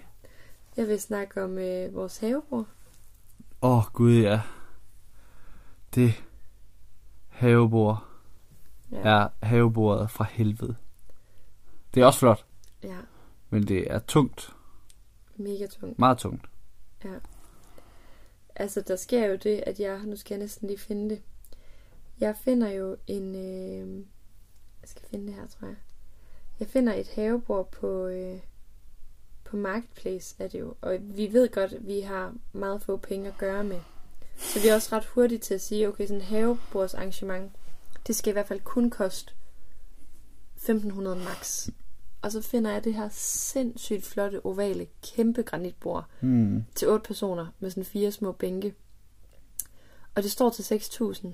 Jeg 0.77 0.88
vil 0.88 1.01
snakke 1.01 1.43
om 1.43 1.57
øh, 1.57 1.93
vores 1.96 2.17
havebord. 2.17 2.65
Åh, 3.62 3.77
oh, 3.77 3.84
gud 3.93 4.13
ja. 4.13 4.41
Det 5.96 6.24
havebord 7.29 8.03
Ja. 8.91 8.98
er 8.98 9.29
havebordet 9.46 10.12
fra 10.12 10.24
helvede. 10.24 10.75
Det 11.93 12.01
er 12.01 12.05
også 12.05 12.19
flot, 12.19 12.46
Ja, 12.84 12.98
men 13.50 13.67
det 13.67 13.91
er 13.91 14.00
tungt. 14.00 14.55
mega 15.36 15.67
tungt. 15.67 16.00
Meget 16.00 16.17
tungt. 16.17 16.46
Altså, 18.55 18.81
der 18.81 18.96
sker 18.96 19.25
jo 19.25 19.36
det, 19.36 19.63
at 19.67 19.79
jeg... 19.79 20.03
Nu 20.05 20.15
skal 20.15 20.36
jeg 20.36 20.39
næsten 20.39 20.67
lige 20.67 20.77
finde 20.79 21.10
det. 21.10 21.22
Jeg 22.19 22.36
finder 22.38 22.69
jo 22.69 22.98
en... 23.07 23.36
Øh, 23.36 23.98
jeg 24.81 24.89
skal 24.89 25.01
finde 25.12 25.27
det 25.27 25.34
her, 25.36 25.48
tror 25.48 25.67
jeg. 25.67 25.75
Jeg 26.60 26.67
finder 26.67 26.93
et 26.93 27.07
havebord 27.15 27.72
på... 27.72 28.05
Øh, 28.07 28.39
på 29.50 29.58
Marketplace 29.58 30.36
er 30.39 30.48
det 30.48 30.60
jo. 30.60 30.74
Og 30.82 30.98
vi 31.01 31.34
ved 31.34 31.50
godt, 31.51 31.74
at 31.74 31.88
vi 31.88 32.00
har 32.00 32.34
meget 32.54 32.82
få 32.82 32.98
penge 32.98 33.27
at 33.27 33.38
gøre 33.38 33.63
med. 33.63 33.80
Så 34.38 34.60
vi 34.62 34.68
er 34.68 34.75
også 34.75 34.96
ret 34.96 35.06
hurtige 35.06 35.39
til 35.39 35.54
at 35.54 35.62
sige, 35.62 35.88
okay, 35.88 36.04
sådan 36.08 36.22
en 36.22 36.27
havebordsarrangement, 36.27 37.51
det 38.08 38.16
skal 38.16 38.32
i 38.32 38.34
hvert 38.34 38.48
fald 38.48 38.60
kun 38.60 38.89
koste 38.89 39.32
1500 40.56 41.16
max. 41.18 41.70
Og 42.22 42.32
så 42.32 42.42
finder 42.42 42.72
jeg 42.72 42.84
det 42.84 42.94
her 42.94 43.10
sindssygt 43.12 44.06
flotte, 44.06 44.46
ovale, 44.46 44.88
kæmpe 45.16 45.44
granitbord 45.44 46.06
Hmm. 46.20 46.63
til 46.75 46.88
otte 46.89 47.08
personer 47.08 47.48
med 47.60 47.70
sådan 47.70 47.86
fire 47.86 48.12
små 48.12 48.32
bænke. 48.32 48.74
Og 50.16 50.24
det 50.24 50.32
står 50.32 50.50
til 50.50 50.63
6.000. 50.63 51.27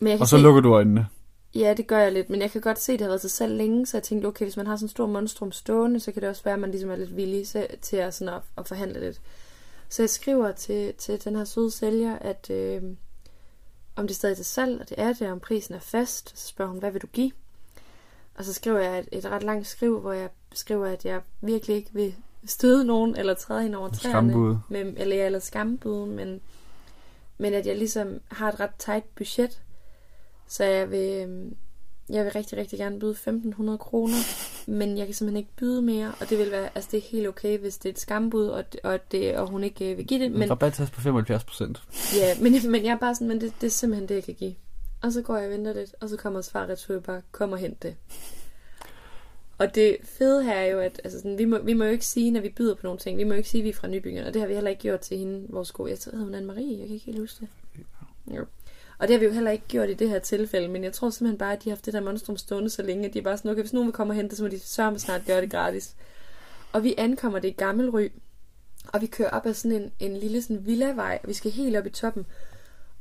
Men 0.00 0.08
jeg 0.08 0.18
kan 0.18 0.20
Og 0.22 0.28
så 0.28 0.36
se, 0.36 0.42
lukker 0.42 0.60
du 0.60 0.74
øjnene. 0.74 1.06
Ja, 1.54 1.74
det 1.76 1.86
gør 1.86 1.98
jeg 1.98 2.12
lidt, 2.12 2.30
men 2.30 2.40
jeg 2.40 2.50
kan 2.50 2.60
godt 2.60 2.78
se, 2.78 2.92
at 2.92 2.98
det 2.98 3.04
har 3.04 3.08
været 3.10 3.20
til 3.20 3.30
salg 3.30 3.56
længe, 3.56 3.86
så 3.86 3.96
jeg 3.96 4.02
tænkte, 4.02 4.26
okay, 4.26 4.44
hvis 4.44 4.56
man 4.56 4.66
har 4.66 4.76
sådan 4.76 4.84
en 4.84 4.88
stor 4.88 5.06
monstrum 5.06 5.52
stående, 5.52 6.00
så 6.00 6.12
kan 6.12 6.22
det 6.22 6.30
også 6.30 6.44
være, 6.44 6.54
at 6.54 6.60
man 6.60 6.70
ligesom 6.70 6.90
er 6.90 6.96
lidt 6.96 7.16
villig 7.16 7.46
til, 7.82 7.96
at, 7.96 8.14
sådan 8.14 8.34
at, 8.34 8.40
at 8.58 8.68
forhandle 8.68 9.00
lidt. 9.00 9.20
Så 9.88 10.02
jeg 10.02 10.10
skriver 10.10 10.52
til, 10.52 10.94
til 10.94 11.24
den 11.24 11.36
her 11.36 11.44
søde 11.44 11.70
sælger, 11.70 12.18
at 12.18 12.50
øh, 12.50 12.82
om 13.96 14.06
det 14.06 14.14
er 14.14 14.14
stadig 14.14 14.36
til 14.36 14.44
salg, 14.44 14.80
og 14.80 14.88
det 14.88 15.00
er 15.00 15.12
det, 15.12 15.22
og 15.22 15.32
om 15.32 15.40
prisen 15.40 15.74
er 15.74 15.78
fast. 15.78 16.38
Så 16.38 16.48
spørger 16.48 16.70
hun, 16.70 16.78
hvad 16.78 16.90
vil 16.90 17.02
du 17.02 17.06
give? 17.06 17.32
Og 18.34 18.44
så 18.44 18.52
skriver 18.52 18.78
jeg 18.78 18.98
et, 18.98 19.08
et 19.12 19.24
ret 19.24 19.42
langt 19.42 19.66
skriv, 19.66 20.00
hvor 20.00 20.12
jeg 20.12 20.28
skriver, 20.54 20.86
at 20.86 21.04
jeg 21.04 21.20
virkelig 21.40 21.76
ikke 21.76 21.90
vil 21.92 22.14
støde 22.46 22.84
nogen, 22.84 23.16
eller 23.16 23.34
træde 23.34 23.66
ind 23.66 23.74
over 23.74 23.88
træerne. 23.88 24.30
Skambud. 24.30 24.56
Med, 24.68 24.94
eller, 24.96 25.26
eller 25.26 25.38
skambud, 25.38 26.06
men, 26.06 26.40
men 27.38 27.54
at 27.54 27.66
jeg 27.66 27.76
ligesom 27.76 28.20
har 28.28 28.48
et 28.52 28.60
ret 28.60 28.74
tight 28.78 29.14
budget. 29.14 29.60
Så 30.48 30.64
jeg 30.64 30.90
vil, 30.90 31.22
øhm, 31.22 31.56
jeg 32.08 32.24
vil 32.24 32.32
rigtig, 32.32 32.58
rigtig 32.58 32.78
gerne 32.78 32.98
byde 32.98 33.14
1.500 33.14 33.76
kroner, 33.76 34.16
men 34.70 34.98
jeg 34.98 35.06
kan 35.06 35.14
simpelthen 35.14 35.36
ikke 35.36 35.56
byde 35.56 35.82
mere, 35.82 36.12
og 36.20 36.30
det 36.30 36.38
vil 36.38 36.50
være, 36.50 36.68
altså 36.74 36.88
det 36.92 36.98
er 36.98 37.02
helt 37.02 37.28
okay, 37.28 37.58
hvis 37.58 37.78
det 37.78 37.88
er 37.88 37.92
et 37.92 38.00
skambud, 38.00 38.46
og, 38.46 38.64
og, 38.84 39.12
det, 39.12 39.36
og 39.36 39.48
hun 39.48 39.64
ikke 39.64 39.90
øh, 39.90 39.98
vil 39.98 40.06
give 40.06 40.20
det, 40.24 40.32
Men... 40.32 40.50
Rabattast 40.50 40.92
på 40.92 41.00
75 41.00 41.44
procent. 41.44 41.82
ja, 42.16 42.34
men, 42.40 42.70
men 42.70 42.84
jeg 42.84 42.92
er 42.92 42.98
bare 42.98 43.14
sådan, 43.14 43.28
men 43.28 43.40
det, 43.40 43.52
det 43.60 43.66
er 43.66 43.70
simpelthen 43.70 44.08
det, 44.08 44.14
jeg 44.14 44.24
kan 44.24 44.34
give. 44.34 44.54
Og 45.02 45.12
så 45.12 45.22
går 45.22 45.36
jeg 45.36 45.46
og 45.46 45.52
venter 45.52 45.72
lidt, 45.72 45.94
og 46.00 46.08
så 46.08 46.16
kommer 46.16 46.40
svar 46.40 46.66
retur 46.66 47.00
bare, 47.00 47.22
kom 47.32 47.52
og 47.52 47.58
hent 47.58 47.82
det. 47.82 47.96
Og 49.58 49.74
det 49.74 49.96
fede 50.02 50.44
her 50.44 50.54
er 50.54 50.66
jo, 50.66 50.78
at 50.80 51.00
altså 51.04 51.18
sådan, 51.18 51.38
vi, 51.38 51.44
må, 51.44 51.58
vi 51.58 51.72
må 51.72 51.84
jo 51.84 51.90
ikke 51.90 52.06
sige, 52.06 52.30
når 52.30 52.40
vi 52.40 52.48
byder 52.48 52.74
på 52.74 52.80
nogle 52.82 52.98
ting, 52.98 53.18
vi 53.18 53.24
må 53.24 53.30
jo 53.30 53.36
ikke 53.36 53.48
sige, 53.48 53.60
at 53.60 53.64
vi 53.64 53.68
er 53.68 53.74
fra 53.74 53.88
Nybyggen, 53.88 54.24
og 54.24 54.34
det 54.34 54.40
har 54.40 54.46
vi 54.46 54.54
heller 54.54 54.70
ikke 54.70 54.82
gjort 54.82 55.00
til 55.00 55.18
hende, 55.18 55.46
vores 55.50 55.72
gode. 55.72 55.90
Jeg 55.90 55.98
tror, 55.98 56.18
hun 56.18 56.34
Anne-Marie, 56.34 56.78
jeg 56.78 56.86
kan 56.86 56.94
ikke 56.94 57.06
helt 57.06 57.18
huske 57.18 57.40
det. 57.40 57.48
Jo. 58.36 58.44
Og 58.98 59.08
det 59.08 59.14
har 59.14 59.18
vi 59.18 59.24
jo 59.26 59.32
heller 59.32 59.50
ikke 59.50 59.64
gjort 59.68 59.90
i 59.90 59.94
det 59.94 60.08
her 60.08 60.18
tilfælde, 60.18 60.68
men 60.68 60.84
jeg 60.84 60.92
tror 60.92 61.10
simpelthen 61.10 61.38
bare, 61.38 61.52
at 61.52 61.64
de 61.64 61.70
har 61.70 61.76
haft 61.76 61.86
det 61.86 61.94
der 61.94 62.00
monstrum 62.00 62.36
stående 62.36 62.70
så 62.70 62.82
længe, 62.82 63.08
at 63.08 63.14
de 63.14 63.18
er 63.18 63.22
bare 63.22 63.36
sådan, 63.36 63.50
okay, 63.50 63.60
hvis 63.62 63.72
nogen 63.72 63.86
vil 63.86 63.92
komme 63.92 64.10
og 64.10 64.14
hente 64.16 64.36
så 64.36 64.42
må 64.42 64.48
de 64.48 64.58
sørge 64.58 64.98
snart 64.98 65.20
gøre 65.26 65.40
det 65.40 65.50
gratis. 65.50 65.94
Og 66.72 66.84
vi 66.84 66.94
ankommer 66.98 67.38
det 67.38 67.48
i 67.48 67.52
Gammelry, 67.52 68.08
og 68.92 69.00
vi 69.00 69.06
kører 69.06 69.30
op 69.30 69.46
ad 69.46 69.54
sådan 69.54 69.82
en, 69.82 69.90
en 70.00 70.16
lille 70.16 70.42
sådan 70.42 70.66
villavej, 70.66 71.18
og 71.22 71.28
vi 71.28 71.34
skal 71.34 71.50
helt 71.50 71.76
op 71.76 71.86
i 71.86 71.90
toppen. 71.90 72.26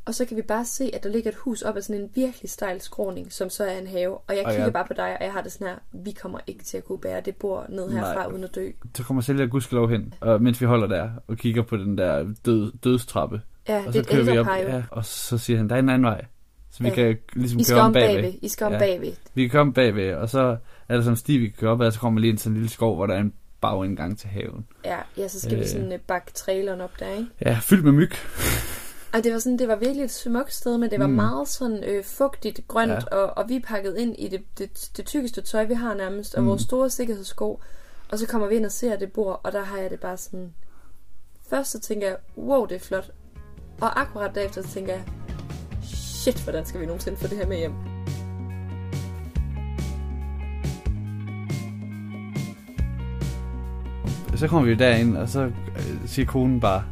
Og 0.05 0.15
så 0.15 0.25
kan 0.25 0.37
vi 0.37 0.41
bare 0.41 0.65
se, 0.65 0.91
at 0.93 1.03
der 1.03 1.09
ligger 1.09 1.31
et 1.31 1.37
hus 1.37 1.61
op 1.61 1.77
ad 1.77 1.81
sådan 1.81 2.01
en 2.01 2.09
virkelig 2.15 2.49
stejl 2.49 2.81
skråning, 2.81 3.33
som 3.33 3.49
så 3.49 3.63
er 3.63 3.77
en 3.77 3.87
have. 3.87 4.17
Og 4.17 4.35
jeg 4.35 4.45
Og 4.45 4.51
kigger 4.51 4.63
jeg- 4.63 4.73
bare 4.73 4.85
på 4.87 4.93
dig, 4.93 5.17
og 5.19 5.23
jeg 5.25 5.33
har 5.33 5.41
det 5.41 5.51
sådan 5.51 5.67
her, 5.67 5.75
vi 5.91 6.11
kommer 6.11 6.39
ikke 6.47 6.63
til 6.63 6.77
at 6.77 6.85
kunne 6.85 6.97
bære 6.99 7.21
det 7.21 7.35
bord 7.35 7.69
ned 7.69 7.89
herfra 7.89 8.13
Nej. 8.13 8.31
uden 8.31 8.43
at 8.43 8.55
dø. 8.55 8.69
Så 8.95 9.03
kommer 9.03 9.21
sælger 9.21 9.45
gudskelov 9.47 9.89
hen, 9.89 10.13
og 10.19 10.41
mens 10.41 10.61
vi 10.61 10.65
holder 10.65 10.87
der 10.87 11.09
og 11.27 11.37
kigger 11.37 11.61
på 11.63 11.77
den 11.77 11.97
der 11.97 12.33
død, 12.45 12.71
dødstrappe. 12.83 13.41
Ja, 13.67 13.77
Og 13.87 13.93
det 13.93 13.93
så 13.93 13.99
er 13.99 14.03
kører 14.23 14.33
vi 14.33 14.37
op, 14.39 14.47
ja, 14.47 14.83
og 14.91 15.05
så 15.05 15.37
siger 15.37 15.57
han, 15.57 15.69
der 15.69 15.75
er 15.75 15.79
en 15.79 15.89
anden 15.89 16.05
vej. 16.05 16.25
Så 16.71 16.83
vi 16.83 16.89
Ja. 16.89 16.95
kan 16.95 17.17
ligesom 17.33 17.59
I 17.59 17.63
skal 17.63 17.75
køre 17.75 17.81
om 17.81 17.87
om 17.87 17.93
bagved. 17.93 18.21
bagved. 18.23 18.39
I 18.41 18.47
skal 18.47 18.65
om 18.67 18.73
Ja. 18.73 18.79
bagved. 18.79 19.13
Vi 19.33 19.41
kan 19.41 19.49
komme 19.49 19.73
bagved, 19.73 20.13
og 20.13 20.29
så 20.29 20.57
er 20.89 20.95
der 20.95 21.01
sådan 21.01 21.13
en 21.13 21.17
sti, 21.17 21.37
vi 21.37 21.47
kan 21.47 21.55
køre 21.59 21.71
op 21.71 21.81
ad, 21.81 21.87
og 21.87 21.93
så 21.93 21.99
kommer 21.99 22.21
lige 22.21 22.29
ind 22.29 22.37
til 22.37 22.49
en 22.49 22.53
lille 22.55 22.69
skov, 22.69 22.95
hvor 22.95 23.05
der 23.05 23.13
er 23.15 23.19
en 23.19 23.33
bagindgang 23.61 24.19
til 24.19 24.29
haven. 24.29 24.65
Ja, 24.85 24.97
ja, 25.17 25.27
så 25.27 25.39
skal 25.39 25.53
øh. 25.53 25.59
vi 25.59 25.67
sådan 25.67 25.91
øh, 25.93 25.99
bakke 25.99 26.31
traileren 26.33 26.81
op 26.81 26.91
der, 26.99 27.09
ikke? 27.09 27.25
Ja, 27.45 27.57
fyldt 27.61 27.83
med 27.83 27.91
myg. 27.91 28.11
Og 29.13 29.23
det 29.23 29.33
var 29.33 29.39
sådan, 29.39 29.59
det 29.59 29.67
var 29.67 29.75
virkelig 29.75 30.03
et 30.03 30.11
smukt 30.11 30.53
sted, 30.53 30.77
men 30.77 30.91
det 30.91 30.99
var 30.99 31.07
mm. 31.07 31.13
Meget 31.13 31.47
sådan 31.47 31.83
øh, 31.83 32.03
fugtigt, 32.03 32.59
grønt, 32.67 32.91
ja. 32.91 32.99
Og, 33.17 33.37
og 33.37 33.49
vi 33.49 33.55
er 33.55 33.59
pakket 33.67 33.97
ind 33.97 34.15
i 34.19 34.27
det, 34.27 34.41
det, 34.57 34.89
det 34.97 35.05
tykkeste 35.05 35.41
tøj, 35.41 35.65
vi 35.65 35.73
har 35.73 35.93
nærmest, 35.93 36.35
og. 36.35 36.41
Mm. 36.43 36.49
vores 36.49 36.61
store 36.61 36.89
sikkerhedssko. 36.89 37.61
Og 38.11 38.19
så 38.19 38.27
kommer 38.27 38.47
vi 38.47 38.55
ind 38.55 38.65
og 38.65 38.71
ser 38.71 38.95
det 38.95 39.11
bord, 39.11 39.41
og 39.43 39.51
der 39.51 39.63
har 39.63 39.77
jeg 39.77 39.89
det 39.89 39.99
bare 39.99 40.17
sådan... 40.17 40.53
Først 41.49 41.71
så 41.71 41.79
tænker 41.79 42.07
jeg, 42.07 42.17
wow, 42.37 42.65
det 42.65 42.75
er 42.75 42.79
flot. 42.79 43.11
Og 43.83 44.01
akkurat 44.01 44.35
derefter 44.35 44.61
tænker 44.61 44.93
jeg, 44.93 45.03
shit, 45.83 46.43
hvordan 46.43 46.65
skal 46.65 46.81
vi 46.81 46.85
nogensinde 46.85 47.17
få 47.17 47.27
det 47.27 47.37
her 47.37 47.47
med 47.47 47.57
hjem? 47.57 47.73
Så 54.35 54.47
kommer 54.47 54.69
vi 54.69 54.75
derind, 54.75 55.17
og 55.17 55.29
så 55.29 55.41
øh, 55.41 56.07
siger 56.07 56.25
konen 56.25 56.59
bare, 56.59 56.83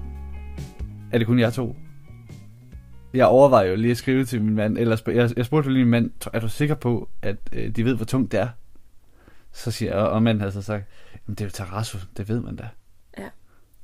er 1.12 1.18
det 1.18 1.28
kun 1.28 1.40
jer 1.40 1.50
to? 1.50 1.76
Jeg 3.14 3.26
overvejer 3.26 3.70
jo 3.70 3.76
lige 3.76 3.92
at 3.92 3.98
skrive 3.98 4.26
til 4.26 4.42
min 4.44 4.56
mand, 4.56 4.78
eller 4.78 5.02
jeg, 5.08 5.38
jeg 5.38 5.46
spurgte 5.46 5.68
jo 5.68 5.74
lige 5.74 5.86
min 5.86 5.92
mand, 5.92 6.12
er 6.34 6.40
du 6.40 6.50
sikker 6.50 6.76
på, 6.76 7.10
at 7.22 7.38
øh, 7.54 7.76
de 7.76 7.86
ved, 7.86 7.96
hvor 7.96 8.06
tungt 8.06 8.32
det 8.32 8.40
er? 8.40 8.50
Så 9.52 9.72
siger 9.72 9.92
jeg, 9.92 10.02
og, 10.02 10.10
og 10.10 10.24
manden 10.24 10.42
havde 10.42 10.52
så 10.52 10.62
sagt, 10.62 10.84
Jamen, 11.28 11.36
det 11.36 11.42
er 11.42 11.46
jo 11.46 11.52
terrasso, 11.52 11.98
det 12.18 12.30
ved 12.30 12.40
man 12.40 12.56
da. 12.56 12.70
Ja. 13.18 13.30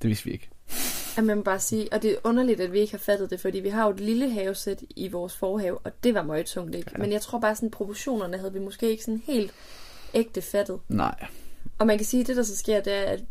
Det 0.02 0.08
vidste 0.08 0.26
vi 0.26 0.32
ikke. 0.32 0.50
At 1.18 1.24
man 1.24 1.44
bare 1.44 1.60
sige, 1.60 1.94
og 1.94 2.02
det 2.02 2.12
er 2.12 2.16
underligt, 2.24 2.62
at 2.62 2.74
vi 2.74 2.80
ikke 2.80 2.94
har 2.94 2.98
fattet 2.98 3.30
det, 3.30 3.40
fordi 3.40 3.60
vi 3.60 3.70
har 3.70 3.84
jo 3.84 3.90
et 3.90 4.00
lille 4.00 4.30
havesæt 4.30 4.84
i 4.96 5.08
vores 5.08 5.38
forhave, 5.38 5.78
og 5.78 6.04
det 6.04 6.14
var 6.14 6.24
meget 6.24 6.46
tungt, 6.46 6.76
ikke? 6.76 6.92
Ja. 6.94 6.98
Men 6.98 7.12
jeg 7.12 7.22
tror 7.22 7.40
bare, 7.40 7.56
sådan 7.56 7.72
proportionerne 7.72 8.38
havde 8.38 8.54
vi 8.54 8.60
måske 8.60 8.90
ikke 8.90 9.04
sådan 9.04 9.22
helt 9.26 9.54
ægte 10.14 10.42
fattet. 10.42 10.80
Nej. 10.88 11.28
Og 11.80 11.88
man 11.88 11.98
kan 11.98 12.06
sige, 12.06 12.22
at 12.22 12.28
det 12.28 12.36
der 12.36 12.44
så 12.44 12.58
sker, 12.58 12.82
det 12.82 12.94
er, 12.94 13.04
at 13.04 13.24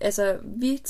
altså, 0.00 0.38
vi, 0.42 0.82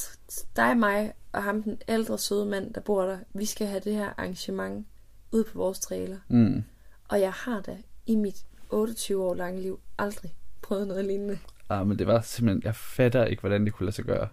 dig, 0.57 0.77
mig 0.79 1.13
og 1.33 1.43
ham, 1.43 1.63
den 1.63 1.79
ældre 1.89 2.19
søde 2.19 2.47
mand, 2.47 2.75
der 2.75 2.81
bor 2.81 3.03
der, 3.03 3.19
vi 3.35 3.45
skal 3.45 3.67
have 3.67 3.81
det 3.81 3.95
her 3.95 4.09
arrangement 4.17 4.87
ude 5.33 5.45
på 5.45 5.59
vores 5.59 5.81
trailer. 5.81 6.19
Mm. 6.29 6.65
Og 7.09 7.21
jeg 7.21 7.33
har 7.33 7.61
da 7.61 7.77
i 8.07 8.17
mit 8.17 8.45
28 8.71 9.25
år 9.25 9.35
lange 9.35 9.63
liv 9.63 9.81
aldrig 9.99 10.35
prøvet 10.63 10.89
noget 10.89 11.05
lignende. 11.05 11.39
Ah, 11.69 11.87
men 11.87 11.99
det 11.99 12.07
var 12.07 12.21
simpelthen, 12.21 12.63
jeg 12.65 12.75
fatter 12.75 13.25
ikke, 13.25 13.41
hvordan 13.41 13.65
det 13.65 13.73
kunne 13.73 13.85
lade 13.85 13.97
sig 13.97 14.05
gøre. 14.05 14.29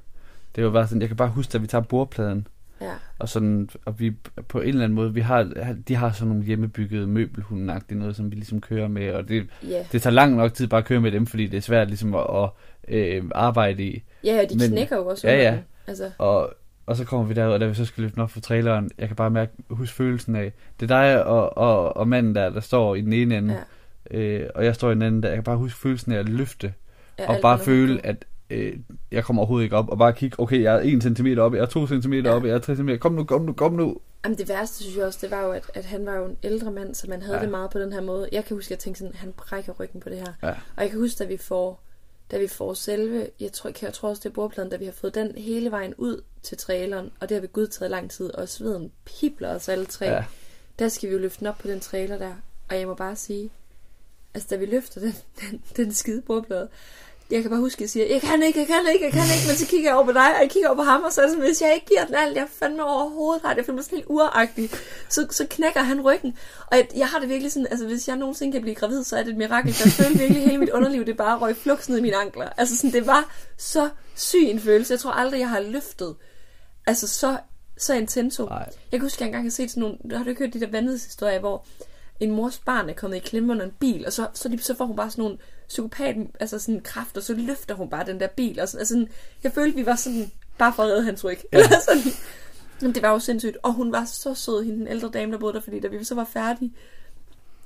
Det 0.56 0.64
var 0.66 0.72
bare 0.72 0.88
sådan, 0.88 1.02
jeg 1.02 1.10
kan 1.10 1.18
bare 1.18 1.30
huske, 1.30 1.56
at 1.56 1.62
vi 1.62 1.68
tager 1.68 1.82
bordpladen, 1.82 2.48
Ja, 2.82 2.92
og 3.20 3.30
sådan, 3.30 3.70
og 3.86 4.00
vi 4.00 4.12
på 4.48 4.60
en 4.62 4.68
eller 4.68 4.84
anden 4.84 4.96
måde, 4.96 5.14
vi 5.14 5.22
har, 5.22 5.44
de 5.88 5.96
har 5.96 6.12
sådan 6.12 6.28
nogle 6.28 6.44
hjemmebyggede 6.44 7.08
møbelhundenagtige 7.08 8.00
noget, 8.00 8.16
som 8.16 8.32
vi 8.32 8.36
ligesom 8.36 8.62
kører 8.62 8.88
med, 8.88 9.12
og 9.14 9.28
det, 9.28 9.48
ja. 9.70 9.84
det 9.92 10.02
tager 10.02 10.14
lang 10.14 10.36
nok 10.36 10.54
tid 10.54 10.68
bare 10.68 10.78
at 10.80 10.86
køre 10.86 11.02
med 11.02 11.12
dem, 11.12 11.26
fordi 11.28 11.48
det 11.48 11.58
er 11.58 11.62
svært 11.62 11.88
ligesom 11.88 12.16
at, 12.16 12.26
at 12.44 12.50
øh, 12.88 13.24
arbejde 13.36 13.84
i. 13.84 14.04
Ja, 14.24 14.42
og 14.44 14.50
de 14.50 14.58
Men- 14.58 14.70
knækker 14.70 14.96
jo 14.98 15.08
også 15.08 15.28
Ja, 15.28 15.36
ja. 15.44 15.52
den. 15.52 15.60
Altså, 15.88 16.12
Og, 16.18 16.54
og 16.86 16.96
så 16.96 17.06
kommer 17.06 17.28
vi 17.28 17.34
derud, 17.34 17.54
og 17.54 17.60
da 17.60 17.66
vi 17.66 17.74
så 17.74 17.86
skal 17.86 18.02
løfte 18.02 18.16
den 18.16 18.24
op 18.24 18.32
for 18.32 18.40
traileren, 18.40 18.90
jeg 18.98 19.08
kan 19.08 19.16
bare 19.16 19.30
mærke, 19.30 19.52
huske 19.70 19.96
følelsen 19.96 20.36
af, 20.36 20.54
det 20.80 20.92
er 20.92 20.98
dig 21.02 21.26
og, 21.26 21.58
og, 21.58 21.98
og 21.98 22.08
manden 22.08 22.36
der, 22.36 22.50
der 22.50 22.60
står 22.60 22.96
i 22.96 23.02
den 23.02 23.14
ene 23.14 23.38
ende, 23.38 23.58
ja. 24.12 24.18
øh, 24.18 24.50
og 24.56 24.66
jeg 24.66 24.76
står 24.76 24.92
i 24.92 24.94
den 24.94 25.02
anden 25.02 25.24
der, 25.24 25.30
jeg 25.30 25.38
kan 25.38 25.44
bare 25.44 25.58
huske 25.58 25.80
følelsen 25.80 26.12
af 26.12 26.18
at 26.20 26.30
løfte, 26.30 26.74
ja 27.20 27.30
og 27.30 27.38
bare 27.42 27.60
føle, 27.60 28.06
at 28.06 28.26
øh, 28.52 28.78
jeg 29.12 29.24
kommer 29.26 29.42
overhovedet 29.42 29.64
ikke 29.64 29.76
op, 29.76 29.90
og 29.90 29.98
bare 29.98 30.14
kigge, 30.14 30.40
okay, 30.40 30.62
jeg 30.62 30.76
er 30.76 30.80
1 30.84 31.04
cm 31.18 31.28
oppe, 31.40 31.58
jeg 31.58 31.64
er 31.64 31.68
2 31.68 31.88
cm 31.88 32.14
Ja. 32.14 32.36
oppe, 32.36 32.48
jeg 32.48 32.56
er 32.56 32.60
3 32.60 32.76
cm, 32.76 32.90
kom 33.00 33.14
nu, 33.14 33.24
kom 33.24 33.42
nu, 33.42 33.54
kom 33.54 33.74
nu. 33.74 33.98
Jamen 34.26 34.38
det 34.38 34.50
værste, 34.50 34.84
synes 34.84 34.98
jeg 34.98 35.06
også, 35.06 35.20
det 35.22 35.32
var 35.32 35.42
jo, 35.42 35.52
at, 35.52 35.72
at 35.74 35.86
han 35.86 36.06
var 36.06 36.16
jo 36.16 36.26
en 36.26 36.38
ældre 36.44 36.72
mand, 36.72 36.96
så 36.96 37.10
man 37.10 37.22
havde 37.22 37.36
ja. 37.38 37.42
Det 37.42 37.50
meget 37.52 37.70
på 37.70 37.80
den 37.80 37.94
her 37.94 38.02
måde. 38.02 38.30
Jeg 38.32 38.46
kan 38.46 38.58
huske, 38.58 38.68
at 38.68 38.72
jeg 38.72 38.80
tænkte 38.80 39.00
sådan, 39.00 39.16
han 39.16 39.34
brækker 39.38 39.74
ryggen 39.80 40.02
på 40.02 40.10
det 40.10 40.18
her. 40.18 40.34
Ja. 40.44 40.50
Og 40.50 40.82
jeg 40.84 40.90
kan 40.90 41.00
huske, 41.00 41.24
at 41.24 41.30
vi 41.30 41.38
får, 41.38 41.84
da 42.32 42.38
vi 42.38 42.48
får 42.48 42.74
selve, 42.74 43.28
jeg 43.40 43.52
tror, 43.52 43.72
jeg 43.82 43.94
tror 43.94 44.10
også, 44.10 44.20
det 44.24 44.30
er 44.30 44.34
bordpladen, 44.34 44.72
da 44.72 44.78
vi 44.78 44.86
har 44.86 44.92
fået 44.92 45.16
den 45.16 45.32
hele 45.38 45.72
vejen 45.72 45.94
ud 45.98 46.22
til 46.44 46.58
traileren, 46.58 47.12
og 47.20 47.30
det 47.30 47.36
har 47.36 47.42
vi 47.42 47.48
gud 47.54 47.68
taget 47.68 47.92
lang 47.92 48.12
tid, 48.12 48.34
og 48.34 48.50
sveden 48.50 48.92
pibler 49.06 49.56
os 49.56 49.70
alle 49.70 49.86
tre. 49.86 50.06
Ja. 50.06 50.24
Der 50.80 50.88
skal 50.88 51.10
vi 51.10 51.14
jo 51.14 51.20
løfte 51.20 51.40
den 51.40 51.48
op 51.48 51.58
på 51.58 51.68
den 51.68 51.80
trailer 51.80 52.18
der, 52.18 52.34
og 52.70 52.80
jeg 52.80 52.88
må 52.88 52.94
bare 52.94 53.16
sige, 53.16 53.50
altså 54.34 54.48
da 54.52 54.56
vi 54.56 54.66
løfter 54.66 55.02
den, 55.02 55.14
den, 55.42 55.62
den 55.78 55.94
skide 55.94 56.22
bordplade, 56.22 56.70
jeg 57.32 57.42
kan 57.42 57.50
bare 57.52 57.60
huske, 57.60 57.78
at 57.78 57.82
jeg 57.82 57.90
siger, 57.90 58.06
jeg 58.06 58.22
kan 58.22 58.44
ikke, 58.44 58.60
jeg 58.60 58.68
kan 58.68 58.80
ikke, 58.94 59.06
jeg 59.06 59.14
kan 59.14 59.24
ikke, 59.36 59.48
men 59.48 59.56
så 59.56 59.68
kigger 59.68 59.90
jeg 59.90 59.96
over 59.96 60.06
på 60.06 60.12
dig, 60.12 60.36
og 60.36 60.42
jeg 60.42 60.50
kigger 60.50 60.70
over 60.70 60.76
på 60.76 60.84
ham, 60.84 61.04
og 61.04 61.12
så 61.14 61.22
er 61.22 61.26
det 61.26 61.32
sådan, 61.32 61.48
hvis 61.48 61.62
jeg 61.62 61.74
ikke 61.74 61.86
giver 61.86 62.06
den 62.06 62.16
alt, 62.16 62.36
jeg 62.38 62.48
fandme 62.50 62.84
overhovedet 62.84 63.42
har 63.42 63.50
det, 63.50 63.58
jeg 63.58 63.66
føler 63.66 63.76
mig 63.76 63.84
sådan 63.84 63.98
helt 63.98 64.10
uragtig, 64.10 64.70
så, 65.10 65.28
så 65.30 65.48
knækker 65.50 65.82
han 65.82 66.02
ryggen. 66.02 66.38
Og 66.68 66.78
jeg, 66.78 66.88
jeg 66.96 67.08
har 67.08 67.20
det 67.20 67.30
virkelig 67.30 67.52
sådan, 67.52 67.68
altså 67.72 67.86
hvis 67.86 68.08
jeg 68.08 68.16
nogensinde 68.16 68.52
kan 68.52 68.62
blive 68.62 68.76
gravid, 68.76 69.04
så 69.04 69.18
er 69.18 69.24
det 69.24 69.32
et 69.32 69.38
mirakel, 69.38 69.76
jeg 69.86 69.92
føler 69.92 70.18
virkelig 70.18 70.44
hele 70.44 70.58
mit 70.58 70.70
underliv, 70.70 71.06
det 71.06 71.18
bare 71.18 71.38
røg 71.38 71.58
flux 71.58 71.90
ned 71.90 71.98
i 71.98 72.02
mine 72.02 72.16
ankler. 72.16 72.50
Altså 72.58 72.78
sådan, 72.78 72.92
det 72.92 73.08
var 73.08 73.36
så 73.58 73.90
syg 74.16 74.44
en 74.44 74.60
følelse, 74.60 74.94
jeg 74.94 75.00
tror 75.00 75.12
aldrig, 75.12 75.40
jeg 75.40 75.50
har 75.50 75.60
løftet, 75.60 76.16
altså 76.88 77.08
så, 77.08 77.38
så 77.78 77.94
intenso. 77.94 78.46
Nej. 78.46 78.70
Jeg 78.92 79.00
kan 79.00 79.02
huske, 79.02 79.18
at 79.18 79.22
jeg 79.22 79.28
engang 79.28 79.46
har 79.46 79.52
set 79.52 79.72
sådan 79.72 79.82
nogle... 79.82 80.18
Har 80.18 80.24
du 80.24 80.30
ikke 80.30 80.44
hørt 80.44 80.54
de 80.54 80.60
der 80.60 80.72
vanvidshistorier, 80.72 81.40
hvor 81.40 81.66
en 82.20 82.32
mors 82.32 82.60
barn 82.60 82.90
er 82.90 82.94
kommet 82.94 83.18
i 83.18 83.20
klemme 83.20 83.52
under 83.52 83.66
en 83.66 83.74
bil, 83.80 84.06
og 84.06 84.14
så, 84.14 84.28
så, 84.34 84.58
så 84.62 84.76
får 84.76 84.86
hun 84.86 84.96
bare 84.96 85.12
sådan 85.12 85.24
nogle 85.24 85.38
psykopat, 85.72 86.16
altså 86.40 86.60
sådan 86.60 86.82
kraft, 86.82 87.18
og 87.18 87.24
så 87.24 87.34
løfter 87.34 87.76
hun 87.76 87.90
bare 87.90 88.06
den 88.06 88.20
der 88.20 88.28
bil, 88.28 88.60
og 88.60 88.70
sådan, 88.70 88.80
altså 88.80 88.94
sådan, 88.94 89.10
jeg 89.44 89.52
følte, 89.52 89.76
vi 89.76 89.86
var 89.86 89.96
sådan, 89.96 90.32
bare 90.58 90.74
for 90.74 90.84
at 90.84 90.90
redde 90.90 91.04
hans 91.04 91.24
ryg. 91.24 91.38
Ja. 91.54 91.58
Eller 91.58 91.80
sådan. 91.88 92.14
Men 92.82 92.96
det 92.96 93.04
var 93.04 93.10
jo 93.10 93.20
sindssygt, 93.20 93.58
og 93.64 93.74
hun 93.74 93.92
var 93.92 94.06
så 94.06 94.34
sød, 94.34 94.64
hende 94.64 94.80
den 94.80 94.88
ældre 94.88 95.10
dame, 95.10 95.32
der 95.32 95.40
boede 95.40 95.54
der, 95.54 95.62
fordi 95.62 95.80
da 95.80 95.88
vi 95.88 96.04
så 96.04 96.16
var 96.16 96.24
færdige, 96.24 96.74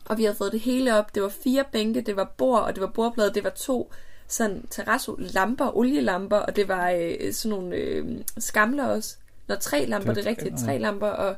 og 0.06 0.18
vi 0.18 0.24
havde 0.24 0.36
fået 0.36 0.52
det 0.52 0.60
hele 0.60 0.98
op, 0.98 1.15
det 1.15 1.24
var 1.24 1.30
fire 1.30 1.65
bænke, 1.72 2.02
det 2.02 2.15
var 2.15 2.34
bord, 2.38 2.62
og 2.62 2.76
det 2.76 2.82
var 2.82 2.88
bordplade, 2.88 3.34
det 3.34 3.44
var 3.44 3.50
to 3.50 3.91
sådan 4.28 4.68
terrasso 4.70 5.15
lamper, 5.20 5.78
olielamper, 5.78 6.38
og 6.38 6.56
det 6.56 6.68
var 6.68 6.89
øh, 6.89 7.34
sådan 7.34 7.58
nogle 7.58 7.76
øh, 7.76 8.22
skamler 8.38 8.86
også. 8.86 9.15
Når 9.48 9.56
tre 9.56 9.86
lamper, 9.86 10.13
det 10.13 10.26
er 10.26 10.30
rigtigt, 10.30 10.56
tre 10.65 10.78
lamper, 10.78 11.08
og, 11.08 11.36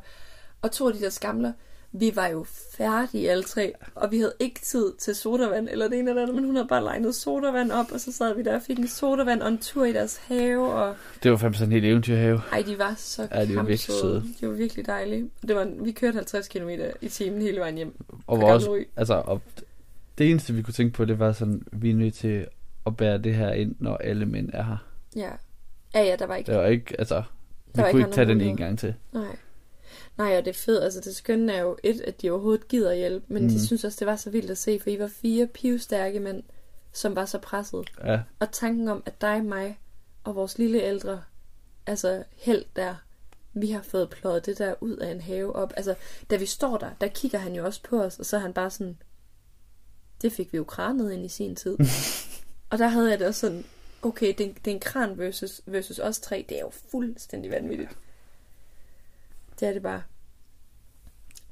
og 0.61 0.71
to 0.71 0.87
af 0.87 0.93
de 0.93 0.99
der 0.99 1.09
skamler. 1.09 1.51
Vi 1.91 2.11
var 2.15 2.27
jo 2.27 2.45
færdige 2.77 3.31
alle 3.31 3.43
tre, 3.43 3.73
og 3.95 4.11
vi 4.11 4.17
havde 4.17 4.33
ikke 4.39 4.59
tid 4.61 4.93
til 4.99 5.15
sodavand 5.15 5.69
eller 5.71 5.87
det 5.87 5.99
ene 5.99 6.09
eller 6.09 6.21
andet, 6.21 6.35
men 6.35 6.45
hun 6.45 6.55
havde 6.55 6.67
bare 6.67 6.83
legnet 6.83 7.15
sodavand 7.15 7.71
op, 7.71 7.85
og 7.91 7.99
så 7.99 8.11
sad 8.11 8.35
vi 8.35 8.43
der 8.43 8.55
og 8.55 8.61
fik 8.61 8.79
en 8.79 8.87
sodavand 8.87 9.41
og 9.41 9.47
en 9.47 9.57
tur 9.57 9.85
i 9.85 9.93
deres 9.93 10.17
have. 10.27 10.73
Og... 10.73 10.95
Det 11.23 11.31
var 11.31 11.37
sådan 11.37 11.53
en 11.61 11.71
helt 11.71 11.85
eventyrhave. 11.85 12.41
Ej, 12.51 12.63
de 12.67 12.77
var 12.77 12.93
så 12.97 13.27
Ja, 13.31 13.45
de 13.45 13.55
var 13.55 13.63
virkelig 13.63 13.95
søde. 14.01 14.23
De 14.41 14.47
var 14.47 14.53
virkelig 14.53 14.85
dejlige. 14.85 15.29
Det 15.47 15.55
var, 15.55 15.67
vi 15.79 15.91
kørte 15.91 16.15
50 16.15 16.47
km 16.47 16.69
i 17.01 17.07
timen 17.09 17.41
hele 17.41 17.59
vejen 17.59 17.75
hjem. 17.75 17.95
Og 18.27 18.41
var 18.41 18.53
også, 18.53 18.83
altså, 18.95 19.13
og 19.13 19.41
det 20.17 20.31
eneste, 20.31 20.53
vi 20.53 20.61
kunne 20.61 20.73
tænke 20.73 20.93
på, 20.93 21.05
det 21.05 21.19
var 21.19 21.31
sådan, 21.31 21.63
vi 21.71 21.89
er 21.89 21.95
nødt 21.95 22.13
til 22.13 22.45
at 22.85 22.97
bære 22.97 23.17
det 23.17 23.35
her 23.35 23.51
ind, 23.51 23.75
når 23.79 23.97
alle 23.97 24.25
mænd 24.25 24.49
er 24.53 24.63
her. 24.63 24.77
Ja. 25.15 25.29
Ja, 25.93 26.03
ja, 26.03 26.15
der 26.19 26.27
var 26.27 26.35
ikke 26.35 26.51
Det 26.51 26.59
var 26.59 26.65
ikke, 26.65 26.95
altså, 26.99 27.15
vi 27.15 27.71
Der 27.75 27.81
var 27.81 27.91
kunne 27.91 27.99
ikke 27.99 28.07
ikke 28.07 28.15
tage 28.15 28.27
den 28.27 28.41
en 28.41 28.57
gang 28.57 28.79
til. 28.79 28.93
Nej. 29.13 29.35
Nej, 30.17 30.37
og 30.37 30.45
det 30.45 30.51
er 30.51 30.59
fedt. 30.59 30.83
Altså, 30.83 31.01
det 31.01 31.15
skønne 31.15 31.53
er 31.53 31.61
jo 31.61 31.77
et, 31.83 32.01
at 32.01 32.21
de 32.21 32.29
overhovedet 32.29 32.67
gider 32.67 32.93
hjælpe, 32.93 33.33
men 33.33 33.43
mm. 33.43 33.49
De 33.49 33.65
synes 33.65 33.83
også, 33.83 33.97
det 33.99 34.07
var 34.07 34.15
så 34.15 34.29
vildt 34.29 34.51
at 34.51 34.57
se, 34.57 34.79
for 34.79 34.89
I 34.89 34.99
var 34.99 35.07
fire 35.07 35.47
pivstærke 35.47 36.19
mænd, 36.19 36.43
som 36.93 37.15
var 37.15 37.25
så 37.25 37.37
presset. 37.37 37.89
Ja, 38.03 38.19
Og 38.39 38.51
tanken 38.51 38.87
om, 38.87 39.03
at 39.05 39.21
dig, 39.21 39.45
mig 39.45 39.79
og 40.23 40.35
vores 40.35 40.57
lille 40.57 40.81
ældre, 40.81 41.23
altså 41.85 42.23
held 42.35 42.65
der, 42.75 42.95
vi 43.53 43.71
har 43.71 43.81
fået 43.81 44.09
pløjet 44.09 44.45
det 44.45 44.57
der 44.57 44.75
ud 44.81 44.95
af 44.95 45.11
en 45.11 45.21
have 45.21 45.55
op. 45.55 45.73
Altså, 45.77 45.95
da 46.29 46.35
vi 46.35 46.45
står 46.45 46.77
der, 46.77 46.89
der 47.01 47.07
kigger 47.07 47.39
han 47.39 47.55
jo 47.55 47.65
også 47.65 47.83
på 47.83 48.03
os, 48.03 48.19
og 48.19 48.25
så 48.25 48.35
er 48.35 48.41
han 48.41 48.53
bare 48.53 48.69
sådan, 48.69 48.97
det 50.21 50.31
fik 50.31 50.53
vi 50.53 50.57
jo 50.57 50.63
kranet 50.63 51.11
ind 51.11 51.25
i 51.25 51.29
sin 51.29 51.55
tid. 51.55 51.77
og 52.71 52.77
der 52.77 52.87
havde 52.87 53.09
jeg 53.09 53.19
det 53.19 53.27
også 53.27 53.39
sådan, 53.39 53.65
okay, 54.01 54.27
er, 54.27 54.33
det 54.33 54.67
er 54.67 54.71
en 54.71 54.79
kran 54.79 55.17
versus, 55.17 55.61
versus 55.65 55.99
os 55.99 56.19
tre, 56.19 56.45
det 56.49 56.57
er 56.57 56.61
jo 56.61 56.71
fuldstændig 56.91 57.51
vanvittigt. 57.51 57.97
Det 59.59 59.67
er 59.67 59.73
det 59.73 59.81
bare. 59.81 60.01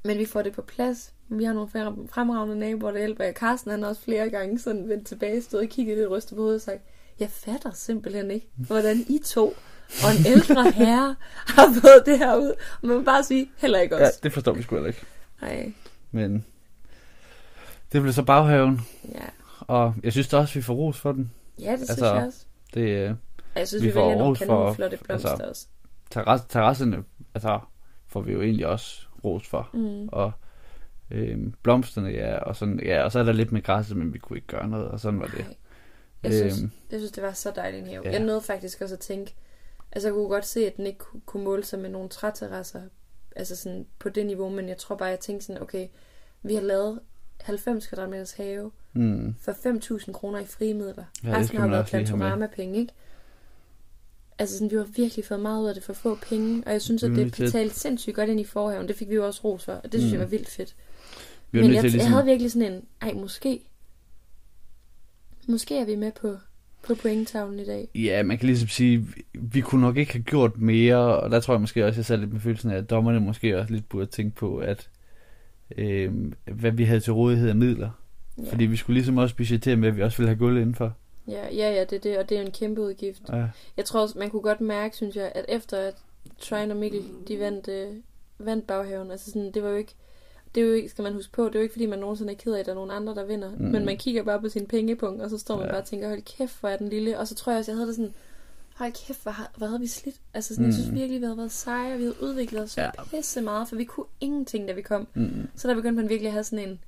Men 0.04 0.18
vi 0.18 0.24
får 0.26 0.42
det 0.42 0.52
på 0.52 0.62
plads. 0.62 1.12
Vi 1.28 1.44
har 1.44 1.52
nogle 1.52 1.68
frem- 1.70 2.08
fremragende 2.08 2.58
naboer, 2.58 2.90
der 2.90 2.98
hjælper. 2.98 3.32
Carsten 3.32 3.70
han 3.70 3.82
har 3.82 3.88
også 3.88 4.02
flere 4.02 4.30
gange 4.30 4.58
sådan 4.58 4.88
vendt 4.88 5.06
tilbage, 5.06 5.42
stod 5.42 5.60
og 5.60 5.68
kiggede 5.68 5.96
lidt 5.98 6.10
rystet 6.10 6.36
på 6.36 6.42
hovedet 6.42 6.54
og 6.56 6.60
sagt, 6.60 6.82
jeg 7.20 7.30
fatter 7.30 7.70
simpelthen 7.70 8.30
ikke, 8.30 8.48
hvordan 8.56 8.96
I 8.96 9.20
to 9.24 9.46
og 10.04 10.10
en 10.20 10.26
ældre 10.26 10.70
herre 10.82 11.16
har 11.46 11.72
fået 11.80 12.02
det 12.06 12.18
her 12.18 12.36
ud. 12.36 12.48
Og 12.82 12.86
man 12.88 12.96
må 12.96 13.02
bare 13.02 13.24
sige, 13.24 13.50
heller 13.56 13.78
ikke 13.78 13.96
ja 13.96 14.08
os. 14.08 14.16
det 14.16 14.32
forstår 14.32 14.52
vi 14.52 14.62
sgu 14.62 14.74
heller 14.74 14.88
ikke. 14.88 15.02
Nej, 15.42 15.72
Men 16.10 16.44
det 17.92 18.02
blev 18.02 18.12
så 18.12 18.22
baghaven, 18.22 18.80
ja. 19.14 19.24
og 19.60 19.94
jeg 20.02 20.12
synes 20.12 20.28
da 20.28 20.36
også, 20.36 20.54
vi 20.54 20.62
får 20.62 20.74
ros 20.74 20.98
for 21.00 21.12
den. 21.12 21.32
Ja, 21.60 21.70
det 21.70 21.78
synes 21.78 21.90
Altså, 21.90 22.14
jeg 22.14 22.24
også. 22.26 22.44
Det 22.74 22.80
øh, 22.80 23.14
Jeg 23.56 23.68
synes, 23.68 23.82
vi 23.82 23.88
vi, 23.88 23.92
får 23.92 24.14
ros 24.14 24.38
for- 24.38 24.44
kanonflotte 24.46 24.96
blomster 25.04 25.28
altså, 25.30 25.44
også. 25.48 25.66
terras, 26.10 26.40
terrasserne, 26.48 27.04
altså, 27.34 27.60
får 28.08 28.20
vi 28.20 28.32
jo 28.32 28.42
egentlig 28.42 28.66
også 28.66 29.06
ros 29.24 29.46
for. 29.48 29.70
Mm. 29.74 30.08
Og 30.12 30.32
øh, 31.10 31.38
blomsterne, 31.62 32.08
ja, 32.08 32.36
og 32.38 32.56
sådan, 32.56 32.80
ja, 32.84 33.02
og 33.04 33.12
så 33.12 33.18
er 33.18 33.22
der 33.22 33.32
lidt 33.32 33.52
med 33.52 33.62
græsset, 33.62 33.96
men 33.96 34.14
vi 34.14 34.18
kunne 34.18 34.36
ikke 34.36 34.48
gøre 34.48 34.68
noget, 34.68 34.88
og 34.88 35.00
sådan 35.00 35.20
var 35.20 35.26
det. 35.26 35.38
Nej. 35.46 35.54
Jeg 36.22 36.32
synes, 36.32 36.62
Øhm, 36.62 36.70
jeg 36.90 37.00
synes, 37.00 37.12
det 37.12 37.22
var 37.22 37.32
så 37.32 37.52
dejligt 37.56 37.82
en 37.82 37.88
have. 37.88 38.02
ja. 38.04 38.10
Jeg 38.12 38.20
nåede 38.20 38.40
faktisk 38.40 38.80
også 38.80 38.94
at 38.94 38.98
tænke, 39.00 39.34
altså 39.92 40.08
jeg 40.08 40.14
kunne 40.14 40.28
godt 40.28 40.46
se, 40.46 40.66
at 40.66 40.76
den 40.76 40.86
ikke 40.86 40.98
kunne- 41.26 41.44
måle 41.44 41.64
sig 41.64 41.78
med 41.78 41.90
nogle 41.90 42.08
træterrasser, 42.08 42.80
altså 43.36 43.56
sådan 43.56 43.86
på 43.98 44.08
det 44.08 44.26
niveau, 44.26 44.48
men 44.48 44.68
jeg 44.68 44.76
tror 44.76 44.96
bare, 44.96 45.08
jeg 45.08 45.20
tænkte 45.20 45.46
sådan, 45.46 45.62
okay, 45.62 45.88
vi 46.42 46.54
har 46.54 46.62
lavet 46.62 47.00
90 47.40 47.86
kvadratmeters 47.86 48.32
have 48.32 48.70
mm, 48.92 49.34
for 49.40 49.52
5.000 49.52 50.12
kroner 50.12 50.38
i 50.38 50.44
frie 50.44 50.74
midler. 50.74 51.04
Ja, 51.24 51.36
Resten 51.36 51.58
har 51.58 51.68
været 51.68 51.86
plantorama-penge, 51.86 52.78
ikke? 52.80 52.92
Altså 54.38 54.54
sådan, 54.58 54.70
vi 54.70 54.76
har 54.76 54.86
virkelig 54.96 55.24
fået 55.24 55.40
meget 55.40 55.62
ud 55.62 55.68
af 55.68 55.74
det 55.74 55.82
for 55.84 55.92
få 55.92 56.18
penge, 56.28 56.62
og 56.66 56.72
jeg 56.72 56.82
synes, 56.82 57.02
at 57.02 57.10
er 57.10 57.14
det 57.14 57.24
at- 57.26 57.32
betalte 57.32 57.74
sindssygt 57.74 58.16
godt 58.16 58.30
ind 58.30 58.40
i 58.40 58.44
forhaven. 58.44 58.88
Det 58.88 58.96
fik 58.96 59.08
vi 59.08 59.14
jo 59.14 59.26
også 59.26 59.40
ros 59.44 59.64
for, 59.64 59.72
og 59.72 59.92
det 59.92 60.00
synes 60.00 60.04
Mm. 60.04 60.12
jeg 60.12 60.20
var 60.20 60.26
vildt 60.26 60.48
fedt. 60.48 60.74
vi 61.50 61.60
Men 61.60 61.70
jeg, 61.72 61.80
til 61.80 61.84
jeg 61.88 61.92
ligesom, 61.92 62.12
havde 62.12 62.24
virkelig 62.24 62.52
sådan 62.52 62.72
en, 62.72 62.82
ej, 63.02 63.12
måske, 63.12 63.60
måske 65.48 65.78
er 65.78 65.84
vi 65.84 65.96
med 65.96 66.12
på, 66.20 66.36
på 66.86 66.94
pointtavlen 66.94 67.60
i 67.60 67.64
dag. 67.64 67.88
Ja, 67.94 68.22
man 68.22 68.38
kan 68.38 68.46
ligesom 68.46 68.68
sige, 68.68 68.98
vi, 68.98 69.24
vi 69.32 69.60
kunne 69.60 69.80
nok 69.80 69.96
ikke 69.96 70.12
have 70.12 70.22
gjort 70.22 70.58
mere, 70.58 70.96
og 70.96 71.30
der 71.30 71.40
tror 71.40 71.54
jeg 71.54 71.60
måske 71.60 71.86
også, 71.86 71.98
jeg 71.98 72.04
sad 72.04 72.18
lidt 72.18 72.32
med 72.32 72.40
følelsen 72.40 72.70
af, 72.70 72.76
at 72.76 72.90
dommerne 72.90 73.20
måske 73.20 73.58
også 73.58 73.72
lidt 73.72 73.88
burde 73.88 74.06
tænke 74.06 74.36
på, 74.36 74.56
at 74.58 74.88
øh, 75.78 76.12
hvad 76.44 76.70
vi 76.72 76.84
havde 76.84 77.00
til 77.00 77.12
rådighed 77.12 77.48
af 77.48 77.56
midler. 77.56 77.90
Ja. 78.38 78.50
Fordi 78.52 78.64
vi 78.66 78.76
skulle 78.76 78.94
ligesom 78.94 79.18
også 79.18 79.36
budgettere 79.36 79.76
med, 79.76 79.88
at 79.88 79.96
vi 79.96 80.02
også 80.02 80.16
ville 80.18 80.28
have 80.28 80.38
gulv 80.38 80.56
indenfor. 80.56 80.94
Ja, 81.28 81.46
ja, 81.54 81.70
ja, 81.74 81.84
det 81.84 81.92
er 81.96 82.00
det, 82.00 82.18
og 82.18 82.28
det 82.28 82.36
er 82.38 82.42
en 82.42 82.50
kæmpe 82.50 82.80
udgift. 82.80 83.22
Ja, 83.32 83.46
Jeg 83.76 83.84
tror 83.84 84.00
også, 84.00 84.18
man 84.18 84.30
kunne 84.30 84.42
godt 84.42 84.60
mærke, 84.60 84.96
synes 84.96 85.16
jeg, 85.16 85.32
at 85.34 85.44
efter 85.48 85.78
at 85.78 85.94
Trine 86.40 86.72
og 86.72 86.76
Mikkel, 86.76 87.02
de 87.28 87.38
vandt, 87.40 87.68
øh, 87.68 87.88
vandt 88.38 88.66
baghaven, 88.66 89.10
altså 89.10 89.26
sådan, 89.30 89.50
det 89.52 89.62
var 89.62 89.68
jo 89.70 89.76
ikke, 89.76 89.94
det 90.54 90.62
er 90.62 90.66
jo 90.66 90.72
ikke, 90.72 90.88
skal 90.88 91.02
man 91.02 91.12
huske 91.12 91.32
på, 91.32 91.44
det 91.46 91.54
er 91.54 91.58
jo 91.58 91.62
ikke, 91.62 91.72
fordi 91.72 91.86
man 91.86 91.98
nogensinde 91.98 92.32
er 92.32 92.36
ked 92.36 92.52
af, 92.54 92.60
at 92.60 92.66
der 92.66 92.72
er 92.72 92.74
nogen 92.76 92.90
andre, 92.90 93.14
der 93.14 93.24
vinder. 93.24 93.50
Mm. 93.50 93.64
Men 93.64 93.84
man 93.84 93.96
kigger 93.96 94.22
bare 94.22 94.40
på 94.40 94.48
sin 94.48 94.66
pengepunkt, 94.66 95.22
og 95.22 95.30
så 95.30 95.38
står 95.38 95.56
man 95.56 95.66
Ja. 95.66 95.72
bare 95.72 95.80
og 95.80 95.86
tænker, 95.86 96.08
hold 96.08 96.22
kæft, 96.22 96.60
hvor 96.60 96.68
er 96.68 96.76
den 96.76 96.88
lille. 96.88 97.18
Og 97.18 97.28
så 97.28 97.34
tror 97.34 97.52
jeg 97.52 97.58
også, 97.58 97.72
jeg 97.72 97.76
havde 97.76 97.86
det 97.88 97.96
sådan, 97.96 98.14
hold 98.74 98.92
kæft, 99.06 99.22
hvor, 99.22 99.34
hvor 99.56 99.66
havde 99.66 99.80
vi 99.80 99.86
slidt. 99.86 100.16
Altså 100.34 100.54
sådan, 100.54 100.62
mm. 100.64 100.66
jeg 100.68 100.74
synes 100.74 100.90
Mm. 100.90 100.94
virkelig, 100.96 101.20
vi 101.20 101.24
havde 101.24 101.36
været 101.38 101.52
seje, 101.52 101.92
og 101.92 101.98
vi 101.98 102.02
havde 102.04 102.22
udviklet 102.22 102.62
os 102.62 102.76
ja. 102.76 102.90
pisse 103.10 103.40
meget, 103.40 103.68
for 103.68 103.76
vi 103.76 103.84
kunne 103.84 104.06
ingenting, 104.20 104.68
da 104.68 104.72
vi 104.72 104.82
kom. 104.82 105.06
mm, 105.14 105.48
Så 105.56 105.68
der 105.68 105.74
begyndte 105.74 105.96
man 106.02 106.08
virkelig 106.08 106.26
at 106.28 106.32
have 106.32 106.44
sådan 106.44 106.68
en, 106.68 106.80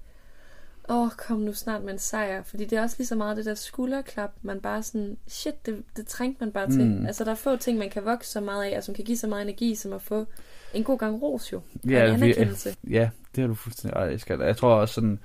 åh, 0.90 1.03
oh, 1.03 1.11
kom 1.11 1.38
nu 1.38 1.53
snart 1.53 1.83
med 1.85 1.92
en 1.92 1.98
sejr. 1.98 2.42
Fordi 2.42 2.64
det 2.64 2.79
er 2.79 2.83
også 2.83 2.94
lige 2.98 3.07
så 3.07 3.14
meget 3.14 3.37
det 3.37 3.44
der 3.44 3.55
skulderklap, 3.55 4.31
man 4.42 4.61
bare 4.61 4.83
sådan, 4.83 5.16
shit, 5.27 5.66
det, 5.66 5.83
det 5.96 6.07
trængte 6.07 6.44
man 6.44 6.53
bare 6.53 6.70
til. 6.70 6.87
Mm. 6.87 7.07
Altså, 7.07 7.24
der 7.24 7.31
er 7.31 7.35
få 7.35 7.57
ting, 7.57 7.79
man 7.79 7.90
kan 7.90 8.05
vokse 8.05 8.31
så 8.31 8.40
meget 8.40 8.64
af, 8.72 8.77
og 8.77 8.85
som 8.85 8.94
kan 8.94 9.05
give 9.05 9.16
så 9.18 9.27
meget 9.27 9.42
energi, 9.42 9.74
som 9.74 9.92
at 9.92 10.03
få 10.03 10.27
en 10.74 10.85
god 10.85 10.98
gang 10.98 11.22
ros 11.22 11.53
jo. 11.53 11.57
Og 11.57 11.90
Ja, 11.90 12.05
en 12.14 12.20
vi- 12.20 12.24
anerkendelse. 12.24 12.77
ja, 12.90 13.11
det 13.35 13.42
har 13.42 13.48
du 13.48 13.55
fuldstændig 13.55 13.96
ret 13.96 14.20
skat. 14.20 14.40
Jeg 14.40 14.57
tror 14.57 14.74
også 14.74 14.94
sådan, 14.94 15.18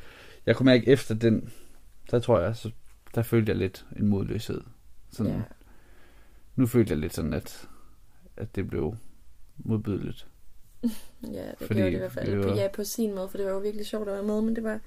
jeg 0.45 0.55
kunne 0.55 0.65
mærke 0.65 0.87
efter 0.87 1.15
den, 1.15 1.51
der 2.11 2.19
tror 2.19 2.39
jeg, 2.39 2.55
så, 2.55 2.71
der 3.15 3.21
følte 3.21 3.49
jeg 3.49 3.57
lidt 3.57 3.85
en 3.99 4.07
modløshed. 4.07 4.61
Sådan, 5.11 5.31
Ja. 5.31 5.41
Nu 6.55 6.65
følte 6.67 6.91
jeg 6.91 6.97
lidt 6.99 7.13
sådan, 7.13 7.33
at, 7.33 7.67
at 8.37 8.55
det 8.55 8.67
blev 8.67 8.95
modbydeligt. 9.57 10.27
ja, 10.83 10.87
det 11.27 11.55
Fordi 11.57 11.67
Fordi 11.67 11.79
gjorde 11.79 11.89
det 11.91 11.95
i 11.95 11.99
hvert 11.99 12.11
fald. 12.11 12.31
det 12.31 12.39
var- 12.45 12.55
Ja, 12.55 12.67
på 12.73 12.83
sin 12.83 13.15
måde, 13.15 13.29
for 13.29 13.37
det 13.37 13.45
var 13.45 13.53
jo 13.53 13.59
virkelig 13.59 13.85
sjovt 13.85 14.07
at 14.07 14.13
være 14.13 14.23
med, 14.23 14.41
men 14.41 14.55
det 14.55 14.63
var, 14.63 14.79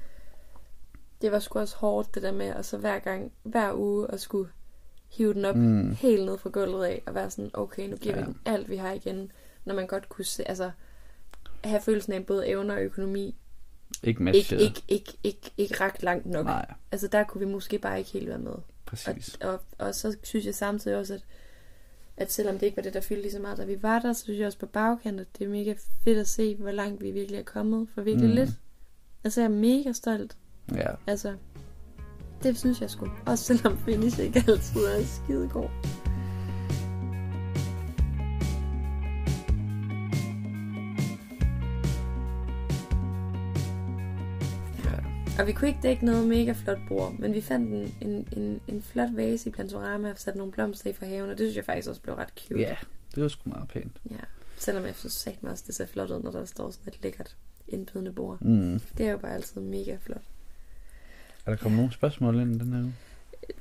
det 1.23 1.33
var 1.33 1.39
sgu 1.39 1.59
også 1.59 1.77
hårdt, 1.77 2.15
det 2.15 2.23
der 2.23 2.33
med, 2.33 2.47
at 2.47 2.65
så 2.67 2.79
hver 2.79 2.99
gang, 2.99 3.33
hver 3.43 3.73
uge, 3.75 4.11
at 4.11 4.21
skulle 4.21 4.51
hive 5.09 5.35
den 5.35 5.45
op 5.45 5.57
Mm. 5.57 5.91
helt 5.95 6.25
ned 6.25 6.39
fra 6.39 6.51
gulvet 6.51 6.85
af, 6.85 7.03
og 7.07 7.15
være 7.15 7.31
sådan, 7.31 7.51
okay, 7.55 7.89
nu 7.89 7.97
giver 7.97 8.15
Ja. 8.17 8.21
vi 8.21 8.27
den 8.27 8.39
alt, 8.45 8.69
vi 8.69 8.77
har 8.77 8.93
igen, 8.93 9.33
når 9.65 9.75
man 9.75 9.87
godt 9.87 10.09
kunne 10.09 10.25
se, 10.25 10.49
altså, 10.49 10.71
have 11.65 11.81
følelsen 11.81 12.13
af 12.13 12.27
både 12.27 12.49
evner 12.49 12.75
og 12.75 12.83
økonomi, 12.83 13.37
Ikke 14.03 14.09
ikke, 14.09 14.23
matchet. 14.23 14.61
ikke, 14.61 14.83
ikke, 14.89 15.13
ikke, 15.25 15.51
ikke 15.57 15.81
ret 15.81 16.03
langt 16.03 16.27
nok. 16.27 16.45
Nej, 16.47 16.75
Altså, 16.93 17.09
der 17.09 17.25
kunne 17.25 17.47
vi 17.47 17.53
måske 17.53 17.79
bare 17.79 17.99
ikke 17.99 18.11
helt 18.11 18.29
være 18.29 18.39
med. 18.39 18.53
præcis. 18.87 19.35
Og, 19.41 19.51
og, 19.53 19.61
og 19.79 19.95
så 19.95 20.17
synes 20.23 20.47
jeg 20.47 20.55
samtidig 20.55 20.97
også, 20.97 21.15
at, 21.15 21.25
at 22.17 22.33
selvom 22.33 22.59
det 22.59 22.67
ikke 22.67 22.77
var 22.77 22.83
det, 22.83 22.95
der 22.95 23.01
fyldte 23.01 23.23
lige 23.23 23.33
så 23.33 23.39
meget, 23.39 23.59
da 23.59 23.65
vi 23.65 23.83
var 23.83 23.99
der, 23.99 24.13
så 24.13 24.23
synes 24.23 24.39
jeg 24.39 24.47
også 24.47 24.59
på 24.59 24.67
bagkant, 24.67 25.21
at 25.21 25.27
det 25.39 25.45
er 25.45 25.49
mega 25.49 25.75
fedt 26.05 26.19
at 26.19 26.29
se, 26.29 26.55
hvor 26.57 26.71
langt 26.71 27.03
vi 27.03 27.11
virkelig 27.11 27.39
er 27.39 27.43
kommet. 27.45 27.89
For 27.95 28.03
virkelig 28.03 28.29
mm. 28.29 28.35
lidt. 28.35 28.51
Altså, 29.25 29.41
jeg 29.41 29.45
er 29.45 29.55
mega 29.55 29.93
stolt. 29.93 30.37
Ja, 30.75 30.91
Altså, 31.07 31.37
det 32.43 32.59
synes 32.59 32.81
jeg 32.81 32.91
sgu. 32.91 33.09
Også 33.27 33.45
selvom 33.45 33.79
finish 33.79 34.21
ikke 34.21 34.45
altid 34.49 34.81
er 34.81 35.05
skidegod. 35.05 35.69
Og 45.39 45.47
vi 45.47 45.53
kunne 45.53 45.69
ikke 45.69 45.81
dække 45.83 46.05
noget 46.05 46.29
mega 46.29 46.53
flot 46.53 46.79
bord, 46.89 47.15
men 47.19 47.35
vi 47.35 47.41
fandt 47.41 47.73
en, 47.73 48.09
en, 48.09 48.29
en, 48.37 48.61
en 48.69 48.83
flot 48.83 49.09
vase 49.17 49.49
i 49.49 49.53
Plantorama 49.53 50.11
og 50.11 50.19
satte 50.19 50.39
nogle 50.39 50.53
blomster 50.53 50.91
i 50.91 50.93
fra 50.93 51.07
haven, 51.07 51.31
og 51.31 51.39
det 51.39 51.47
synes 51.47 51.57
jeg 51.57 51.65
faktisk 51.65 51.89
også 51.89 52.03
blev 52.03 52.15
ret 52.15 52.29
cute. 52.39 52.61
ja, 52.61 52.77
det 53.15 53.23
var 53.23 53.29
sgu 53.29 53.49
meget 53.51 53.69
pænt. 53.69 53.97
ja. 54.11 54.17
Selvom 54.59 54.85
jeg 54.85 54.95
synes 54.95 55.13
sagt 55.13 55.43
mig 55.43 55.53
også, 55.53 55.65
det 55.67 55.75
ser 55.75 55.87
flot 55.87 56.11
ud, 56.11 56.23
når 56.23 56.31
der 56.31 56.45
står 56.45 56.71
sådan 56.71 56.89
et 56.89 57.03
lækkert 57.03 57.37
indbydende 57.69 58.13
bord. 58.13 58.41
Mm. 58.41 58.81
Det 58.99 59.07
er 59.07 59.11
jo 59.11 59.19
bare 59.19 59.35
altid 59.35 59.61
mega 59.61 59.97
flot. 60.01 60.23
Er 61.47 61.51
der 61.51 61.57
kommet 61.57 61.77
nogle 61.77 61.93
spørgsmål 61.93 62.41
ind 62.41 62.61
den 62.61 62.73
her 62.73 62.83
uge? 62.83 62.95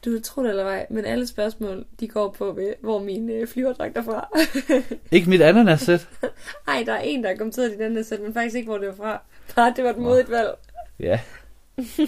Du 0.06 0.20
tror 0.24 0.44
det 0.44 0.50
eller 0.50 0.66
ej, 0.66 0.88
men 0.90 1.06
alle 1.06 1.28
spørgsmål, 1.28 1.86
de 2.00 2.08
går 2.08 2.32
på, 2.38 2.52
ved, 2.52 2.74
hvor 2.82 3.04
min 3.04 3.30
øh, 3.30 3.48
flyverdragt 3.48 3.98
er 3.98 4.04
fra. 4.04 4.30
Ikke 5.16 5.30
mit 5.30 5.42
ananas-sæt. 5.42 6.10
Ej, 6.68 6.84
der 6.86 6.94
er 6.94 7.00
en, 7.02 7.24
der 7.24 7.30
har 7.30 7.36
kommenteret 7.36 7.74
i 7.74 7.78
den 7.78 7.96
her 7.96 8.04
sæt, 8.04 8.22
men 8.22 8.34
faktisk 8.34 8.56
ikke, 8.56 8.68
hvor 8.68 8.78
det 8.78 8.88
var 8.88 8.96
fra. 8.96 9.22
Bare, 9.56 9.74
det 9.76 9.84
var 9.84 9.90
et 9.90 9.98
modigt 9.98 10.30
valg. 10.32 10.50
Ja. 11.00 11.20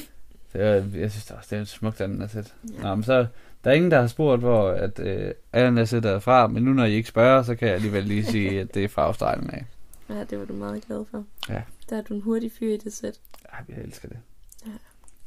Det 0.54 0.62
er, 0.62 0.84
jeg 0.96 1.12
synes 1.12 1.32
er 1.32 1.36
også, 1.36 1.48
det 1.50 1.58
er 1.58 1.62
et 1.62 1.68
smukt 1.68 2.02
andet 2.02 2.24
asset. 2.24 2.54
Ja. 2.78 2.82
Nå, 2.84 2.96
men 2.96 3.04
så, 3.04 3.28
der 3.64 3.70
er 3.72 3.76
ingen, 3.76 3.92
der 3.92 4.00
har 4.00 4.08
spurgt, 4.08 4.42
hvor 4.42 4.70
at, 4.70 5.00
øh, 5.00 5.34
Allan 5.54 5.78
asset 5.78 6.06
er 6.06 6.20
fra, 6.20 6.48
men 6.48 6.64
nu 6.64 6.74
når 6.74 6.86
I 6.86 6.94
ikke 6.94 7.10
spørger, 7.10 7.44
så 7.44 7.56
kan 7.56 7.68
jeg 7.68 7.76
alligevel 7.76 8.04
lige 8.04 8.26
sige, 8.26 8.60
at 8.62 8.74
det 8.74 8.84
er 8.84 8.88
fra 8.88 9.02
Australien 9.02 9.50
af. 9.50 9.66
ja, 10.10 10.24
det 10.24 10.40
var 10.40 10.46
du 10.46 10.54
meget 10.54 10.86
glad 10.88 11.06
for. 11.12 11.24
Ja. 11.50 11.62
Der 11.90 11.98
er 11.98 12.02
du 12.02 12.14
en 12.14 12.22
hurtig 12.22 12.52
fyr 12.60 12.74
i 12.74 12.78
det 12.78 12.94
sæt. 12.94 13.20
Ja, 13.54 13.76
jeg 13.76 13.84
elsker 13.84 14.08
det. 14.08 14.18
Ja. 14.66 14.72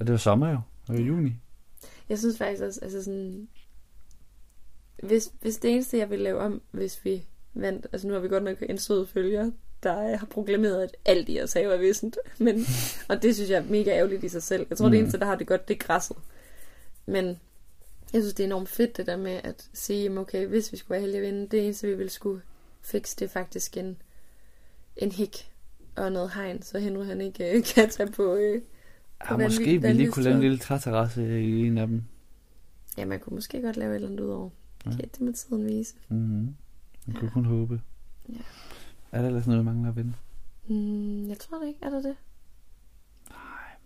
Og 0.00 0.06
det 0.06 0.12
var 0.12 0.18
sommer 0.18 0.50
jo. 0.50 0.60
Det 0.86 0.98
var 0.98 1.00
juni. 1.00 1.32
Jeg 2.08 2.18
synes 2.18 2.38
faktisk 2.38 2.62
også, 2.62 2.80
altså 2.82 3.04
sådan... 3.04 3.48
Hvis, 5.02 5.32
hvis 5.40 5.56
det 5.56 5.70
eneste, 5.70 5.98
jeg 5.98 6.10
ville 6.10 6.24
lave 6.24 6.40
om, 6.40 6.62
hvis 6.70 7.04
vi 7.04 7.24
vandt... 7.54 7.86
Altså 7.92 8.08
nu 8.08 8.14
har 8.14 8.20
vi 8.20 8.28
godt 8.28 8.42
nok 8.42 8.56
en 8.68 8.78
sød 8.78 9.06
følger, 9.06 9.50
der 9.82 10.16
har 10.16 10.26
proklameret, 10.26 10.82
at 10.82 10.96
alt 11.04 11.28
i 11.28 11.42
os 11.42 11.52
have 11.52 11.74
er 11.74 11.78
vissent. 11.78 12.18
Men, 12.38 12.66
og 13.08 13.22
det 13.22 13.34
synes 13.34 13.50
jeg 13.50 13.58
er 13.58 13.70
mega 13.70 13.90
ærgerligt 13.90 14.24
i 14.24 14.28
sig 14.28 14.42
selv. 14.42 14.66
Jeg 14.70 14.78
tror, 14.78 14.86
mm. 14.86 14.90
det 14.90 15.00
eneste, 15.00 15.18
der 15.18 15.26
har 15.26 15.36
det 15.36 15.46
godt, 15.46 15.68
det 15.68 15.74
er 15.74 15.78
græsset. 15.78 16.16
Men 17.06 17.26
jeg 18.12 18.22
synes, 18.22 18.34
det 18.34 18.42
er 18.42 18.48
enormt 18.48 18.68
fedt, 18.68 18.96
det 18.96 19.06
der 19.06 19.16
med 19.16 19.40
at 19.44 19.68
sige, 19.72 20.18
okay, 20.18 20.46
hvis 20.46 20.72
vi 20.72 20.76
skulle 20.76 20.90
være 20.90 21.00
heldige 21.00 21.20
at 21.20 21.26
vinde, 21.26 21.48
det 21.48 21.64
eneste, 21.64 21.86
vi 21.86 21.94
ville 21.94 22.10
skulle 22.10 22.42
fikse, 22.80 23.16
det 23.16 23.24
er 23.24 23.28
faktisk 23.28 23.76
en, 23.76 24.02
en 24.96 25.12
hik 25.12 25.52
og 25.96 26.12
noget 26.12 26.30
hegn, 26.34 26.62
så 26.62 26.78
Henry 26.78 27.04
han 27.04 27.20
ikke 27.20 27.56
øh, 27.56 27.64
kan 27.74 27.90
tage 27.90 28.10
på... 28.10 28.34
Øh, 28.34 28.62
Ja, 29.30 29.36
måske 29.36 29.78
vi 29.82 29.92
lige 29.92 30.10
kunne 30.10 30.22
lave 30.24 30.34
en 30.34 30.40
lille 30.42 30.58
træterrasse 30.58 31.42
i 31.42 31.66
en 31.66 31.78
af 31.78 31.86
dem. 31.86 32.02
ja, 32.98 33.04
man 33.04 33.20
kunne 33.20 33.34
måske 33.34 33.62
godt 33.62 33.76
lave 33.76 33.90
et 33.90 33.94
eller 33.94 34.08
andet 34.08 34.20
ud 34.20 34.28
over. 34.30 34.50
Ja. 34.86 34.90
Det 34.90 35.20
må 35.20 35.32
tiden 35.32 35.66
vise. 35.66 35.94
Mm-hmm. 36.08 36.54
Man 37.06 37.16
kunne 37.16 37.28
Ja. 37.28 37.32
kun 37.32 37.44
håbe. 37.44 37.80
Ja. 38.28 38.34
Er 39.12 39.20
der 39.20 39.28
ellers 39.28 39.46
noget, 39.46 39.60
vi 39.60 39.64
mangler 39.64 39.88
at 39.88 39.96
vinde? 39.96 40.12
Mm, 40.68 41.28
jeg 41.28 41.38
tror 41.38 41.58
det 41.58 41.68
ikke. 41.68 41.78
Er 41.82 41.90
der 41.90 42.02
det? 42.02 42.16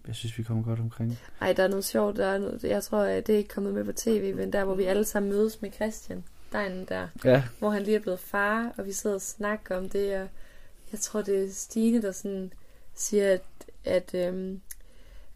Jeg 0.06 0.14
synes, 0.14 0.38
vi 0.38 0.42
kommer 0.42 0.62
godt 0.64 0.80
omkring. 0.80 1.18
Ej, 1.40 1.52
der 1.52 1.62
er 1.62 1.68
noget 1.68 1.84
sjovt. 1.84 2.16
Der 2.16 2.26
er 2.26 2.38
noget, 2.38 2.64
jeg 2.64 2.82
tror, 2.82 3.02
det 3.04 3.28
er 3.30 3.36
ikke 3.36 3.48
kommet 3.48 3.74
med 3.74 3.84
på 3.84 3.92
tv, 3.92 4.36
men 4.36 4.52
der, 4.52 4.64
hvor 4.64 4.74
vi 4.74 4.82
alle 4.84 5.04
sammen 5.04 5.32
mødes 5.32 5.62
med 5.62 5.72
Christian. 5.72 6.24
Der 6.52 6.58
er 6.58 6.66
en 6.72 6.84
der, 6.88 7.08
Ja, 7.24 7.42
hvor 7.58 7.70
han 7.70 7.82
lige 7.82 7.96
er 7.96 8.00
blevet 8.00 8.20
far, 8.20 8.72
og 8.78 8.86
vi 8.86 8.92
sidder 8.92 9.16
og 9.16 9.22
snakker 9.22 9.76
om 9.76 9.88
det, 9.88 10.14
og 10.16 10.28
jeg 10.92 11.00
tror, 11.00 11.22
det 11.22 11.44
er 11.44 11.52
Stine, 11.52 12.02
der 12.02 12.12
sådan 12.12 12.52
siger, 12.94 13.32
at, 13.32 13.42
at, 13.84 14.14
øhm, 14.14 14.60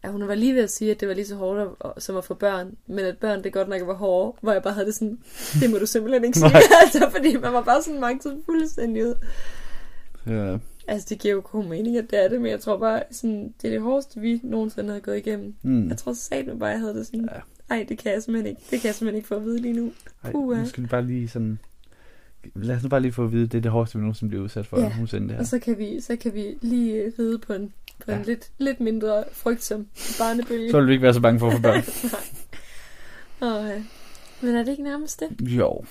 at 0.03 0.11
hun 0.11 0.27
var 0.27 0.35
lige 0.35 0.55
ved 0.55 0.63
at 0.63 0.71
sige, 0.71 0.91
at 0.91 0.99
det 0.99 1.07
var 1.07 1.13
lige 1.13 1.25
så 1.27 1.35
hårdt 1.35 1.75
at- 1.97 2.03
som 2.03 2.17
at 2.17 2.23
få 2.25 2.33
børn, 2.33 2.75
men 2.87 2.99
at 2.99 3.17
børn 3.17 3.43
det 3.43 3.53
godt 3.53 3.69
nok 3.69 3.81
var 3.87 3.93
hårde, 3.93 4.37
hvor 4.41 4.51
jeg 4.51 4.63
bare 4.63 4.73
havde 4.73 4.85
det 4.87 4.95
sådan, 4.95 5.19
det 5.61 5.69
må 5.69 5.77
du 5.77 5.85
simpelthen 5.85 6.23
ikke 6.23 6.39
sige, 6.39 6.51
altså, 6.83 7.09
fordi 7.11 7.37
man 7.37 7.53
var 7.53 7.61
bare 7.63 7.83
sådan 7.83 7.99
mange 7.99 8.21
fuldstændig 8.45 9.05
ud. 9.05 9.15
ja. 10.27 10.57
Altså, 10.87 11.07
det 11.09 11.19
giver 11.19 11.33
jo 11.33 11.41
god 11.51 11.63
mening, 11.65 11.97
at 11.97 12.11
det 12.11 12.25
er 12.25 12.27
det, 12.27 12.41
men 12.41 12.51
jeg 12.51 12.59
tror 12.59 12.77
bare, 12.77 13.03
sådan, 13.11 13.53
det 13.61 13.67
er 13.67 13.71
det 13.71 13.81
hårdeste, 13.81 14.19
vi 14.19 14.39
nogensinde 14.43 14.93
har 14.93 14.99
gået 14.99 15.17
igennem. 15.17 15.53
Mm. 15.61 15.89
Jeg 15.89 15.97
tror 15.97 16.13
satme 16.13 16.59
bare, 16.59 16.69
jeg 16.69 16.79
havde 16.79 16.93
det 16.93 17.05
sådan, 17.05 17.29
Ja. 17.69 17.75
ej, 17.75 17.85
det 17.89 17.97
kan 17.97 18.11
jeg 18.13 18.23
simpelthen 18.23 18.49
ikke. 18.49 18.61
Det 18.71 18.79
kan 18.81 18.87
jeg 18.87 18.95
simpelthen 18.95 19.15
ikke 19.17 19.27
få 19.27 19.35
at 19.35 19.43
vide 19.43 19.59
lige 19.61 19.73
nu. 19.73 19.91
Ej, 20.23 20.31
nu 20.31 20.65
skal 20.65 20.83
vi 20.83 20.87
bare 20.87 21.05
lige 21.05 21.27
sådan... 21.27 21.59
Lad 22.55 22.75
os 22.75 22.83
nu 22.83 22.89
bare 22.89 23.01
lige 23.01 23.11
få 23.11 23.23
at 23.23 23.31
vide, 23.31 23.47
det 23.47 23.57
er 23.57 23.61
det 23.61 23.71
hårdeste, 23.71 23.97
vi 23.97 24.01
nogensinde 24.01 24.29
bliver 24.29 24.43
udsat 24.43 24.67
for. 24.67 24.79
Ja. 24.79 24.93
Hun 24.93 25.05
det 25.05 25.31
her. 25.31 25.39
Og 25.39 25.47
så 25.47 25.59
kan 25.59 25.77
vi, 25.77 26.01
så 26.01 26.15
kan 26.15 26.33
vi 26.33 26.57
lige 26.61 27.13
ride 27.19 27.37
på 27.39 27.53
en, 27.53 27.73
på 28.05 28.11
ja. 28.11 28.17
en 28.19 28.25
lidt, 28.25 28.51
lidt 28.57 28.79
mindre 28.79 29.23
frygtsom 29.31 29.87
barnebølge. 30.19 30.71
Så 30.71 30.77
vil 30.77 30.87
du 30.87 30.91
ikke 30.91 31.01
være 31.03 31.13
så 31.13 31.21
bange 31.21 31.39
for 31.39 31.47
at 31.47 31.53
få 31.53 31.61
børn. 31.61 31.83
Og, 33.49 33.71
øh, 33.71 33.81
men 34.41 34.55
er 34.55 34.63
det 34.63 34.71
ikke 34.71 34.83
nærmest 34.83 35.19
det? 35.19 35.29
jo. 35.41 35.83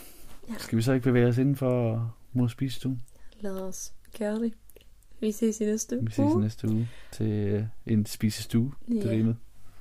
Ja. 0.48 0.54
Skal 0.58 0.78
vi 0.78 0.82
så 0.82 0.92
ikke 0.92 1.04
bevæge 1.04 1.26
os 1.26 1.38
inden 1.38 1.56
for 1.56 2.02
mod 2.32 2.48
spisestuen? 2.48 3.02
Lad 3.40 3.52
os 3.60 3.92
gøre 4.18 4.34
det. 4.40 4.52
Vi 5.20 5.32
ses 5.32 5.60
i 5.60 5.64
næste 5.64 5.98
Vi 6.02 6.10
ses 6.10 6.18
uge. 6.18 6.40
i 6.40 6.42
næste 6.42 6.68
uge 6.68 6.88
til 7.12 7.26
øh, 7.30 7.62
en 7.86 8.06
spisestue. 8.06 8.72
Det 8.88 9.04
Ja. 9.04 9.10
rimede. 9.10 9.36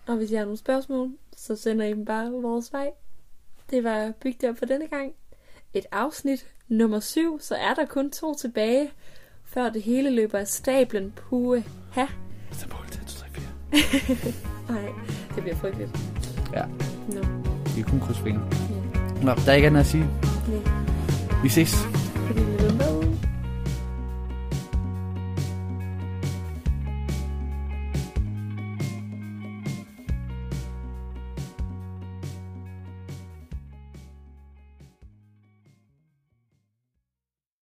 Og 0.08 0.16
hvis 0.18 0.32
I 0.32 0.36
har 0.36 0.44
nogle 0.44 0.58
spørgsmål, 0.58 1.12
så 1.38 1.56
sender 1.56 1.86
I 1.86 1.90
dem 1.90 2.06
bare 2.06 2.32
vores 2.32 2.74
vej. 2.74 2.90
Det 3.70 3.84
var 3.84 4.12
bygget 4.22 4.50
op 4.50 4.58
for 4.58 4.66
denne 4.66 4.88
gang. 4.88 5.14
Et 5.74 5.86
afsnit 5.92 6.48
nummer 6.68 7.00
7, 7.00 7.40
så 7.42 7.56
er 7.56 7.74
der 7.74 7.86
kun 7.86 8.12
to 8.12 8.36
tilbage, 8.36 8.90
før 9.54 9.70
det 9.70 9.82
hele 9.82 10.10
løber 10.16 10.38
af 10.40 10.48
stablen. 10.48 11.14
Puhe. 11.30 11.64
Ha. 11.92 12.06
Så 12.52 12.66
mål 12.72 12.86
til 12.92 13.02
2, 13.06 13.08
3, 13.08 13.26
4. 13.32 14.34
Nej, 14.70 14.90
det 15.36 15.44
bliver 15.44 15.56
frygteligt. 15.56 15.90
Ja. 16.54 16.64
Nå, 17.14 17.20
Vi 17.76 17.82
kan 17.82 17.84
kun 17.84 18.00
krydse 18.00 18.22
fingre. 18.24 18.42
ja. 19.20 19.26
Nå, 19.26 19.32
der 19.46 19.52
er 19.52 19.56
ikke 19.56 19.68
andet 19.68 19.80
at 19.80 19.86
sige. 19.86 20.04
Nej, 20.04 20.60
Vi 21.44 21.50
ses. 21.50 21.76
fordi 22.28 22.40
vi. 22.42 22.97